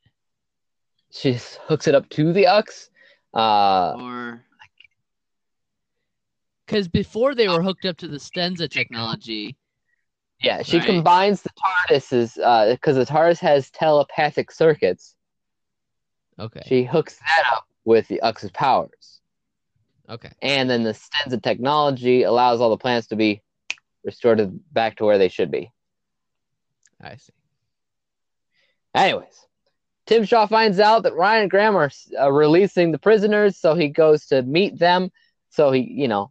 she 1.10 1.38
hooks 1.66 1.88
it 1.88 1.94
up 1.94 2.08
to 2.10 2.32
the 2.32 2.46
Ux. 2.46 2.90
Uh 3.32 3.94
Or 3.98 4.44
because 6.66 6.88
before 6.88 7.34
they 7.34 7.48
were 7.48 7.62
hooked 7.62 7.84
up 7.86 7.96
to 7.98 8.08
the 8.08 8.18
Stenza 8.18 8.70
technology. 8.70 9.56
yeah, 10.40 10.62
she 10.62 10.78
Right. 10.78 10.86
combines 10.86 11.42
the 11.42 11.50
TARDIS's 11.88 12.38
uh 12.38 12.72
because 12.72 12.96
the 12.96 13.06
TARDIS 13.06 13.40
has 13.40 13.70
telepathic 13.70 14.50
circuits. 14.50 15.16
Okay. 16.38 16.62
She 16.66 16.84
hooks 16.84 17.18
that 17.18 17.44
up 17.52 17.66
with 17.84 18.06
the 18.08 18.20
Ux's 18.20 18.50
powers. 18.50 19.20
Okay. 20.08 20.30
and 20.42 20.68
then 20.68 20.82
the 20.82 20.92
Stenza 20.92 21.42
technology 21.42 22.24
allows 22.24 22.60
all 22.60 22.70
the 22.70 22.76
planets 22.76 23.06
to 23.06 23.16
be 23.16 23.42
restored 24.04 24.38
to, 24.38 24.46
back 24.72 24.96
to 24.96 25.04
where 25.04 25.18
they 25.18 25.28
should 25.28 25.50
be. 25.50 25.72
I 27.00 27.16
see. 27.16 27.32
Anyways, 28.94 29.46
Tim 30.06 30.24
Shaw 30.24 30.46
finds 30.46 30.78
out 30.78 31.02
that 31.02 31.14
Ryan 31.14 31.42
and 31.42 31.50
Graham 31.50 31.76
are 31.76 31.90
uh, 32.20 32.30
releasing 32.30 32.92
the 32.92 32.98
prisoners, 32.98 33.56
so 33.56 33.74
he 33.74 33.88
goes 33.88 34.26
to 34.26 34.42
meet 34.42 34.78
them. 34.78 35.10
So 35.50 35.72
he, 35.72 35.80
you 35.80 36.08
know, 36.08 36.30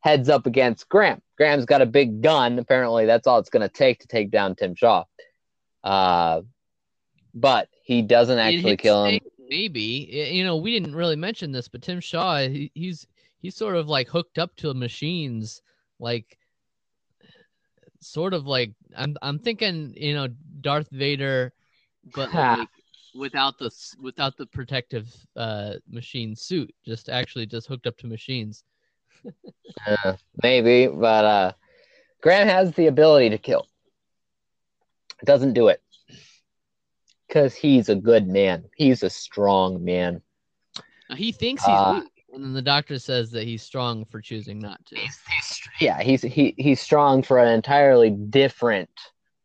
heads 0.00 0.28
up 0.28 0.46
against 0.46 0.88
Graham. 0.88 1.20
Graham's 1.36 1.66
got 1.66 1.82
a 1.82 1.86
big 1.86 2.22
gun. 2.22 2.58
Apparently, 2.58 3.06
that's 3.06 3.26
all 3.26 3.38
it's 3.38 3.50
going 3.50 3.62
to 3.62 3.68
take 3.68 4.00
to 4.00 4.08
take 4.08 4.30
down 4.30 4.56
Tim 4.56 4.74
Shaw. 4.74 5.04
Uh, 5.84 6.42
but 7.34 7.68
he 7.84 8.02
doesn't 8.02 8.38
actually 8.38 8.76
kill 8.76 9.04
him. 9.04 9.20
Maybe 9.50 10.30
you 10.32 10.44
know 10.44 10.56
we 10.56 10.78
didn't 10.78 10.94
really 10.94 11.16
mention 11.16 11.50
this, 11.50 11.66
but 11.66 11.82
Tim 11.82 11.98
Shaw 11.98 12.38
he, 12.38 12.70
he's 12.72 13.04
he's 13.40 13.56
sort 13.56 13.74
of 13.74 13.88
like 13.88 14.08
hooked 14.08 14.38
up 14.38 14.54
to 14.56 14.72
machines, 14.72 15.60
like 15.98 16.38
sort 17.98 18.32
of 18.32 18.46
like 18.46 18.72
I'm 18.96 19.16
I'm 19.22 19.40
thinking 19.40 19.92
you 19.96 20.14
know 20.14 20.28
Darth 20.60 20.88
Vader, 20.92 21.52
but 22.14 22.32
like 22.32 22.68
without 23.16 23.58
the 23.58 23.72
without 24.00 24.36
the 24.36 24.46
protective 24.46 25.12
uh 25.34 25.74
machine 25.90 26.36
suit, 26.36 26.72
just 26.86 27.08
actually 27.08 27.46
just 27.46 27.66
hooked 27.66 27.88
up 27.88 27.96
to 27.98 28.06
machines. 28.06 28.62
Uh, 29.84 30.14
maybe, 30.44 30.86
but 30.86 31.24
uh, 31.24 31.52
Graham 32.22 32.46
has 32.46 32.72
the 32.74 32.86
ability 32.86 33.30
to 33.30 33.38
kill. 33.38 33.66
Doesn't 35.24 35.54
do 35.54 35.68
it 35.68 35.82
because 37.30 37.54
he's 37.54 37.88
a 37.88 37.94
good 37.94 38.26
man. 38.26 38.64
He's 38.76 39.04
a 39.04 39.10
strong 39.10 39.84
man. 39.84 40.20
Now, 41.08 41.14
he 41.14 41.30
thinks 41.30 41.64
he's 41.64 41.72
Uh, 41.72 42.00
weak, 42.02 42.24
and 42.32 42.42
then 42.42 42.52
the 42.52 42.60
doctor 42.62 42.98
says 42.98 43.30
that 43.30 43.44
he's 43.44 43.62
strong 43.62 44.04
for 44.04 44.20
choosing 44.20 44.58
not 44.58 44.84
to. 44.86 44.96
He's, 44.96 45.20
he's 45.36 45.60
yeah, 45.80 46.02
he's 46.02 46.22
he 46.22 46.54
he's 46.58 46.80
strong 46.80 47.22
for 47.22 47.38
an 47.38 47.48
entirely 47.48 48.10
different 48.10 48.90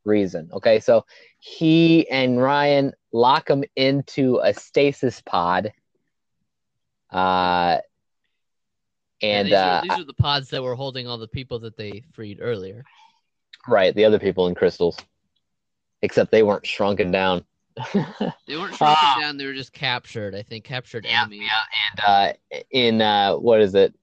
reason. 0.03 0.49
Okay, 0.51 0.79
so 0.79 1.05
he 1.39 2.09
and 2.09 2.41
Ryan 2.41 2.91
lock 3.11 3.49
him 3.49 3.63
into 3.75 4.39
a 4.43 4.51
stasis 4.53 5.21
pod. 5.21 5.71
Uh, 7.11 7.77
Yeah, 9.21 9.27
and 9.29 9.47
these, 9.47 9.53
uh, 9.53 9.81
these 9.83 9.99
are 9.99 10.05
the 10.05 10.13
pods 10.13 10.49
that 10.49 10.63
were 10.63 10.75
holding 10.75 11.07
all 11.07 11.19
the 11.19 11.27
people 11.27 11.59
that 11.59 11.77
they 11.77 12.03
freed 12.13 12.39
earlier. 12.41 12.83
right, 13.67 13.93
the 13.93 14.05
other 14.05 14.19
people 14.19 14.47
in 14.47 14.55
crystals, 14.55 14.97
except 16.01 16.31
they 16.31 16.43
weren't 16.43 16.65
shrunken 16.65 17.11
down. 17.11 17.45
They 17.93 18.55
weren't 18.55 18.75
shrunken 18.75 18.79
Ah. 18.81 19.17
down; 19.19 19.37
they 19.37 19.45
were 19.45 19.53
just 19.53 19.73
captured. 19.73 20.33
I 20.35 20.41
think 20.43 20.63
captured 20.63 21.05
Yeah, 21.05 21.21
enemies. 21.23 21.49
and 21.91 21.99
uh, 22.05 22.61
in 22.71 23.01
uh, 23.01 23.35
what 23.35 23.61
is 23.61 23.75
it? 23.75 23.93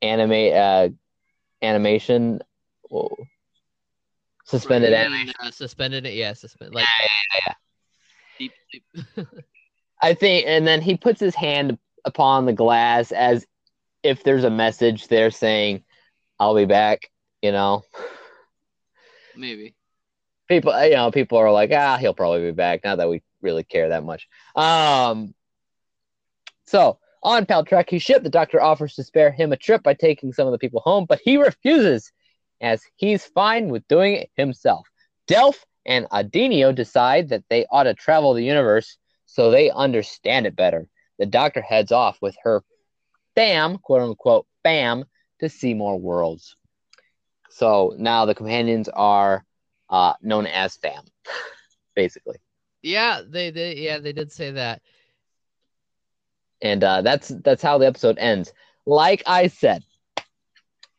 Anime 0.00 0.52
uh, 0.54 0.88
animation. 1.62 2.40
Whoa. 2.88 3.14
Suspended 4.44 4.92
Right, 4.92 5.00
animation. 5.06 5.34
uh, 5.40 5.50
suspended 5.50 6.04
it. 6.06 6.14
Yeah, 6.14 6.32
suspended. 6.32 6.74
Like 6.74 6.86
deep, 8.38 8.52
deep. 8.72 8.84
I 10.02 10.14
think, 10.14 10.46
and 10.48 10.66
then 10.66 10.80
he 10.82 10.96
puts 10.96 11.20
his 11.20 11.34
hand 11.34 11.78
upon 12.04 12.44
the 12.46 12.52
glass 12.52 13.12
as 13.12 13.46
if 14.02 14.24
there's 14.24 14.42
a 14.44 14.50
message 14.50 15.06
there 15.08 15.30
saying, 15.30 15.84
"I'll 16.40 16.56
be 16.56 16.64
back." 16.64 17.10
You 17.40 17.52
know, 17.52 17.84
maybe. 19.36 19.74
People, 20.52 20.84
you 20.84 20.90
know, 20.90 21.10
people 21.10 21.38
are 21.38 21.50
like, 21.50 21.72
"Ah, 21.72 21.96
he'll 21.96 22.12
probably 22.12 22.42
be 22.42 22.52
back." 22.52 22.84
Not 22.84 22.98
that 22.98 23.08
we 23.08 23.22
really 23.40 23.64
care 23.64 23.88
that 23.88 24.04
much. 24.04 24.28
Um, 24.54 25.34
so 26.66 26.98
on 27.22 27.46
Paltraki's 27.46 28.02
ship, 28.02 28.22
the 28.22 28.28
Doctor 28.28 28.60
offers 28.60 28.94
to 28.96 29.02
spare 29.02 29.30
him 29.30 29.52
a 29.52 29.56
trip 29.56 29.82
by 29.82 29.94
taking 29.94 30.30
some 30.30 30.46
of 30.46 30.52
the 30.52 30.58
people 30.58 30.82
home, 30.84 31.06
but 31.08 31.22
he 31.24 31.38
refuses, 31.38 32.12
as 32.60 32.82
he's 32.96 33.24
fine 33.24 33.68
with 33.68 33.88
doing 33.88 34.14
it 34.14 34.30
himself. 34.36 34.86
Delph 35.26 35.64
and 35.86 36.06
Andinio 36.10 36.74
decide 36.74 37.30
that 37.30 37.44
they 37.48 37.64
ought 37.70 37.84
to 37.84 37.94
travel 37.94 38.34
the 38.34 38.44
universe 38.44 38.98
so 39.24 39.50
they 39.50 39.70
understand 39.70 40.46
it 40.46 40.54
better. 40.54 40.86
The 41.18 41.24
Doctor 41.24 41.62
heads 41.62 41.92
off 41.92 42.18
with 42.20 42.36
her 42.42 42.62
fam, 43.34 43.78
quote 43.78 44.02
unquote, 44.02 44.46
fam, 44.62 45.06
to 45.40 45.48
see 45.48 45.72
more 45.72 45.98
worlds. 45.98 46.56
So 47.48 47.94
now 47.96 48.26
the 48.26 48.34
companions 48.34 48.90
are 48.90 49.46
uh, 49.92 50.14
known 50.22 50.46
as 50.46 50.76
fam, 50.76 51.04
basically. 51.94 52.38
Yeah, 52.82 53.22
they, 53.24 53.50
they, 53.52 53.76
yeah, 53.76 53.98
they 54.00 54.12
did 54.12 54.32
say 54.32 54.50
that. 54.50 54.82
and 56.60 56.82
uh, 56.82 57.02
that's 57.02 57.28
that's 57.44 57.62
how 57.62 57.78
the 57.78 57.86
episode 57.86 58.18
ends. 58.18 58.52
Like 58.86 59.22
I 59.26 59.46
said, 59.46 59.84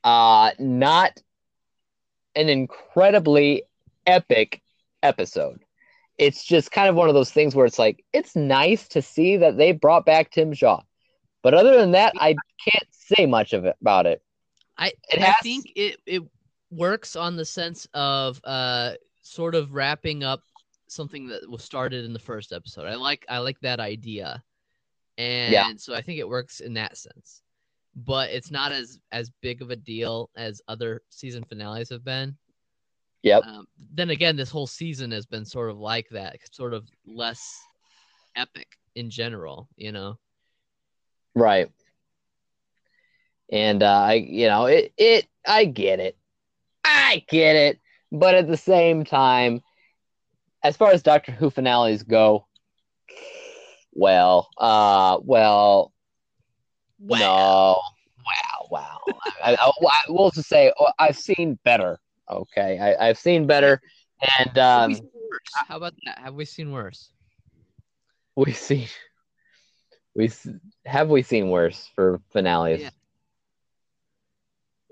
uh, 0.04 0.52
not 0.60 1.22
an 2.36 2.50
incredibly 2.50 3.64
epic 4.06 4.62
episode. 5.04 5.60
it's 6.18 6.46
just 6.46 6.72
kind 6.72 6.90
of 6.90 6.96
one 6.96 7.10
of 7.10 7.16
those 7.16 7.32
things 7.32 7.56
where 7.56 7.66
it's 7.66 7.80
like 7.80 8.04
it's 8.14 8.36
nice 8.36 8.88
to 8.90 9.02
see 9.02 9.38
that 9.38 9.58
they 9.58 9.72
brought 9.72 10.06
back 10.06 10.32
Tim 10.32 10.54
Shaw, 10.54 10.82
but 11.42 11.54
other 11.54 11.78
than 11.78 11.92
that, 11.92 12.14
I 12.20 12.36
can't 12.64 12.88
say 12.92 13.26
much 13.26 13.54
of 13.54 13.66
it 13.66 13.76
about 13.82 14.06
it. 14.06 14.22
I 14.78 14.94
It 15.10 15.20
I 15.20 15.26
has- 15.26 15.36
think 15.44 15.72
it 15.76 15.98
it 16.06 16.24
works 16.76 17.16
on 17.16 17.36
the 17.36 17.46
sense 17.46 17.88
of 17.94 18.40
uh 18.44 18.94
sort 19.22 19.56
of 19.56 19.74
wrapping 19.74 20.24
up 20.24 20.42
something 20.88 21.28
that 21.28 21.50
was 21.50 21.64
started 21.64 22.06
in 22.06 22.14
the 22.14 22.20
first 22.20 22.54
episode. 22.54 22.86
I 22.86 22.96
like 22.96 23.26
I 23.30 23.40
like 23.40 23.60
that 23.62 23.80
idea. 23.80 24.44
And 25.18 25.80
so 25.80 25.94
I 25.94 26.02
think 26.02 26.20
it 26.20 26.28
works 26.28 26.60
in 26.60 26.74
that 26.74 26.98
sense. 26.98 27.42
But 27.96 28.32
it's 28.32 28.50
not 28.50 28.72
as 28.72 29.00
as 29.12 29.32
big 29.42 29.62
of 29.62 29.70
a 29.70 29.76
deal 29.76 30.30
as 30.36 30.62
other 30.68 31.02
season 31.10 31.44
finales 31.44 31.90
have 31.90 32.04
been. 32.04 32.36
Yep. 33.22 33.44
Um, 33.46 33.68
then 33.94 34.10
again, 34.10 34.36
this 34.36 34.50
whole 34.50 34.68
season 34.68 35.12
has 35.12 35.26
been 35.26 35.46
sort 35.46 35.70
of 35.70 35.78
like 35.78 36.10
that, 36.10 36.38
sort 36.52 36.74
of 36.74 36.90
less 37.06 37.58
epic 38.36 38.68
in 38.96 39.10
general, 39.10 39.70
you 39.78 39.92
know. 39.92 40.18
Right. 41.36 41.70
And 43.52 43.82
uh, 43.84 44.02
I, 44.02 44.14
you 44.16 44.48
know, 44.48 44.66
it, 44.66 44.94
it, 44.98 45.28
I 45.48 45.66
get 45.66 46.00
it, 46.00 46.18
I 46.84 47.24
get 47.30 47.56
it, 47.56 47.80
but 48.12 48.36
at 48.36 48.48
the 48.48 48.58
same 48.58 49.06
time, 49.06 49.62
as 50.64 50.78
far 50.78 50.92
as 50.92 51.04
Doctor 51.04 51.32
Who 51.32 51.50
finales 51.50 52.04
go, 52.04 52.48
well, 53.92 54.50
uh, 54.58 55.20
well, 55.22 55.94
no, 57.00 57.80
wow, 58.26 58.68
wow. 58.72 59.00
I, 59.44 59.56
I, 59.56 59.72
I, 59.88 60.02
we'll 60.10 60.32
just 60.32 60.50
say 60.50 60.72
oh, 60.80 60.92
I've 61.00 61.18
seen 61.18 61.60
better. 61.64 62.00
Okay, 62.30 62.80
I, 62.80 63.10
I've 63.10 63.18
seen 63.18 63.46
better, 63.46 63.82
and 64.40 64.58
um? 64.58 64.96
How 65.68 65.78
about 65.78 65.94
that? 66.06 66.20
Have 66.20 66.36
we 66.36 66.46
seen 66.46 66.72
worse? 66.72 67.10
we 68.36 68.52
see, 68.52 68.88
we 70.16 70.32
have 70.86 71.10
we 71.10 71.22
seen 71.22 71.50
worse 71.50 71.90
for 71.96 72.22
finales. 72.32 72.82
Yeah. 72.82 72.90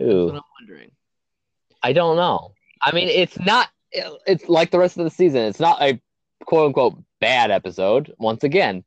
Ooh. 0.01 0.07
That's 0.07 0.33
what 0.33 0.35
I'm 0.35 0.41
wondering. 0.59 0.91
I 1.83 1.93
don't 1.93 2.15
know. 2.15 2.53
I 2.81 2.91
mean, 2.91 3.07
it's 3.07 3.39
not. 3.39 3.69
It's 3.91 4.47
like 4.47 4.71
the 4.71 4.79
rest 4.79 4.97
of 4.97 5.03
the 5.03 5.09
season. 5.09 5.41
It's 5.43 5.59
not 5.59 5.81
a 5.81 5.99
quote 6.45 6.67
unquote 6.67 7.03
bad 7.19 7.51
episode. 7.51 8.13
Once 8.17 8.43
again, 8.43 8.83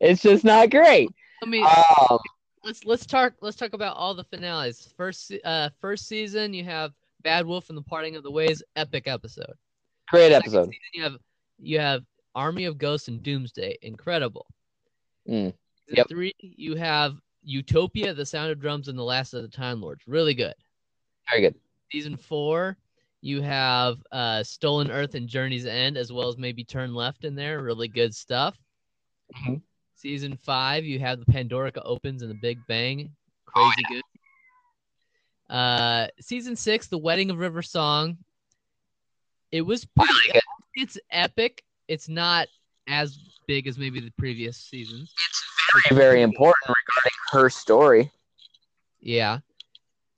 it's 0.00 0.22
just 0.22 0.44
not 0.44 0.70
great. 0.70 1.10
I 1.42 1.46
mean, 1.46 1.64
Um, 1.64 2.18
let's 2.62 2.84
let's 2.84 3.06
talk 3.06 3.34
let's 3.40 3.56
talk 3.56 3.72
about 3.72 3.96
all 3.96 4.14
the 4.14 4.24
finales. 4.24 4.92
First 4.96 5.32
uh 5.44 5.70
first 5.80 6.06
season 6.08 6.52
you 6.54 6.64
have 6.64 6.92
Bad 7.22 7.46
Wolf 7.46 7.68
and 7.68 7.78
the 7.78 7.82
Parting 7.82 8.16
of 8.16 8.22
the 8.22 8.30
Ways, 8.30 8.62
epic 8.76 9.04
episode. 9.06 9.54
great 10.10 10.32
episode. 10.32 10.66
season, 10.66 10.78
you 10.92 11.02
have 11.02 11.16
you 11.58 11.78
have 11.78 12.04
Army 12.34 12.64
of 12.64 12.78
Ghosts 12.78 13.08
and 13.08 13.22
Doomsday, 13.22 13.78
incredible. 13.82 14.46
Mm, 15.28 15.54
yep. 15.88 16.08
three, 16.08 16.34
you 16.38 16.74
have 16.74 17.14
Utopia, 17.42 18.12
The 18.12 18.26
Sound 18.26 18.50
of 18.50 18.60
Drums, 18.60 18.88
and 18.88 18.98
The 18.98 19.02
Last 19.04 19.34
of 19.34 19.42
the 19.42 19.48
Time 19.48 19.80
Lords, 19.80 20.02
really 20.06 20.34
good. 20.34 20.54
Very 21.30 21.42
good. 21.42 21.54
Season 21.94 22.16
four, 22.16 22.76
you 23.20 23.40
have 23.40 23.98
uh 24.10 24.42
Stolen 24.42 24.90
Earth 24.90 25.14
and 25.14 25.28
Journey's 25.28 25.64
End, 25.64 25.96
as 25.96 26.12
well 26.12 26.28
as 26.28 26.36
maybe 26.36 26.64
Turn 26.64 26.92
Left 26.92 27.24
in 27.24 27.36
there, 27.36 27.62
really 27.62 27.86
good 27.86 28.12
stuff. 28.12 28.58
Mhm. 29.36 29.62
Season 29.94 30.36
five, 30.36 30.84
you 30.84 30.98
have 30.98 31.20
the 31.20 31.26
Pandorica 31.26 31.80
opens 31.84 32.22
and 32.22 32.30
the 32.32 32.34
Big 32.42 32.58
Bang, 32.66 33.14
Oh, 33.54 33.70
crazy 33.76 33.84
good. 33.88 35.54
Uh, 35.54 36.08
season 36.20 36.56
six, 36.56 36.88
the 36.88 36.98
Wedding 36.98 37.30
of 37.30 37.38
River 37.38 37.62
Song. 37.62 38.18
It 39.52 39.60
was 39.60 39.84
pretty. 39.84 40.12
good. 40.32 40.42
It's 40.74 40.98
epic. 41.12 41.62
It's 41.86 42.08
not 42.08 42.48
as 42.88 43.16
big 43.46 43.68
as 43.68 43.78
maybe 43.78 44.00
the 44.00 44.10
previous 44.18 44.56
seasons. 44.56 45.14
It's 45.28 45.44
very, 45.90 45.96
very 45.96 46.22
important 46.22 46.66
regarding 46.66 47.18
her 47.30 47.48
story. 47.50 48.10
Yeah. 49.00 49.38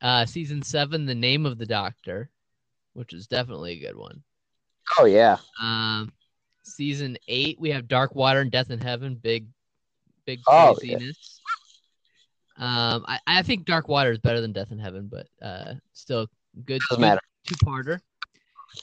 Uh, 0.03 0.27
season 0.27 0.63
seven, 0.63 1.07
the 1.07 1.15
name 1.15 1.47
of 1.47 1.59
the 1.59 1.67
Doctor, 1.67 2.29
which 2.93 3.13
is 3.13 3.27
definitely 3.27 3.73
a 3.73 3.81
good 3.89 3.97
one. 3.97 4.23
Oh 4.99 5.05
yeah. 5.07 5.39
Um, 5.61 6.13
season 6.63 7.17
eight, 7.29 7.59
we 7.59 7.71
have 7.71 7.89
Dark 7.89 8.15
Water 8.15 8.41
and 8.41 8.51
Death 8.51 8.71
in 8.71 8.81
Heaven. 8.81 9.15
Big, 9.17 9.47
big 10.27 10.41
Oh, 10.47 10.77
yeah. 10.83 10.95
craziness. 10.97 11.41
Um, 12.59 13.05
I, 13.07 13.19
I 13.27 13.43
think 13.43 13.65
Dark 13.67 13.89
Water 13.89 14.13
is 14.13 14.19
better 14.19 14.41
than 14.41 14.53
Death 14.53 14.71
in 14.73 14.79
Heaven, 14.79 15.11
but 15.11 15.27
uh, 15.43 15.75
still 15.93 16.27
good. 16.65 16.81
Doesn't 16.89 17.01
matter. 17.03 17.21
Two 17.47 17.55
parter. 17.57 18.01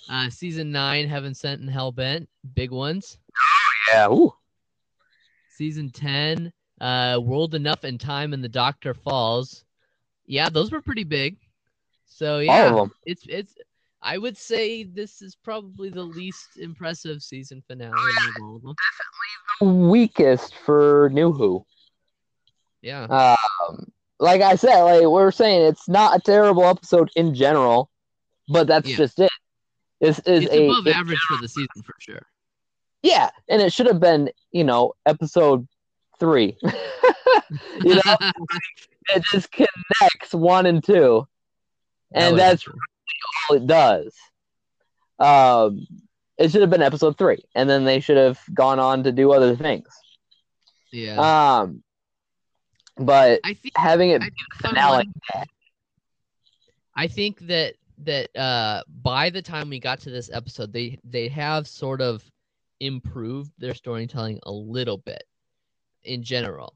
Uh, 0.09 0.29
season 0.29 0.71
nine, 0.71 1.07
Heaven 1.07 1.33
Sent 1.35 1.61
and 1.61 1.69
Hell 1.69 1.91
Bent. 1.91 2.27
Big 2.55 2.71
ones. 2.71 3.17
Oh 3.35 3.93
Yeah. 3.93 4.07
Ooh. 4.09 4.33
Season 5.57 5.89
ten, 5.91 6.51
uh, 6.81 7.19
World 7.21 7.53
Enough 7.55 7.83
and 7.83 7.99
Time 7.99 8.33
and 8.33 8.43
the 8.43 8.49
Doctor 8.49 8.93
Falls. 8.93 9.63
Yeah, 10.25 10.49
those 10.49 10.71
were 10.71 10.81
pretty 10.81 11.03
big. 11.03 11.37
So 12.05 12.39
yeah, 12.39 12.51
All 12.53 12.67
of 12.69 12.75
them. 12.89 12.97
it's 13.05 13.25
it's. 13.27 13.55
I 14.01 14.17
would 14.17 14.37
say 14.37 14.83
this 14.83 15.21
is 15.21 15.35
probably 15.35 15.89
the 15.89 16.03
least 16.03 16.57
impressive 16.57 17.23
season 17.23 17.63
finale 17.67 17.93
Oh, 17.95 18.29
of 18.37 18.43
all 18.43 18.55
of 18.57 18.61
them. 19.61 19.89
Weakest 19.89 20.55
for 20.55 21.09
New 21.13 21.31
Who. 21.31 21.65
Yeah, 22.81 23.03
Um, 23.69 23.91
like 24.19 24.41
I 24.41 24.55
said, 24.55 24.81
like 24.83 25.07
we're 25.07 25.31
saying, 25.31 25.65
it's 25.67 25.87
not 25.87 26.17
a 26.17 26.21
terrible 26.21 26.65
episode 26.65 27.09
in 27.15 27.33
general, 27.33 27.89
but 28.49 28.67
that's 28.67 28.89
Yeah. 28.89 28.97
just 28.97 29.19
it. 29.19 29.31
This 30.01 30.19
is 30.19 30.43
it's 30.45 30.53
a 30.53 30.65
above 30.69 30.87
average 30.87 31.19
for 31.21 31.37
the 31.37 31.47
season 31.47 31.81
for 31.85 31.95
sure. 31.99 32.27
yeah, 33.03 33.29
and 33.47 33.61
it 33.61 33.71
should 33.71 33.85
have 33.87 34.01
been, 34.01 34.29
you 34.51 34.65
know, 34.65 34.93
episode 35.05 35.65
three. 36.23 36.55
you 37.83 37.95
know, 37.95 38.17
it 39.13 39.23
just 39.33 39.51
connects 39.51 40.33
one 40.33 40.65
and 40.65 40.81
two, 40.81 41.27
and 42.13 42.31
would 42.33 42.39
that's 42.39 42.65
all 43.49 43.57
it 43.57 43.67
does. 43.67 44.15
Um, 45.19 45.85
it 46.37 46.49
should 46.49 46.61
have 46.61 46.69
been 46.69 46.81
episode 46.81 47.17
three, 47.17 47.43
and 47.55 47.69
then 47.69 47.83
they 47.83 47.99
should 47.99 48.15
have 48.15 48.39
gone 48.53 48.79
on 48.79 49.03
to 49.03 49.11
do 49.11 49.33
other 49.33 49.53
things. 49.57 49.87
yeah. 50.93 51.59
Um, 51.59 51.83
but 52.95 53.41
I 53.43 53.53
think 53.53 53.73
having 53.75 54.11
it 54.11 54.21
I 54.21 54.25
think 54.25 54.35
someone- 54.61 55.13
I 56.95 57.07
think 57.07 57.39
that 57.47 57.73
that 57.99 58.35
uh 58.37 58.83
by 59.01 59.29
the 59.29 59.41
time 59.41 59.69
we 59.69 59.79
got 59.79 59.99
to 60.01 60.09
this 60.09 60.29
episode, 60.31 60.71
they 60.71 60.99
they 61.03 61.27
have 61.27 61.67
sort 61.67 62.01
of 62.01 62.23
improved 62.79 63.51
their 63.57 63.73
storytelling 63.73 64.39
a 64.43 64.51
little 64.51 64.97
bit 64.97 65.23
in 66.05 66.23
general, 66.23 66.75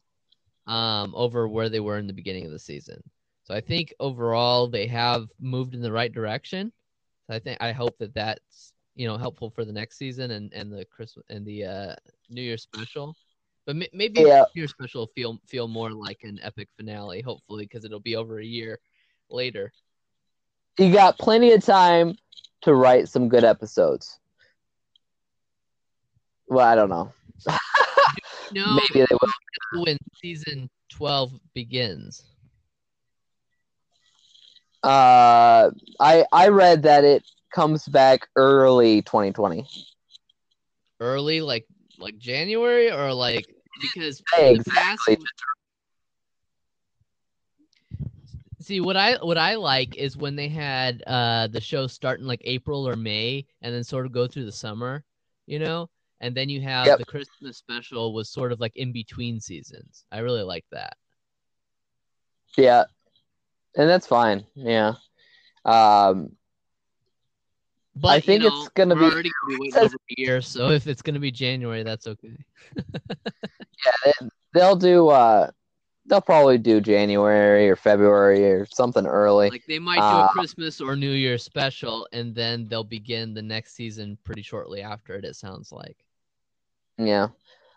um, 0.67 1.13
over 1.15 1.47
where 1.47 1.69
they 1.69 1.79
were 1.79 1.97
in 1.97 2.07
the 2.07 2.13
beginning 2.13 2.45
of 2.45 2.51
the 2.51 2.59
season. 2.59 3.01
So 3.43 3.53
I 3.53 3.61
think 3.61 3.93
overall 3.99 4.67
they 4.67 4.87
have 4.87 5.27
moved 5.39 5.73
in 5.73 5.81
the 5.81 5.91
right 5.91 6.11
direction. 6.11 6.71
So 7.27 7.35
I 7.35 7.39
think 7.39 7.57
I 7.61 7.71
hope 7.71 7.97
that 7.99 8.13
that's 8.13 8.73
you 8.95 9.07
know 9.07 9.17
helpful 9.17 9.49
for 9.49 9.63
the 9.65 9.71
next 9.73 9.97
season 9.97 10.31
and 10.31 10.51
and 10.53 10.71
the 10.71 10.85
Christmas 10.85 11.25
and 11.29 11.45
the 11.45 11.65
uh 11.65 11.95
New 12.29 12.41
Year 12.41 12.57
special. 12.57 13.15
But 13.65 13.75
ma- 13.75 13.85
maybe 13.93 14.21
Yeah. 14.21 14.45
New 14.55 14.61
Year 14.61 14.67
special 14.67 15.01
will 15.01 15.11
feel 15.15 15.39
feel 15.45 15.67
more 15.67 15.91
like 15.91 16.23
an 16.23 16.39
epic 16.41 16.69
finale, 16.75 17.21
hopefully, 17.21 17.65
because 17.65 17.85
it'll 17.85 17.99
be 17.99 18.15
over 18.15 18.39
a 18.39 18.45
year 18.45 18.79
later. 19.29 19.71
you 20.79 20.91
got 20.93 21.17
plenty 21.17 21.51
of 21.53 21.63
time 21.63 22.15
to 22.61 22.73
write 22.73 23.07
some 23.09 23.29
good 23.29 23.43
episodes. 23.43 24.19
Well, 26.47 26.65
I 26.65 26.75
don't 26.75 26.89
know. 26.89 27.11
No, 28.57 28.79
Maybe 28.89 29.05
they 29.07 29.15
will. 29.21 29.83
when 29.83 29.97
season 30.19 30.67
twelve 30.89 31.31
begins. 31.53 32.23
Uh, 34.81 35.69
I 35.99 36.25
I 36.31 36.47
read 36.47 36.81
that 36.83 37.03
it 37.03 37.23
comes 37.53 37.87
back 37.87 38.27
early 38.35 39.03
2020. 39.03 39.67
Early, 40.99 41.41
like 41.41 41.67
like 41.99 42.17
January, 42.17 42.91
or 42.91 43.13
like 43.13 43.45
because 43.79 44.17
the 44.17 44.23
past, 44.33 45.07
Exactly. 45.07 45.17
See 48.59 48.81
what 48.81 48.97
I 48.97 49.17
what 49.23 49.37
I 49.37 49.53
like 49.53 49.95
is 49.97 50.17
when 50.17 50.35
they 50.35 50.47
had 50.47 51.03
uh 51.05 51.45
the 51.45 51.61
show 51.61 51.85
start 51.85 52.19
in 52.21 52.25
like 52.25 52.41
April 52.43 52.89
or 52.89 52.95
May 52.95 53.45
and 53.61 53.71
then 53.73 53.83
sort 53.83 54.07
of 54.07 54.11
go 54.11 54.25
through 54.25 54.45
the 54.45 54.51
summer, 54.51 55.03
you 55.45 55.59
know, 55.59 55.91
and 56.21 56.35
then 56.35 56.49
you 56.49 56.61
have 56.61 56.87
Yep. 56.87 56.99
the 56.99 57.05
Christmas 57.05 57.57
special 57.57 58.13
was 58.13 58.29
sort 58.29 58.51
of 58.51 58.59
like 58.59 58.75
in 58.75 58.91
between 58.91 59.39
seasons. 59.39 60.05
I 60.11 60.19
really 60.19 60.43
like 60.43 60.65
that. 60.71 60.97
Yeah, 62.57 62.85
and 63.75 63.87
that's 63.89 64.07
fine. 64.07 64.45
Yeah. 64.55 64.93
Um, 65.65 66.31
But 67.95 68.09
I 68.09 68.19
think 68.19 68.41
you 68.43 68.47
it's 68.49 68.69
gonna 68.69 68.95
be- 68.95 69.01
already 69.01 69.29
gonna 69.29 69.47
be 69.49 69.57
waiting 69.59 69.79
over 69.83 69.95
a 69.95 70.15
year, 70.21 70.41
so 70.41 70.69
if 70.69 70.87
it's 70.87 71.01
gonna 71.01 71.19
be 71.19 71.31
January, 71.31 71.83
that's 71.83 72.07
okay. 72.07 72.37
yeah, 72.77 73.91
they, 74.05 74.13
they'll 74.53 74.75
do. 74.75 75.09
Uh, 75.09 75.49
they'll 76.05 76.21
probably 76.21 76.57
do 76.57 76.79
January 76.79 77.69
or 77.69 77.75
February 77.75 78.43
or 78.45 78.65
something 78.73 79.05
early. 79.05 79.49
Like 79.49 79.65
they 79.67 79.77
might 79.79 79.97
do 79.97 80.01
Uh, 80.01 80.25
a 80.25 80.29
Christmas 80.29 80.79
or 80.79 80.95
New 80.95 81.11
Year 81.11 81.37
special, 81.37 82.07
and 82.13 82.33
then 82.33 82.67
they'll 82.69 82.83
begin 82.83 83.33
the 83.33 83.41
next 83.41 83.73
season 83.75 84.17
pretty 84.23 84.41
shortly 84.41 84.81
after 84.81 85.13
it. 85.15 85.25
It 85.25 85.35
sounds 85.35 85.71
like. 85.71 85.97
Yeah. 86.97 87.27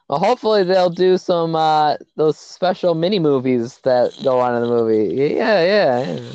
Well, 0.09 0.19
hopefully 0.19 0.65
they'll 0.65 0.91
do 0.91 1.19
some 1.19 1.55
uh 1.55 1.97
those 2.17 2.39
special 2.39 2.95
mini 2.95 3.19
movies 3.19 3.79
that 3.85 4.13
go 4.25 4.41
on 4.41 4.57
in 4.57 4.63
the 4.63 4.69
movie. 4.69 5.15
Yeah, 5.15 5.63
yeah. 5.63 6.15
yeah. 6.15 6.33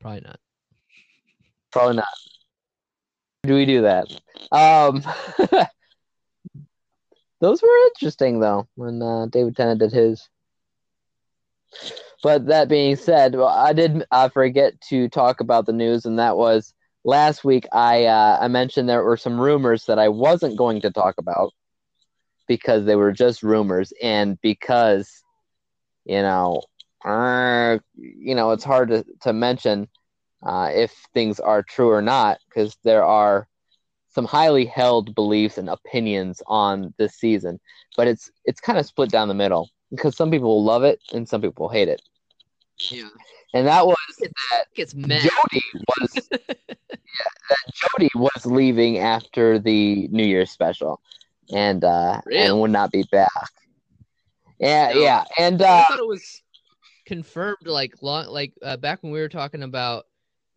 Probably 0.00 0.20
not. 0.20 0.40
Probably 1.72 1.96
not. 1.96 2.08
Do 3.44 3.54
we 3.54 3.64
do 3.64 3.82
that? 3.82 4.06
Um 4.52 5.02
Those 7.40 7.62
were 7.62 7.86
interesting 7.86 8.40
though 8.40 8.68
when 8.74 9.02
uh, 9.02 9.26
David 9.26 9.56
Tennant 9.56 9.80
did 9.80 9.92
his. 9.92 10.28
But 12.22 12.46
that 12.46 12.68
being 12.68 12.96
said, 12.96 13.34
well, 13.34 13.48
I 13.48 13.72
did 13.72 14.04
uh, 14.10 14.28
forget 14.28 14.78
to 14.90 15.08
talk 15.08 15.40
about 15.40 15.64
the 15.64 15.72
news, 15.72 16.04
and 16.04 16.18
that 16.18 16.36
was 16.36 16.74
last 17.02 17.44
week. 17.44 17.66
I 17.72 18.04
uh, 18.04 18.38
I 18.40 18.48
mentioned 18.48 18.88
there 18.88 19.02
were 19.02 19.16
some 19.16 19.40
rumors 19.40 19.86
that 19.86 19.98
I 19.98 20.08
wasn't 20.08 20.58
going 20.58 20.82
to 20.82 20.90
talk 20.90 21.14
about 21.16 21.54
because 22.50 22.84
they 22.84 22.96
were 22.96 23.12
just 23.12 23.44
rumors, 23.44 23.92
and 24.02 24.36
because 24.40 25.22
you 26.04 26.20
know, 26.20 26.60
uh, 27.04 27.78
you 27.94 28.34
know, 28.34 28.50
it's 28.50 28.64
hard 28.64 28.88
to 28.88 29.04
to 29.20 29.32
mention 29.32 29.86
uh, 30.42 30.68
if 30.72 30.90
things 31.14 31.38
are 31.38 31.62
true 31.62 31.90
or 31.90 32.02
not 32.02 32.40
because 32.48 32.76
there 32.82 33.04
are 33.04 33.46
some 34.08 34.24
highly 34.24 34.64
held 34.64 35.14
beliefs 35.14 35.58
and 35.58 35.68
opinions 35.68 36.42
on 36.48 36.92
this 36.98 37.14
season, 37.14 37.60
but 37.96 38.08
it's 38.08 38.32
it's 38.44 38.60
kind 38.60 38.80
of 38.80 38.84
split 38.84 39.10
down 39.10 39.28
the 39.28 39.34
middle 39.34 39.70
because 39.92 40.16
some 40.16 40.32
people 40.32 40.64
love 40.64 40.82
it 40.82 40.98
and 41.14 41.28
some 41.28 41.40
people 41.40 41.68
hate 41.68 41.86
it. 41.86 42.02
Yeah. 42.90 43.10
And 43.54 43.68
that 43.68 43.86
was 43.86 43.96
Gets 44.74 44.96
mad. 44.96 45.22
Jodie 45.22 45.84
was 45.86 46.28
yeah, 46.48 47.30
that 47.48 47.64
Jodie 47.76 48.14
was 48.16 48.44
leaving 48.44 48.98
after 48.98 49.60
the 49.60 50.08
New 50.08 50.24
Year's 50.24 50.50
special, 50.50 51.00
and 51.54 51.84
uh, 51.84 52.20
Really? 52.24 52.46
and 52.46 52.60
would 52.60 52.70
not 52.70 52.90
be 52.90 53.04
back. 53.10 53.28
Yeah, 54.58 54.90
No. 54.90 55.00
yeah, 55.00 55.24
and 55.38 55.62
uh, 55.62 55.66
I 55.66 55.82
thought 55.82 55.98
it 55.98 56.06
was 56.06 56.42
confirmed 57.06 57.66
like 57.66 57.94
long 58.02 58.26
like 58.28 58.52
uh, 58.62 58.76
back 58.76 59.02
when 59.02 59.12
we 59.12 59.20
were 59.20 59.28
talking 59.28 59.62
about 59.62 60.06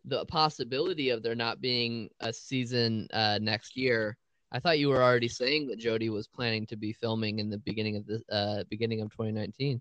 the 0.04 0.24
possibility 0.26 1.10
of 1.10 1.22
there 1.22 1.34
not 1.34 1.60
being 1.60 2.08
a 2.20 2.32
season 2.32 3.08
uh, 3.12 3.38
next 3.40 3.76
year. 3.76 4.16
I 4.52 4.60
thought 4.60 4.78
you 4.78 4.88
were 4.88 5.02
already 5.02 5.28
saying 5.28 5.66
that 5.68 5.80
Jodie 5.80 6.10
was 6.10 6.28
planning 6.28 6.66
to 6.66 6.76
be 6.76 6.92
filming 6.92 7.38
in 7.38 7.50
the 7.50 7.58
beginning 7.58 7.96
of 7.96 8.06
the 8.06 8.22
uh, 8.30 8.64
beginning 8.70 9.00
of 9.00 9.10
2019. 9.10 9.80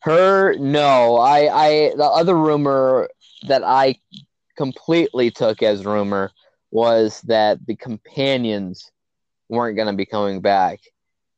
Her 0.00 0.54
no, 0.58 1.16
I 1.16 1.38
I 1.66 1.94
the 1.96 2.04
other 2.04 2.36
rumor 2.36 3.08
that 3.46 3.62
I 3.64 3.96
completely 4.56 5.30
took 5.30 5.62
as 5.62 5.84
rumor 5.84 6.30
was 6.70 7.20
that 7.22 7.64
the 7.66 7.76
companions 7.76 8.90
weren't 9.48 9.76
going 9.76 9.88
to 9.88 9.96
be 9.96 10.06
coming 10.06 10.40
back. 10.40 10.80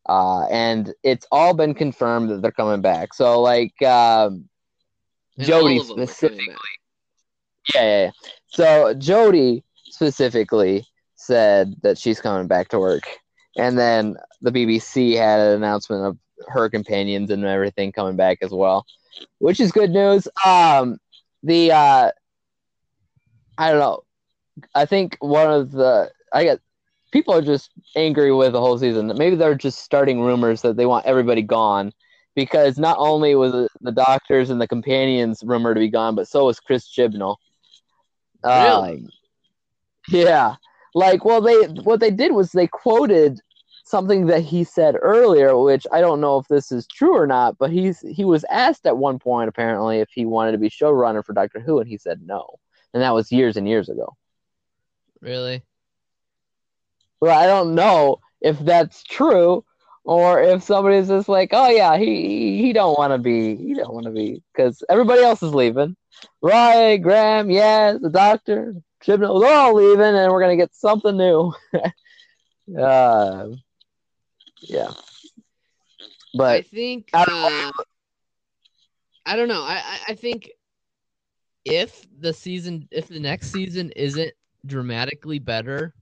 Uh, 0.09 0.47
and 0.47 0.93
it's 1.03 1.27
all 1.31 1.55
been 1.55 1.75
confirmed 1.75 2.31
that 2.31 2.43
they're 2.43 2.51
coming 2.51 2.81
back. 2.81 3.15
So 3.15 3.41
like 3.41 3.81
um, 3.83 4.49
And 5.39 5.47
Jodie 5.47 5.77
all 5.77 5.81
of 5.81 5.89
them 5.89 5.99
are 5.99 6.07
coming 6.07 6.07
specifically, 6.07 6.55
yeah, 7.75 7.83
yeah, 7.83 8.05
yeah. 8.05 8.11
So 8.47 8.95
Jodie 8.95 9.63
specifically 9.85 10.87
said 11.15 11.75
that 11.83 11.99
she's 11.99 12.21
coming 12.21 12.49
back 12.49 12.69
to 12.69 12.79
work, 12.79 13.05
and 13.57 13.79
then 13.79 14.17
the 14.41 14.51
BBC 14.51 15.17
had 15.17 15.41
an 15.41 15.53
announcement 15.53 16.05
of 16.05 16.19
her 16.49 16.69
companions 16.71 17.31
and 17.31 17.45
everything 17.45 17.93
coming 17.93 18.17
back 18.17 18.39
as 18.43 18.51
well, 18.51 18.87
which 19.39 19.61
is 19.61 19.71
good 19.71 19.91
news. 19.91 20.27
Um, 20.45 20.99
the 21.43 21.73
uh, 21.73 22.11
I 23.59 23.71
don't 23.71 23.81
know. 23.81 24.03
I 24.75 24.87
think 24.87 25.17
one 25.21 25.51
of 25.51 25.71
the 25.71 26.11
I 26.33 26.45
get 26.45 26.61
people 27.11 27.35
are 27.35 27.43
just 27.43 27.71
angry 27.97 28.33
with 28.33 28.53
the 28.53 28.61
whole 28.61 28.79
season. 28.79 29.13
Maybe 29.17 29.37
they're 29.37 29.55
just 29.55 29.81
starting 29.81 30.21
rumors 30.21 30.63
that 30.63 30.77
they 30.77 30.87
want 30.87 31.07
everybody 31.07 31.43
gone 31.43 31.93
because 32.35 32.79
not 32.79 32.97
only 32.99 33.35
was 33.35 33.69
the 33.81 33.93
doctors 33.93 34.51
and 34.51 34.61
the 34.61 34.69
companions 34.69 35.43
rumored 35.45 35.77
to 35.77 35.81
be 35.81 35.89
gone, 35.89 36.15
but 36.15 36.29
so 36.29 36.47
was 36.47 36.61
Chris 36.61 36.89
Chibnall. 36.89 37.37
Really? 38.45 38.99
Um, 38.99 39.09
yeah. 40.09 40.55
Like, 40.95 41.25
well, 41.25 41.41
they 41.41 41.57
what 41.83 42.01
they 42.01 42.11
did 42.11 42.33
was 42.33 42.53
they 42.53 42.67
quoted 42.67 43.41
something 43.85 44.27
that 44.27 44.41
he 44.43 44.65
said 44.65 44.97
earlier, 45.01 45.57
which 45.57 45.87
I 45.93 46.01
don't 46.01 46.21
know 46.21 46.39
if 46.39 46.49
this 46.49 46.73
is 46.73 46.87
true 46.87 47.17
or 47.17 47.27
not, 47.27 47.59
but 47.59 47.71
he's 47.71 48.01
he 48.01 48.25
was 48.25 48.45
asked 48.51 48.87
at 48.87 48.97
one 48.97 49.19
point 49.19 49.49
apparently 49.49 49.99
if 49.99 50.09
he 50.13 50.27
wanted 50.27 50.53
to 50.53 50.59
be 50.59 50.71
showrunner 50.71 51.25
for 51.25 51.33
Doctor 51.33 51.61
Who, 51.61 51.81
and 51.81 51.89
he 51.89 51.97
said 51.97 52.21
no, 52.25 52.59
and 52.95 53.03
that 53.03 53.15
was 53.15 53.31
years 53.31 53.57
and 53.57 53.69
years 53.69 53.89
ago. 53.89 54.17
Really? 55.21 55.63
Well, 57.21 57.39
I 57.39 57.47
don't 57.47 57.75
know 57.75 58.21
if 58.41 58.59
that's 58.59 59.03
true 59.05 59.65
or 60.05 60.43
if 60.43 60.63
somebody's 60.63 61.09
just 61.09 61.29
like, 61.29 61.51
oh 61.53 61.69
yeah, 61.69 61.97
he 61.97 62.07
he, 62.07 62.63
he 62.63 62.73
don't 62.73 62.99
want 62.99 63.13
to 63.13 63.19
be, 63.19 63.57
he 63.57 63.75
don't 63.75 63.93
want 63.93 64.07
to 64.07 64.13
be, 64.13 64.43
because 64.53 64.83
everybody 64.89 65.23
else 65.23 65.43
is 65.43 65.55
leaving. 65.55 65.97
Roy, 66.43 66.99
Graham, 66.99 67.51
yeah, 67.51 67.97
the 68.01 68.11
doctor, 68.11 68.75
Chibnall, 69.05 69.41
they're 69.41 69.55
all 69.57 69.75
leaving, 69.75 70.01
and 70.01 70.33
we're 70.33 70.41
gonna 70.41 70.57
get 70.57 70.75
something 70.75 71.17
new. 71.17 71.53
uh, 72.79 73.49
yeah, 74.63 74.91
I 74.91 74.95
but 76.35 76.67
think 76.67 77.11
I 77.13 77.25
don't 77.25 77.35
uh, 77.35 77.73
I 79.27 79.37
don't 79.37 79.49
know. 79.49 79.63
I, 79.63 79.83
I 79.85 79.99
I 80.09 80.15
think 80.15 80.51
if 81.65 82.07
the 82.19 82.33
season 82.33 82.89
if 82.91 83.09
the 83.09 83.21
next 83.21 83.53
season 83.53 83.91
isn't 83.91 84.33
dramatically 84.67 85.39
better 85.39 85.95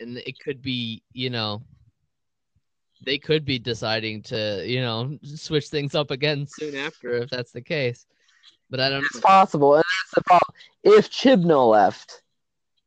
and 0.00 0.18
it 0.18 0.38
could 0.38 0.62
be, 0.62 1.02
you 1.12 1.30
know, 1.30 1.62
they 3.04 3.18
could 3.18 3.44
be 3.44 3.58
deciding 3.58 4.22
to, 4.22 4.64
you 4.66 4.80
know, 4.80 5.18
switch 5.22 5.68
things 5.68 5.94
up 5.94 6.10
again 6.10 6.46
soon 6.46 6.76
after 6.76 7.12
if 7.14 7.30
that's 7.30 7.52
the 7.52 7.62
case. 7.62 8.06
But 8.68 8.80
I 8.80 8.88
don't 8.88 9.04
it's 9.04 9.16
know. 9.16 9.20
possible, 9.22 9.74
and 9.74 9.84
that's 9.84 10.14
the 10.14 10.22
problem. 10.22 10.54
If 10.84 11.10
Chibnall 11.10 11.70
left, 11.70 12.22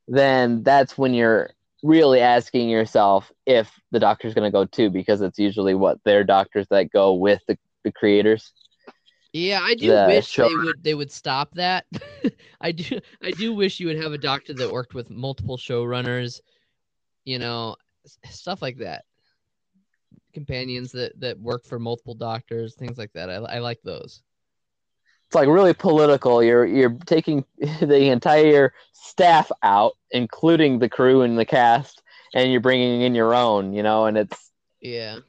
then 0.08 0.64
that's 0.64 0.98
when 0.98 1.14
you're 1.14 1.52
really 1.84 2.22
asking 2.22 2.70
yourself 2.70 3.32
if 3.46 3.70
the 3.92 4.00
doctor's 4.00 4.34
gonna 4.34 4.52
go 4.52 4.66
too, 4.66 4.90
because 4.90 5.22
it's 5.22 5.40
usually 5.40 5.76
what 5.76 6.00
their 6.06 6.24
doctors 6.24 6.68
that 6.70 6.92
go 6.92 7.14
with 7.14 7.42
the, 7.48 7.58
the 7.84 7.92
creators. 7.92 8.54
Yeah, 9.34 9.62
I 9.62 9.74
do 9.74 9.88
the 9.88 10.06
wish 10.08 10.36
they 10.36 10.56
would 10.56 10.84
they 10.84 10.94
would 10.94 11.12
stop 11.12 11.54
that. 11.56 11.86
I 12.62 12.72
do 12.72 13.00
I 13.22 13.32
do 13.32 13.54
wish 13.54 13.80
you 13.80 13.88
would 13.88 14.02
have 14.02 14.14
a 14.14 14.18
doctor 14.18 14.54
that 14.54 14.72
worked 14.72 14.94
with 14.94 15.10
multiple 15.10 15.58
showrunners, 15.58 16.40
you 17.26 17.40
know, 17.40 17.76
stuff 18.30 18.62
like 18.62 18.78
that. 18.78 19.06
Companions 20.34 20.92
that 20.94 21.20
that 21.20 21.40
work 21.40 21.66
for 21.66 21.78
multiple 21.80 22.16
doctors, 22.16 22.76
things 22.76 22.98
like 22.98 23.12
that. 23.14 23.30
I 23.30 23.36
I 23.36 23.60
like 23.60 23.82
those. 23.84 24.22
it's 25.28 25.36
like 25.36 25.48
really 25.48 25.74
political. 25.74 26.44
You're 26.44 26.66
you're 26.66 26.98
taking 27.06 27.46
the 27.58 28.10
entire 28.10 28.74
staff 28.94 29.52
out, 29.62 29.94
including 30.12 30.80
the 30.80 30.90
crew 30.90 31.22
and 31.22 31.38
the 31.38 31.46
cast, 31.46 32.02
and 32.34 32.52
you're 32.52 32.62
bringing 32.62 33.02
in 33.02 33.14
your 33.14 33.34
own. 33.36 33.74
You 33.74 33.84
know, 33.84 34.06
and 34.06 34.18
it's 34.18 34.52
Yeah. 34.82 35.20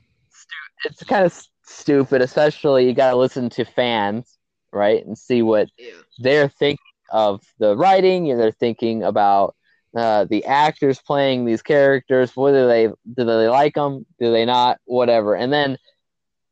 it's 0.84 1.02
kind 1.04 1.26
of 1.26 1.46
stupid. 1.64 2.22
Especially 2.22 2.86
you 2.86 2.94
got 2.94 3.10
to 3.10 3.16
listen 3.16 3.50
to 3.50 3.64
fans, 3.66 4.38
right, 4.72 5.04
and 5.04 5.18
see 5.18 5.42
what 5.42 5.68
Yeah. 5.76 6.00
they're 6.18 6.48
thinking 6.48 6.78
of 7.10 7.42
the 7.58 7.76
writing. 7.76 8.30
and 8.30 8.40
They're 8.40 8.52
thinking 8.52 9.02
about 9.02 9.54
uh, 9.94 10.24
the 10.24 10.44
actors 10.44 11.00
playing 11.00 11.44
these 11.44 11.62
characters. 11.62 12.36
Whether 12.36 12.66
they 12.66 12.86
do 12.86 13.24
they 13.24 13.48
like 13.48 13.74
them, 13.74 14.06
do 14.18 14.32
they 14.32 14.44
not, 14.44 14.78
whatever, 14.84 15.34
and 15.34 15.52
then 15.52 15.78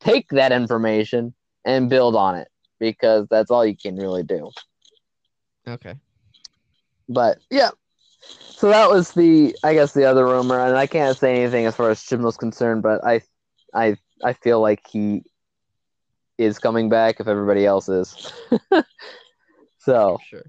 take 0.01 0.29
that 0.31 0.53
information 0.53 1.35
and 1.65 1.89
build 1.89 2.17
on 2.17 2.37
it 2.37 2.49
because 2.79 3.27
that's 3.31 3.51
all 3.51 3.65
you 3.65 3.77
can 3.77 3.97
really 3.97 4.23
do. 4.23 4.51
Okay. 5.67 5.95
But 7.09 7.39
yeah, 7.51 7.71
so 8.21 8.69
that 8.69 8.89
was 8.91 9.13
the 9.13 9.57
I 9.63 9.75
guess 9.75 9.93
the 9.93 10.05
other 10.05 10.27
rumor, 10.27 10.59
and 10.61 10.77
I 10.77 10.87
can't 10.87 11.17
say 11.17 11.43
anything 11.43 11.67
as 11.67 11.77
far 11.77 11.91
as 11.91 12.03
Chibnall's 12.03 12.37
concerned, 12.37 12.83
but 12.83 13.05
I 13.05 13.23
I 13.75 13.97
I 14.23 14.33
feel 14.35 14.61
like 14.61 14.87
he 14.89 15.25
is 16.39 16.59
coming 16.59 16.89
back 16.89 17.21
if 17.21 17.29
everybody 17.29 17.67
else 17.67 17.89
is. 17.89 18.33
so, 19.79 20.19
sure. 20.29 20.45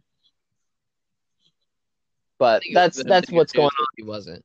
But 2.43 2.61
think 2.61 2.75
it 2.75 2.75
would've 2.75 2.93
that's 2.95 3.03
that's 3.03 3.31
what's 3.31 3.53
going 3.53 3.65
on. 3.67 3.87
He 3.95 4.03
wasn't. 4.03 4.43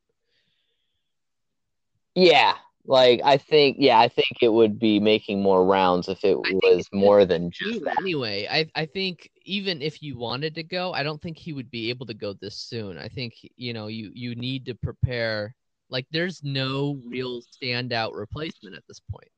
Yeah, 2.14 2.54
like 2.86 3.20
I 3.24 3.36
think 3.38 3.76
yeah, 3.80 3.98
I 3.98 4.08
think 4.08 4.38
it 4.40 4.48
would 4.48 4.78
be 4.78 5.00
making 5.00 5.42
more 5.42 5.64
rounds 5.64 6.08
if 6.08 6.24
it 6.24 6.38
was 6.38 6.86
more 6.92 7.24
than 7.24 7.50
just 7.50 7.82
that. 7.84 7.96
anyway, 8.00 8.46
I 8.50 8.66
I 8.80 8.86
think 8.86 9.28
even 9.44 9.82
if 9.82 10.00
you 10.02 10.16
wanted 10.16 10.54
to 10.54 10.62
go, 10.62 10.92
I 10.92 11.02
don't 11.02 11.20
think 11.20 11.38
he 11.38 11.52
would 11.52 11.70
be 11.70 11.90
able 11.90 12.06
to 12.06 12.14
go 12.14 12.34
this 12.34 12.56
soon. 12.56 12.98
I 12.98 13.08
think 13.08 13.34
you 13.56 13.72
know 13.72 13.88
you 13.88 14.12
you 14.14 14.34
need 14.36 14.64
to 14.66 14.74
prepare. 14.74 15.54
Like, 15.90 16.06
there's 16.12 16.44
no 16.44 17.00
real 17.06 17.40
standout 17.40 18.14
replacement 18.14 18.76
at 18.76 18.82
this 18.86 19.00
point. 19.10 19.30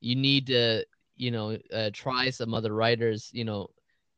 you 0.00 0.16
need 0.16 0.46
to 0.48 0.84
you 1.16 1.30
know 1.30 1.56
uh, 1.72 1.90
try 1.92 2.30
some 2.30 2.54
other 2.54 2.74
writers 2.74 3.30
you 3.32 3.44
know 3.44 3.68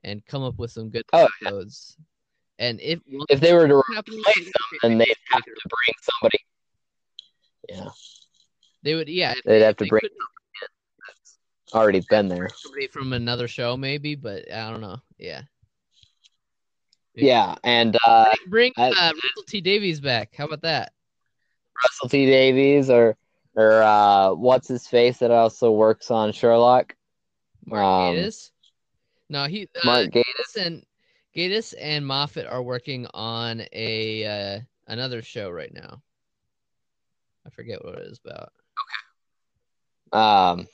and 0.05 0.25
come 0.27 0.43
up 0.43 0.57
with 0.59 0.71
some 0.71 0.89
good 0.91 1.05
Oh, 1.13 1.29
episodes. 1.43 1.97
And 2.59 2.81
if 2.81 3.01
If 3.29 3.41
they 3.41 3.53
were 3.53 3.69
to 3.69 3.77
replace 3.77 4.45
them, 4.45 4.79
then 4.83 4.99
they'd 4.99 5.17
have 5.31 5.43
to 5.43 5.51
bring 5.51 5.95
somebody. 6.01 6.39
Yeah, 7.69 7.89
they 8.83 8.95
would 8.95 9.09
yeah 9.09 9.35
they'd 9.35 9.43
they- 9.45 9.61
have 9.61 9.77
to 9.79 9.85
they 9.85 9.91
bring 9.91 10.03
already 11.75 12.01
been 12.09 12.29
there. 12.29 12.49
somebody 12.57 12.87
from 12.87 13.13
another 13.13 13.49
show 13.49 13.77
maybe, 13.77 14.15
but 14.15 14.51
I 14.51 14.71
don't 14.71 14.81
know. 14.81 14.99
Yeah. 15.19 15.43
Maybe. 17.15 17.27
Yeah, 17.29 17.57
and 17.65 17.97
uh, 18.07 18.31
Bring 18.49 18.73
I- 18.77 18.91
uh, 18.91 19.13
Russell 19.13 19.43
T 19.49 19.61
Davies 19.61 20.01
back. 20.01 20.35
How 20.37 20.45
about 20.45 20.63
that? 20.63 20.93
Russell 21.85 22.09
T 22.09 22.27
Davies 22.27 22.89
or 22.89 23.17
or 23.55 23.83
uh, 23.83 24.33
what's 24.35 24.69
his 24.69 24.87
face 24.87 25.19
that 25.19 25.31
also 25.31 25.73
works 25.73 26.11
on 26.11 26.33
Sherlock. 26.33 26.95
Mark 27.65 27.83
Um, 27.83 28.15
Gatiss? 28.17 28.51
No, 29.29 29.47
he 29.47 29.69
uh, 29.75 29.81
Mark. 29.85 30.11
Gatiss 30.11 30.57
and 30.57 30.85
Gatiss 31.37 31.75
and 31.79 32.07
Moffat 32.07 32.47
are 32.47 32.63
working 32.63 33.07
on 33.13 33.63
a 33.73 34.25
uh, 34.25 34.61
another 34.87 35.21
show 35.21 35.51
right 35.51 35.73
now. 35.73 36.03
I 37.47 37.51
forget 37.51 37.85
what 37.85 37.97
it 37.97 38.07
is 38.07 38.21
about. 38.25 38.53
Okay. 40.13 40.19
Um, 40.19 40.67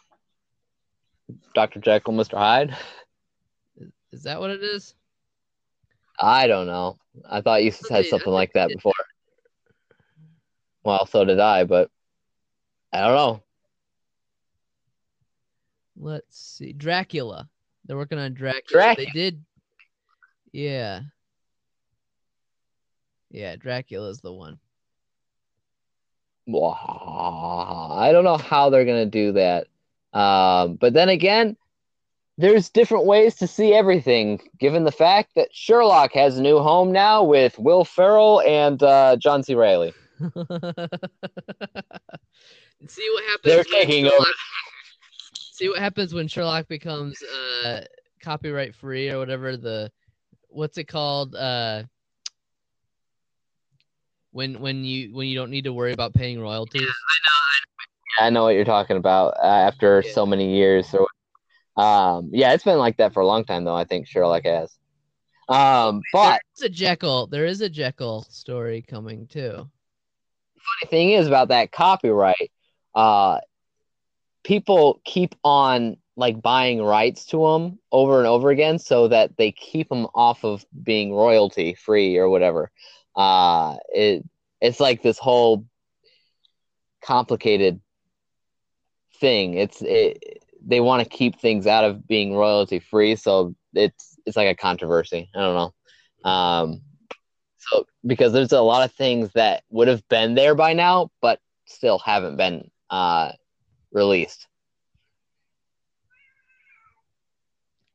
Dr. 1.54 1.80
Jekyll, 1.80 2.14
Mr. 2.14 2.38
Hyde. 2.38 2.76
Is 4.12 4.22
that 4.22 4.38
what 4.38 4.50
it 4.50 4.62
is? 4.62 4.94
I 6.20 6.46
don't 6.46 6.66
know. 6.66 6.98
I 7.28 7.40
thought 7.40 7.64
you 7.64 7.72
said 7.72 8.06
something 8.06 8.32
like 8.32 8.52
that 8.52 8.68
before. 8.68 8.92
Well, 10.84 11.06
so 11.06 11.24
did 11.24 11.40
I, 11.40 11.64
but 11.64 11.90
I 12.92 13.00
don't 13.00 13.16
know. 13.16 13.42
Let's 15.96 16.38
see. 16.38 16.72
Dracula. 16.72 17.48
They're 17.86 17.96
working 17.96 18.18
on 18.18 18.34
Dracula. 18.34 18.62
Dracula. 18.68 19.06
They 19.06 19.18
did. 19.18 19.44
Yeah. 20.53 21.00
Yeah, 23.30 23.57
Dracula's 23.57 24.20
the 24.20 24.32
one. 24.32 24.59
Wow. 26.46 27.88
I 27.92 28.12
don't 28.12 28.24
know 28.24 28.36
how 28.36 28.70
they're 28.70 28.84
gonna 28.84 29.07
do 29.07 29.32
that. 29.32 29.66
Um, 30.12 30.74
but 30.74 30.92
then 30.92 31.09
again, 31.09 31.57
there's 32.36 32.68
different 32.68 33.07
ways 33.07 33.36
to 33.36 33.46
see 33.46 33.72
everything, 33.72 34.40
given 34.59 34.84
the 34.84 34.92
fact 34.92 35.34
that 35.36 35.48
Sherlock 35.53 36.12
has 36.12 36.38
a 36.38 36.42
new 36.42 36.59
home 36.59 36.92
now 36.92 37.22
with 37.22 37.59
Will 37.59 37.84
Ferrell 37.84 38.42
and 38.42 38.82
uh, 38.82 39.16
John 39.16 39.42
C. 39.42 39.55
Reilly. 39.55 39.94
see 40.20 40.28
what 40.34 40.90
happens. 43.24 43.40
They're 43.44 43.57
when 43.57 43.64
taking 43.64 44.07
over. 44.07 44.26
See 45.34 45.68
what 45.68 45.78
happens 45.78 46.12
when 46.12 46.28
Sherlock 46.28 46.68
becomes 46.68 47.22
uh 47.22 47.84
copyright 48.22 48.74
free 48.74 49.11
or 49.11 49.18
whatever 49.18 49.57
the 49.57 49.90
what's 50.53 50.78
it 50.78 50.84
called 50.84 51.34
uh 51.34 51.82
when 54.30 54.61
when 54.61 54.84
you 54.84 55.14
when 55.14 55.28
you 55.28 55.34
don't 55.36 55.50
need 55.50 55.64
to 55.64 55.72
worry 55.72 55.92
about 55.92 56.14
paying 56.14 56.40
royalties. 56.40 56.82
Yeah, 56.82 58.26
I 58.26 58.30
know 58.30 58.44
what 58.44 58.55
you're 58.55 58.64
talking 58.64 58.96
about. 58.96 59.34
Uh, 59.42 59.46
after 59.46 60.03
Yeah. 60.05 60.12
so 60.12 60.26
many 60.26 60.55
years, 60.55 60.94
or 60.94 61.07
um, 61.82 62.30
yeah, 62.32 62.53
it's 62.53 62.64
been 62.64 62.78
like 62.78 62.96
that 62.98 63.12
for 63.12 63.20
a 63.20 63.26
long 63.26 63.44
time 63.44 63.64
though. 63.64 63.76
I 63.76 63.84
think 63.84 64.07
Sherlock 64.07 64.44
has. 64.44 64.76
Um, 65.48 66.03
but 66.12 66.40
There's 66.57 66.70
a 66.70 66.74
Jekyll. 66.74 67.26
There 67.26 67.46
is 67.46 67.61
a 67.61 67.68
Jekyll 67.68 68.22
story 68.30 68.82
coming 68.82 69.26
too. 69.26 69.68
funny 70.80 70.90
thing 70.90 71.11
is 71.11 71.26
about 71.26 71.48
that 71.48 71.72
copyright, 71.72 72.50
uh, 72.94 73.40
people 74.44 75.00
keep 75.05 75.34
on 75.44 75.96
like 76.16 76.42
buying 76.42 76.82
rights 76.82 77.26
to 77.26 77.38
them 77.38 77.78
over 77.90 78.18
and 78.18 78.26
over 78.26 78.50
again 78.50 78.78
so 78.78 79.08
that 79.08 79.36
they 79.36 79.50
keep 79.52 79.88
them 79.88 80.06
off 80.14 80.44
of 80.44 80.64
being 80.82 81.12
royalty 81.12 81.74
free 81.74 82.16
or 82.18 82.28
whatever. 82.28 82.70
Uh, 83.16 83.76
it 83.92 84.24
it's 84.60 84.80
like 84.80 85.02
this 85.02 85.18
whole 85.18 85.66
complicated 87.02 87.80
thing. 89.20 89.54
It's 89.54 89.82
it, 89.82 90.42
they 90.64 90.80
want 90.80 91.02
to 91.02 91.08
keep 91.08 91.40
things 91.40 91.66
out 91.66 91.84
of 91.84 92.06
being 92.06 92.34
royalty 92.34 92.78
free, 92.78 93.16
so 93.16 93.54
it's 93.74 94.18
it's 94.26 94.36
like 94.36 94.48
a 94.48 94.54
controversy. 94.54 95.30
I 95.34 95.38
don't 95.40 95.54
know. 96.24 96.30
Um, 96.30 96.82
so 97.58 97.86
because 98.06 98.32
there's 98.32 98.52
a 98.52 98.60
lot 98.60 98.84
of 98.84 98.94
things 98.94 99.30
that 99.34 99.64
would 99.70 99.88
have 99.88 100.06
been 100.08 100.34
there 100.34 100.54
by 100.54 100.72
now, 100.74 101.10
but 101.20 101.40
still 101.66 101.98
haven't 101.98 102.36
been 102.36 102.70
uh, 102.90 103.32
released. 103.92 104.46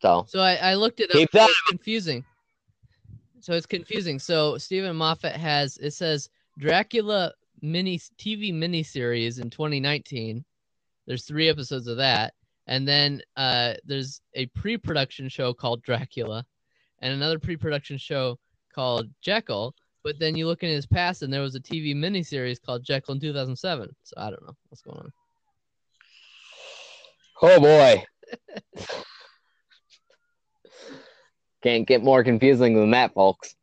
So 0.02 0.26
So 0.28 0.40
I, 0.40 0.56
I 0.56 0.74
looked 0.76 1.00
it 1.00 1.10
up. 1.10 1.16
Keep 1.18 1.32
that- 1.32 1.50
It's 1.50 1.62
confusing. 1.70 2.24
So 3.40 3.54
it's 3.54 3.66
confusing. 3.66 4.20
So 4.20 4.58
Steven 4.58 4.96
Moffat 4.96 5.36
has 5.36 5.78
it 5.78 5.92
says 5.92 6.30
Dracula 6.58 7.32
mini 7.62 7.98
TV 8.00 8.52
miniseries 8.54 9.40
in 9.42 9.50
2019. 9.50 10.44
There's 11.06 11.24
three 11.24 11.48
episodes 11.48 11.88
of 11.88 11.98
that, 11.98 12.34
and 12.66 12.86
then 12.88 13.22
uh, 13.38 13.76
there's 13.86 14.20
a 14.34 14.48
pre-production 14.48 15.30
show 15.30 15.54
called 15.54 15.82
Dracula, 15.84 16.46
and 17.00 17.14
another 17.14 17.40
pre-production 17.40 17.98
show 17.98 18.38
called 18.76 19.08
Jekyll. 19.22 19.74
But 20.04 20.20
then 20.20 20.36
you 20.36 20.48
look 20.48 20.64
in 20.64 20.70
his 20.70 20.86
past, 20.86 21.22
and 21.22 21.32
there 21.32 21.42
was 21.42 21.56
a 21.56 21.60
TV 21.62 21.96
miniseries 21.96 22.62
called 22.62 22.84
Jekyll 22.84 23.14
in 23.14 23.22
2007. 23.22 23.96
So 24.04 24.14
I 24.18 24.30
don't 24.30 24.46
know 24.46 24.56
what's 24.68 24.82
going 24.82 24.98
on. 25.00 25.14
oh 27.44 27.60
boy, 27.62 28.04
can't 31.68 31.88
get 31.88 32.04
more 32.04 32.24
confusing 32.24 32.76
than 32.76 32.92
that, 32.92 33.14
folks. 33.14 33.56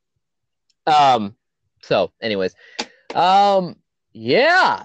Um. 0.87 1.35
So, 1.83 2.13
anyways, 2.21 2.55
um, 3.15 3.77
yeah. 4.13 4.85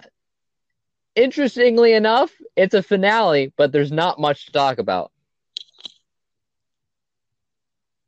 Interestingly 1.15 1.93
enough, 1.93 2.31
it's 2.55 2.73
a 2.73 2.83
finale, 2.83 3.53
but 3.57 3.71
there's 3.71 3.91
not 3.91 4.19
much 4.19 4.45
to 4.45 4.51
talk 4.51 4.79
about. 4.79 5.11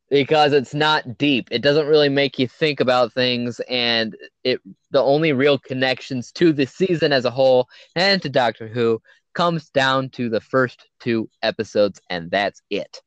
because 0.08 0.52
it's 0.52 0.74
not 0.74 1.16
deep. 1.16 1.48
It 1.50 1.62
doesn't 1.62 1.86
really 1.86 2.10
make 2.10 2.38
you 2.38 2.46
think 2.46 2.80
about 2.80 3.14
things, 3.14 3.60
and 3.60 4.14
it 4.44 4.60
the 4.90 5.02
only 5.02 5.32
real 5.32 5.58
connections 5.58 6.30
to 6.32 6.52
the 6.52 6.66
season 6.66 7.14
as 7.14 7.24
a 7.24 7.30
whole 7.30 7.66
and 7.96 8.20
to 8.20 8.28
Doctor 8.28 8.68
Who 8.68 9.00
comes 9.32 9.70
down 9.70 10.10
to 10.10 10.28
the 10.28 10.42
first 10.42 10.86
two 11.00 11.30
episodes, 11.42 11.98
and 12.10 12.30
that's 12.30 12.60
it. 12.68 13.00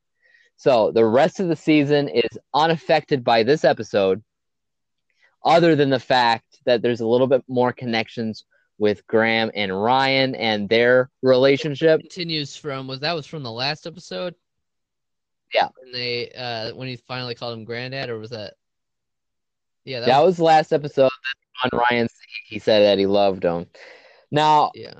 So 0.57 0.91
the 0.91 1.05
rest 1.05 1.39
of 1.39 1.47
the 1.47 1.55
season 1.55 2.07
is 2.07 2.37
unaffected 2.53 3.23
by 3.23 3.43
this 3.43 3.63
episode, 3.63 4.23
other 5.43 5.75
than 5.75 5.89
the 5.89 5.99
fact 5.99 6.59
that 6.65 6.81
there's 6.81 7.01
a 7.01 7.07
little 7.07 7.27
bit 7.27 7.43
more 7.47 7.73
connections 7.73 8.45
with 8.77 9.05
Graham 9.07 9.51
and 9.53 9.81
Ryan 9.81 10.35
and 10.35 10.67
their 10.67 11.09
relationship. 11.21 12.01
continues 12.01 12.55
from 12.55 12.87
was 12.87 12.99
that 13.01 13.13
was 13.13 13.25
from 13.25 13.43
the 13.43 13.51
last 13.51 13.87
episode? 13.87 14.35
Yeah. 15.53 15.67
When 15.81 15.93
they 15.93 16.31
uh 16.31 16.73
when 16.73 16.87
he 16.87 16.97
finally 16.97 17.35
called 17.35 17.57
him 17.57 17.65
granddad 17.65 18.09
or 18.09 18.19
was 18.19 18.31
that 18.31 18.55
Yeah, 19.85 20.01
that, 20.01 20.07
That 20.07 20.19
was, 20.19 20.31
was 20.31 20.37
the 20.37 20.43
last 20.43 20.73
episode 20.73 21.11
on 21.63 21.69
Ryan 21.73 22.07
he 22.47 22.59
said 22.59 22.81
that 22.81 22.99
he 22.99 23.05
loved 23.05 23.43
him. 23.43 23.67
Now, 24.31 24.71
yeah. 24.75 24.95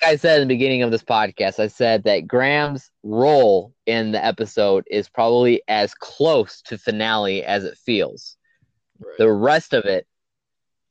Like 0.00 0.10
I 0.10 0.16
said 0.16 0.40
in 0.40 0.48
the 0.48 0.54
beginning 0.54 0.82
of 0.82 0.90
this 0.90 1.02
podcast, 1.02 1.58
I 1.58 1.66
said 1.66 2.04
that 2.04 2.26
Graham's 2.26 2.90
role 3.02 3.74
in 3.86 4.12
the 4.12 4.24
episode 4.24 4.84
is 4.90 5.08
probably 5.08 5.62
as 5.68 5.94
close 5.94 6.62
to 6.62 6.78
finale 6.78 7.44
as 7.44 7.64
it 7.64 7.76
feels. 7.78 8.36
Right. 8.98 9.18
The 9.18 9.30
rest 9.30 9.72
of 9.74 9.84
it 9.84 10.06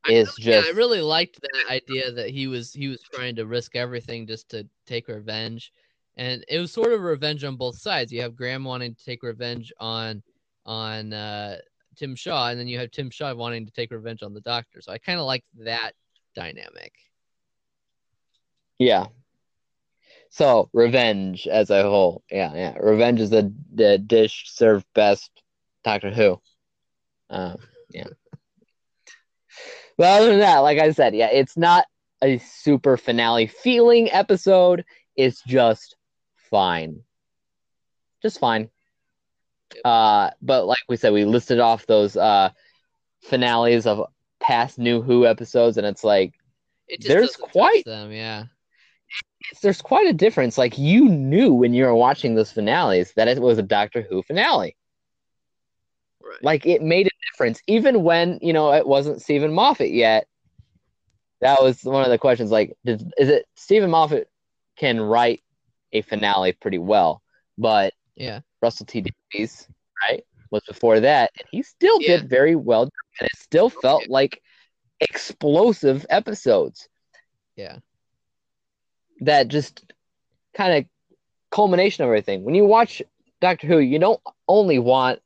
is 0.07 0.29
I 0.29 0.31
is 0.31 0.37
really- 0.37 0.51
yeah, 0.51 0.61
just 0.61 0.73
I 0.73 0.77
really 0.77 1.01
liked 1.01 1.39
that 1.41 1.71
idea 1.71 2.11
that 2.11 2.29
he 2.29 2.47
was 2.47 2.73
he 2.73 2.87
was 2.87 3.01
trying 3.13 3.35
to 3.37 3.45
risk 3.45 3.75
everything 3.75 4.27
just 4.27 4.49
to 4.49 4.67
take 4.85 5.07
revenge. 5.07 5.71
And 6.17 6.43
it 6.49 6.59
was 6.59 6.71
sort 6.71 6.91
of 6.91 7.01
revenge 7.01 7.43
on 7.43 7.55
both 7.55 7.77
sides. 7.77 8.11
You 8.11 8.21
have 8.21 8.35
Graham 8.35 8.63
wanting 8.65 8.93
to 8.93 9.03
take 9.03 9.23
revenge 9.23 9.71
on 9.79 10.21
on 10.65 11.13
uh 11.13 11.57
Tim 11.95 12.15
Shaw, 12.15 12.49
and 12.49 12.59
then 12.59 12.67
you 12.67 12.79
have 12.79 12.91
Tim 12.91 13.09
Shaw 13.09 13.33
wanting 13.33 13.65
to 13.65 13.71
take 13.71 13.91
revenge 13.91 14.23
on 14.23 14.33
the 14.33 14.41
doctor. 14.41 14.81
So 14.81 14.91
I 14.91 14.97
kind 14.97 15.19
of 15.19 15.25
like 15.25 15.43
that 15.59 15.93
dynamic. 16.35 16.93
Yeah. 18.81 19.07
So 20.29 20.69
revenge 20.73 21.45
as 21.45 21.69
a 21.69 21.83
whole, 21.83 22.23
yeah, 22.31 22.53
yeah. 22.55 22.77
Revenge 22.79 23.19
is 23.19 23.29
the, 23.29 23.53
the 23.73 23.97
dish 23.97 24.45
served 24.47 24.85
best. 24.95 25.29
Doctor 25.83 26.11
Who, 26.11 26.39
um, 27.29 27.57
yeah. 27.89 28.07
but 29.97 30.05
other 30.07 30.27
than 30.29 30.39
that, 30.39 30.59
like 30.59 30.77
I 30.79 30.91
said, 30.91 31.15
yeah, 31.15 31.29
it's 31.31 31.57
not 31.57 31.85
a 32.23 32.37
super 32.37 32.97
finale 32.97 33.47
feeling 33.47 34.11
episode. 34.11 34.85
It's 35.15 35.41
just 35.43 35.95
fine, 36.51 37.01
just 38.21 38.39
fine. 38.39 38.69
Uh, 39.83 40.29
but 40.41 40.65
like 40.65 40.83
we 40.87 40.97
said, 40.97 41.13
we 41.13 41.25
listed 41.25 41.59
off 41.59 41.87
those 41.87 42.15
uh 42.15 42.51
finales 43.23 43.85
of 43.87 44.05
past 44.39 44.77
New 44.77 45.01
Who 45.01 45.25
episodes, 45.25 45.77
and 45.77 45.87
it's 45.87 46.03
like 46.03 46.33
It 46.87 47.01
just 47.01 47.07
There's 47.09 47.35
quite- 47.35 47.85
them, 47.85 48.11
yeah. 48.11 48.45
There's 49.61 49.81
quite 49.81 50.07
a 50.07 50.13
difference. 50.13 50.57
Like 50.57 50.77
you 50.77 51.09
knew 51.09 51.53
when 51.53 51.73
you 51.73 51.85
were 51.85 51.95
watching 51.95 52.35
those 52.35 52.51
finales 52.51 53.13
that 53.15 53.27
it 53.27 53.41
was 53.41 53.57
a 53.57 53.63
Doctor 53.63 54.01
Who 54.01 54.23
finale. 54.23 54.75
Right. 56.23 56.43
Like 56.43 56.65
it 56.65 56.81
made 56.81 57.07
a 57.07 57.31
difference, 57.31 57.61
even 57.67 58.03
when 58.03 58.39
you 58.41 58.53
know 58.53 58.71
it 58.73 58.87
wasn't 58.87 59.21
Steven 59.21 59.51
Moffat 59.53 59.91
yet. 59.91 60.27
That 61.41 61.61
was 61.61 61.83
one 61.83 62.03
of 62.03 62.09
the 62.09 62.19
questions. 62.19 62.51
Like, 62.51 62.77
did, 62.85 63.11
is 63.17 63.29
it 63.29 63.47
Steven 63.55 63.89
Moffat 63.89 64.29
can 64.77 65.01
write 65.01 65.41
a 65.91 66.01
finale 66.03 66.53
pretty 66.53 66.77
well, 66.77 67.21
but 67.57 67.93
yeah. 68.15 68.41
Russell 68.61 68.85
T 68.85 69.03
Davies, 69.33 69.67
right, 70.07 70.23
was 70.51 70.61
before 70.67 70.99
that, 70.99 71.31
and 71.37 71.47
he 71.51 71.63
still 71.63 71.99
Yeah. 71.99 72.17
did 72.17 72.29
very 72.29 72.55
well, 72.55 72.83
and 72.83 72.91
it 73.25 73.37
still 73.37 73.69
felt 73.69 74.07
like 74.07 74.41
explosive 74.99 76.05
episodes 76.09 76.87
Yeah. 77.55 77.79
That 79.21 79.47
just 79.47 79.93
kind 80.55 80.73
of 80.73 80.85
culmination 81.51 82.03
of 82.03 82.07
everything. 82.07 82.43
When 82.43 82.55
you 82.55 82.65
watch 82.65 83.01
Doctor 83.39 83.67
Who, 83.67 83.79
you 83.79 83.99
don't 83.99 84.21
only 84.47 84.79
want 84.79 85.19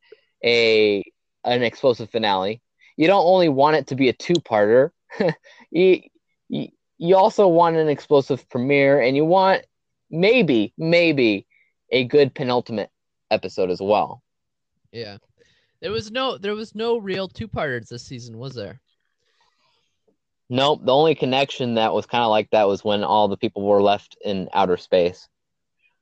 a 0.43 1.03
an 1.43 1.63
explosive 1.63 2.09
finale. 2.09 2.61
You 2.97 3.07
don't 3.07 3.25
only 3.25 3.49
want 3.49 3.75
it 3.75 3.87
to 3.87 3.95
be 3.95 4.09
a 4.09 4.13
two-parter. 4.13 4.91
you, 5.71 6.01
you 6.47 6.67
you 6.97 7.15
also 7.15 7.47
want 7.47 7.75
an 7.75 7.89
explosive 7.89 8.47
premiere, 8.49 9.01
and 9.01 9.15
you 9.15 9.25
want 9.25 9.63
maybe 10.09 10.73
maybe 10.77 11.45
a 11.91 12.05
good 12.05 12.33
penultimate 12.33 12.89
episode 13.31 13.69
as 13.69 13.81
well. 13.81 14.23
Yeah. 14.91 15.17
There 15.81 15.91
was 15.91 16.09
no 16.09 16.37
there 16.37 16.55
was 16.55 16.73
no 16.73 16.97
real 16.97 17.27
two 17.27 17.47
parters 17.47 17.89
this 17.89 18.05
season, 18.05 18.37
was 18.37 18.55
there? 18.55 18.81
Nope, 20.49 20.81
the 20.83 20.93
only 20.93 21.15
connection 21.15 21.73
that 21.75 21.93
was 21.93 22.05
kind 22.05 22.23
of 22.23 22.29
like 22.29 22.49
that 22.51 22.67
was 22.67 22.83
when 22.83 23.03
all 23.03 23.27
the 23.27 23.37
people 23.37 23.63
were 23.63 23.81
left 23.81 24.15
in 24.23 24.47
outer 24.53 24.77
space, 24.77 25.27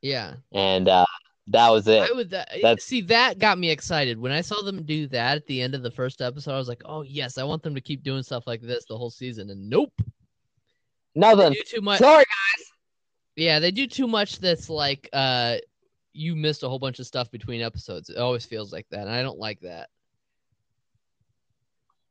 Yeah. 0.01 0.33
and 0.51 0.89
uh, 0.89 1.05
that 1.47 1.69
was 1.69 1.87
it. 1.87 2.09
I 2.09 2.13
would 2.13 2.29
that, 2.31 2.49
That's- 2.61 2.83
see 2.83 3.01
that 3.03 3.39
got 3.39 3.57
me 3.57 3.69
excited 3.69 4.19
when 4.19 4.31
I 4.33 4.41
saw 4.41 4.61
them 4.61 4.83
do 4.83 5.07
that 5.07 5.37
at 5.37 5.45
the 5.47 5.61
end 5.61 5.75
of 5.75 5.83
the 5.83 5.91
first 5.91 6.21
episode. 6.21 6.53
I 6.53 6.57
was 6.57 6.67
like, 6.67 6.81
"Oh 6.83 7.03
yes, 7.03 7.37
I 7.37 7.43
want 7.45 7.63
them 7.63 7.75
to 7.75 7.81
keep 7.81 8.03
doing 8.03 8.21
stuff 8.23 8.45
like 8.45 8.61
this 8.61 8.83
the 8.85 8.97
whole 8.97 9.09
season." 9.09 9.49
And 9.49 9.69
nope, 9.69 9.93
Nothing. 11.15 11.55
too 11.67 11.81
much. 11.81 11.99
Sorry, 11.99 12.25
guys. 12.25 12.65
Yeah, 13.35 13.59
they 13.59 13.71
do 13.71 13.87
too 13.87 14.07
much. 14.07 14.39
That's 14.39 14.69
like, 14.69 15.09
uh, 15.13 15.57
you 16.13 16.35
missed 16.35 16.63
a 16.63 16.69
whole 16.69 16.79
bunch 16.79 16.99
of 16.99 17.07
stuff 17.07 17.31
between 17.31 17.61
episodes. 17.61 18.09
It 18.09 18.17
always 18.17 18.45
feels 18.45 18.71
like 18.73 18.87
that, 18.91 19.01
and 19.01 19.09
I 19.09 19.21
don't 19.21 19.39
like 19.39 19.59
that. 19.61 19.89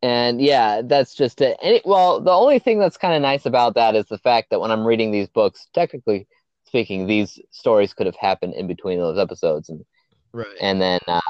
And 0.02 0.40
yeah, 0.40 0.82
that's 0.84 1.14
just 1.14 1.40
it. 1.40 1.56
It, 1.62 1.82
well, 1.86 2.20
the 2.20 2.32
only 2.32 2.58
thing 2.58 2.80
that's 2.80 2.96
kind 2.96 3.14
of 3.14 3.22
nice 3.22 3.46
about 3.46 3.74
that 3.74 3.94
is 3.94 4.06
the 4.06 4.18
fact 4.18 4.50
that 4.50 4.60
when 4.60 4.72
I'm 4.72 4.84
reading 4.84 5.12
these 5.12 5.28
books, 5.28 5.68
technically 5.72 6.26
speaking, 6.64 7.06
these 7.06 7.38
stories 7.50 7.94
could 7.94 8.06
have 8.06 8.16
happened 8.16 8.54
in 8.54 8.66
between 8.66 8.98
those 8.98 9.18
episodes, 9.18 9.68
and 9.68 9.84
Right. 10.32 10.46
and 10.60 10.80
then 10.80 10.98
uh, 11.06 11.20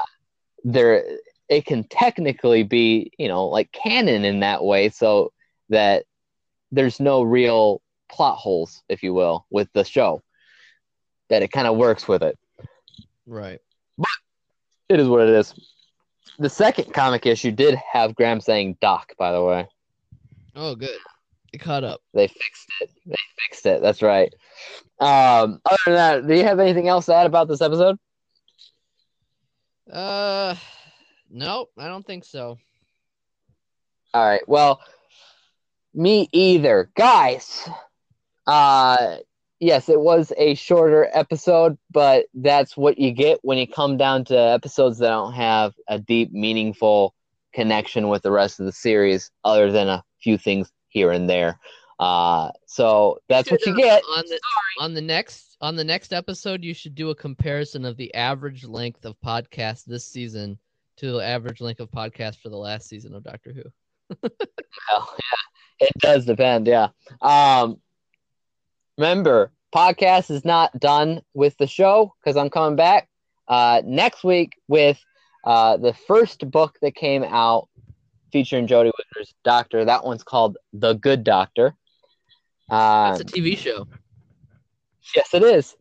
there 0.63 1.03
it 1.49 1.65
can 1.65 1.83
technically 1.83 2.63
be 2.63 3.11
you 3.19 3.27
know 3.27 3.47
like 3.47 3.71
canon 3.71 4.25
in 4.25 4.39
that 4.39 4.63
way, 4.63 4.89
so 4.89 5.31
that 5.69 6.05
there's 6.71 6.99
no 6.99 7.21
real 7.21 7.81
plot 8.09 8.37
holes, 8.37 8.81
if 8.89 9.03
you 9.03 9.13
will, 9.13 9.45
with 9.51 9.69
the 9.73 9.83
show. 9.83 10.23
That 11.29 11.43
it 11.43 11.51
kind 11.51 11.67
of 11.67 11.77
works 11.77 12.07
with 12.07 12.23
it. 12.23 12.37
right. 13.27 13.59
but 13.97 14.07
It 14.89 14.99
is 14.99 15.07
what 15.07 15.21
it 15.21 15.29
is. 15.29 15.53
The 16.39 16.49
second 16.49 16.93
comic 16.93 17.25
issue 17.25 17.51
did 17.51 17.75
have 17.75 18.15
Graham 18.15 18.41
saying 18.41 18.77
Doc, 18.81 19.13
by 19.17 19.31
the 19.31 19.43
way. 19.43 19.67
Oh, 20.55 20.75
good. 20.75 20.97
It 21.51 21.59
caught 21.59 21.83
up. 21.83 22.01
They 22.13 22.27
fixed 22.27 22.69
it. 22.81 22.89
They 23.05 23.15
fixed 23.47 23.65
it. 23.65 23.81
That's 23.81 24.01
right. 24.01 24.33
Um, 24.99 25.61
other 25.65 25.77
than 25.85 25.95
that, 25.95 26.27
do 26.27 26.35
you 26.35 26.43
have 26.43 26.59
anything 26.59 26.87
else 26.87 27.05
to 27.05 27.15
add 27.15 27.27
about 27.27 27.47
this 27.47 27.61
episode? 27.61 27.97
Uh, 29.91 30.55
no, 31.29 31.67
I 31.77 31.87
don't 31.87 32.05
think 32.05 32.25
so. 32.25 32.57
All 34.13 34.25
right. 34.25 34.47
Well, 34.47 34.81
me 35.93 36.29
either. 36.31 36.89
Guys, 36.95 37.67
uh 38.47 39.17
yes, 39.63 39.87
it 39.87 39.99
was 39.99 40.33
a 40.37 40.55
shorter 40.55 41.09
episode, 41.13 41.77
but 41.89 42.25
that's 42.33 42.75
what 42.75 42.99
you 42.99 43.11
get 43.11 43.39
when 43.43 43.57
you 43.57 43.67
come 43.67 43.97
down 43.97 44.25
to 44.25 44.37
episodes 44.37 44.97
that 44.99 45.07
don't 45.09 45.33
have 45.33 45.73
a 45.87 45.99
deep, 45.99 46.31
meaningful 46.31 47.15
connection 47.53 48.09
with 48.09 48.21
the 48.23 48.31
rest 48.31 48.59
of 48.59 48.65
the 48.65 48.71
series 48.71 49.31
other 49.45 49.71
than 49.71 49.87
a 49.87 50.03
few 50.21 50.37
things 50.37 50.71
here 50.89 51.11
and 51.11 51.29
there. 51.29 51.59
Uh 51.99 52.51
so 52.65 53.19
that's 53.29 53.49
what 53.49 53.65
you 53.65 53.75
get. 53.77 54.03
on 54.17 54.23
the 54.27 54.39
on 54.79 54.93
the 54.93 55.01
next 55.01 55.55
on 55.61 55.75
the 55.75 55.83
next 55.83 56.11
episode. 56.11 56.63
You 56.63 56.73
should 56.73 56.95
do 56.95 57.11
a 57.11 57.15
comparison 57.15 57.85
of 57.85 57.95
the 57.95 58.13
average 58.15 58.65
length 58.65 59.05
of 59.05 59.15
podcast 59.23 59.85
this 59.85 60.05
season 60.07 60.57
to 60.97 61.13
the 61.13 61.19
average 61.19 61.61
length 61.61 61.79
of 61.79 61.91
podcast 61.91 62.37
for 62.41 62.49
the 62.49 62.57
last 62.57 62.89
season 62.89 63.13
of 63.15 63.23
Doctor 63.23 63.53
Who. 63.53 64.27
Well, 64.89 65.15
yeah, 65.17 65.87
it 65.87 65.93
does 65.99 66.25
depend. 66.25 66.67
Yeah. 66.67 66.89
Um, 67.21 67.79
remember, 68.97 69.51
podcast 69.73 70.31
is 70.31 70.45
not 70.45 70.77
done 70.79 71.21
with 71.33 71.57
the 71.57 71.67
show 71.67 72.13
because 72.23 72.37
I'm 72.37 72.49
coming 72.49 72.75
back 72.75 73.07
uh, 73.47 73.81
next 73.85 74.23
week 74.23 74.53
with 74.67 74.99
uh, 75.43 75.77
the 75.77 75.93
first 75.93 76.49
book 76.49 76.77
that 76.81 76.95
came 76.95 77.23
out 77.23 77.67
featuring 78.31 78.67
Jodie 78.67 78.91
Whittaker's 78.97 79.33
Doctor. 79.43 79.85
That 79.85 80.03
one's 80.05 80.23
called 80.23 80.57
The 80.73 80.93
Good 80.93 81.23
Doctor. 81.23 81.75
Uh, 82.69 83.17
It's 83.19 83.31
a 83.31 83.35
TV 83.35 83.57
show. 83.57 83.87
yes, 85.15 85.33
it 85.33 85.43
is, 85.43 85.75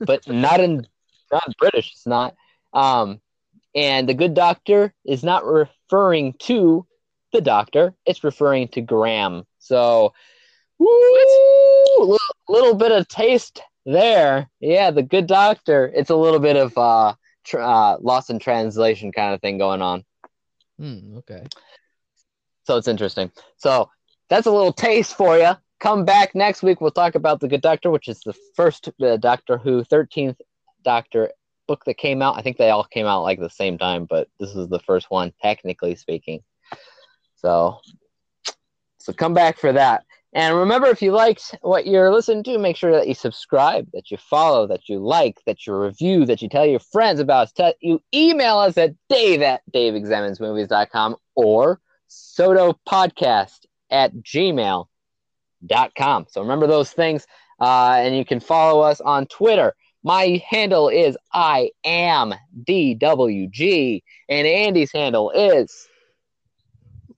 but 0.00 0.26
not 0.28 0.60
in 0.60 0.86
not 1.30 1.46
in 1.46 1.52
British. 1.58 1.92
It's 1.92 2.06
not. 2.06 2.34
Um, 2.72 3.20
and 3.74 4.08
the 4.08 4.14
Good 4.14 4.34
Doctor 4.34 4.92
is 5.06 5.22
not 5.22 5.44
referring 5.44 6.34
to 6.40 6.86
the 7.32 7.40
Doctor. 7.40 7.94
It's 8.06 8.24
referring 8.24 8.68
to 8.68 8.80
Graham. 8.80 9.44
So, 9.58 10.12
woo, 10.78 10.86
little, 12.48 12.74
bit 12.74 12.92
of 12.92 13.08
taste 13.08 13.60
there. 13.84 14.48
Yeah, 14.60 14.90
the 14.90 15.02
Good 15.02 15.26
Doctor. 15.26 15.90
It's 15.94 16.10
a 16.10 16.16
little 16.16 16.40
bit 16.40 16.56
of 16.56 16.76
uh, 16.76 17.14
tr- 17.44 17.60
uh, 17.60 17.96
lost 18.00 18.30
in 18.30 18.38
translation 18.38 19.12
kind 19.12 19.34
of 19.34 19.40
thing 19.40 19.58
going 19.58 19.82
on. 19.82 20.04
Hmm, 20.78 21.18
okay. 21.18 21.44
So 22.64 22.76
it's 22.76 22.88
interesting. 22.88 23.32
So 23.56 23.90
that's 24.28 24.46
a 24.46 24.52
little 24.52 24.72
taste 24.72 25.16
for 25.16 25.38
you. 25.38 25.52
Come 25.80 26.04
back 26.04 26.34
next 26.34 26.62
week. 26.62 26.80
We'll 26.80 26.90
talk 26.90 27.14
about 27.14 27.40
the 27.40 27.48
Good 27.48 27.62
Doctor, 27.62 27.90
which 27.90 28.08
is 28.08 28.20
the 28.20 28.34
first 28.54 28.90
uh, 29.02 29.16
Doctor 29.16 29.58
Who 29.58 29.84
13th 29.84 30.36
Doctor 30.84 31.30
book 31.66 31.84
that 31.84 31.98
came 31.98 32.20
out. 32.20 32.36
I 32.36 32.42
think 32.42 32.56
they 32.56 32.70
all 32.70 32.84
came 32.84 33.06
out 33.06 33.22
like 33.22 33.38
the 33.38 33.50
same 33.50 33.78
time, 33.78 34.06
but 34.06 34.28
this 34.40 34.56
is 34.56 34.68
the 34.68 34.80
first 34.80 35.10
one, 35.10 35.32
technically 35.40 35.94
speaking. 35.94 36.42
So, 37.36 37.78
so 38.98 39.12
come 39.12 39.34
back 39.34 39.58
for 39.58 39.72
that. 39.72 40.04
And 40.38 40.56
remember, 40.56 40.86
if 40.86 41.02
you 41.02 41.10
liked 41.10 41.56
what 41.62 41.88
you're 41.88 42.12
listening 42.12 42.44
to, 42.44 42.58
make 42.58 42.76
sure 42.76 42.92
that 42.92 43.08
you 43.08 43.14
subscribe, 43.14 43.88
that 43.92 44.12
you 44.12 44.16
follow, 44.18 44.68
that 44.68 44.88
you 44.88 45.00
like, 45.00 45.40
that 45.46 45.66
you 45.66 45.74
review, 45.74 46.24
that 46.26 46.40
you 46.40 46.48
tell 46.48 46.64
your 46.64 46.78
friends 46.78 47.18
about 47.18 47.48
us. 47.48 47.52
Tell, 47.52 47.72
you 47.80 48.00
email 48.14 48.58
us 48.58 48.78
at 48.78 48.94
dave 49.08 49.42
at 49.42 49.62
daveexaminesmovies.com 49.74 51.16
or 51.34 51.80
sotopodcast 52.08 53.66
at 53.90 54.14
gmail.com. 54.14 54.86
So 56.30 56.40
remember 56.40 56.68
those 56.68 56.92
things. 56.92 57.26
Uh, 57.58 57.96
and 57.98 58.16
you 58.16 58.24
can 58.24 58.38
follow 58.38 58.80
us 58.80 59.00
on 59.00 59.26
Twitter. 59.26 59.74
My 60.04 60.40
handle 60.48 60.88
is 60.88 61.18
I 61.32 61.72
am 61.82 62.32
DWG, 62.62 64.02
and 64.28 64.46
Andy's 64.46 64.92
handle 64.92 65.32
is 65.32 65.88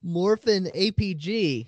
Morphin 0.01 0.71
APG. 0.73 1.67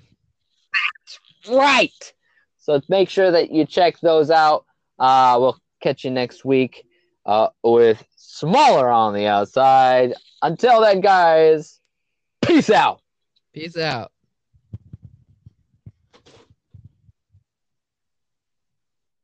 Right. 1.49 2.13
So 2.59 2.81
make 2.87 3.09
sure 3.09 3.31
that 3.31 3.51
you 3.51 3.65
check 3.65 3.99
those 3.99 4.31
out. 4.31 4.65
Uh, 4.97 5.37
we'll 5.39 5.59
catch 5.81 6.05
you 6.05 6.11
next 6.11 6.45
week 6.45 6.85
uh, 7.25 7.49
with 7.61 8.03
smaller 8.15 8.89
on 8.89 9.13
the 9.13 9.27
outside. 9.27 10.13
Until 10.41 10.81
then, 10.81 11.01
guys, 11.01 11.79
peace 12.41 12.69
out. 12.69 13.01
Peace 13.53 13.77
out. 13.77 14.12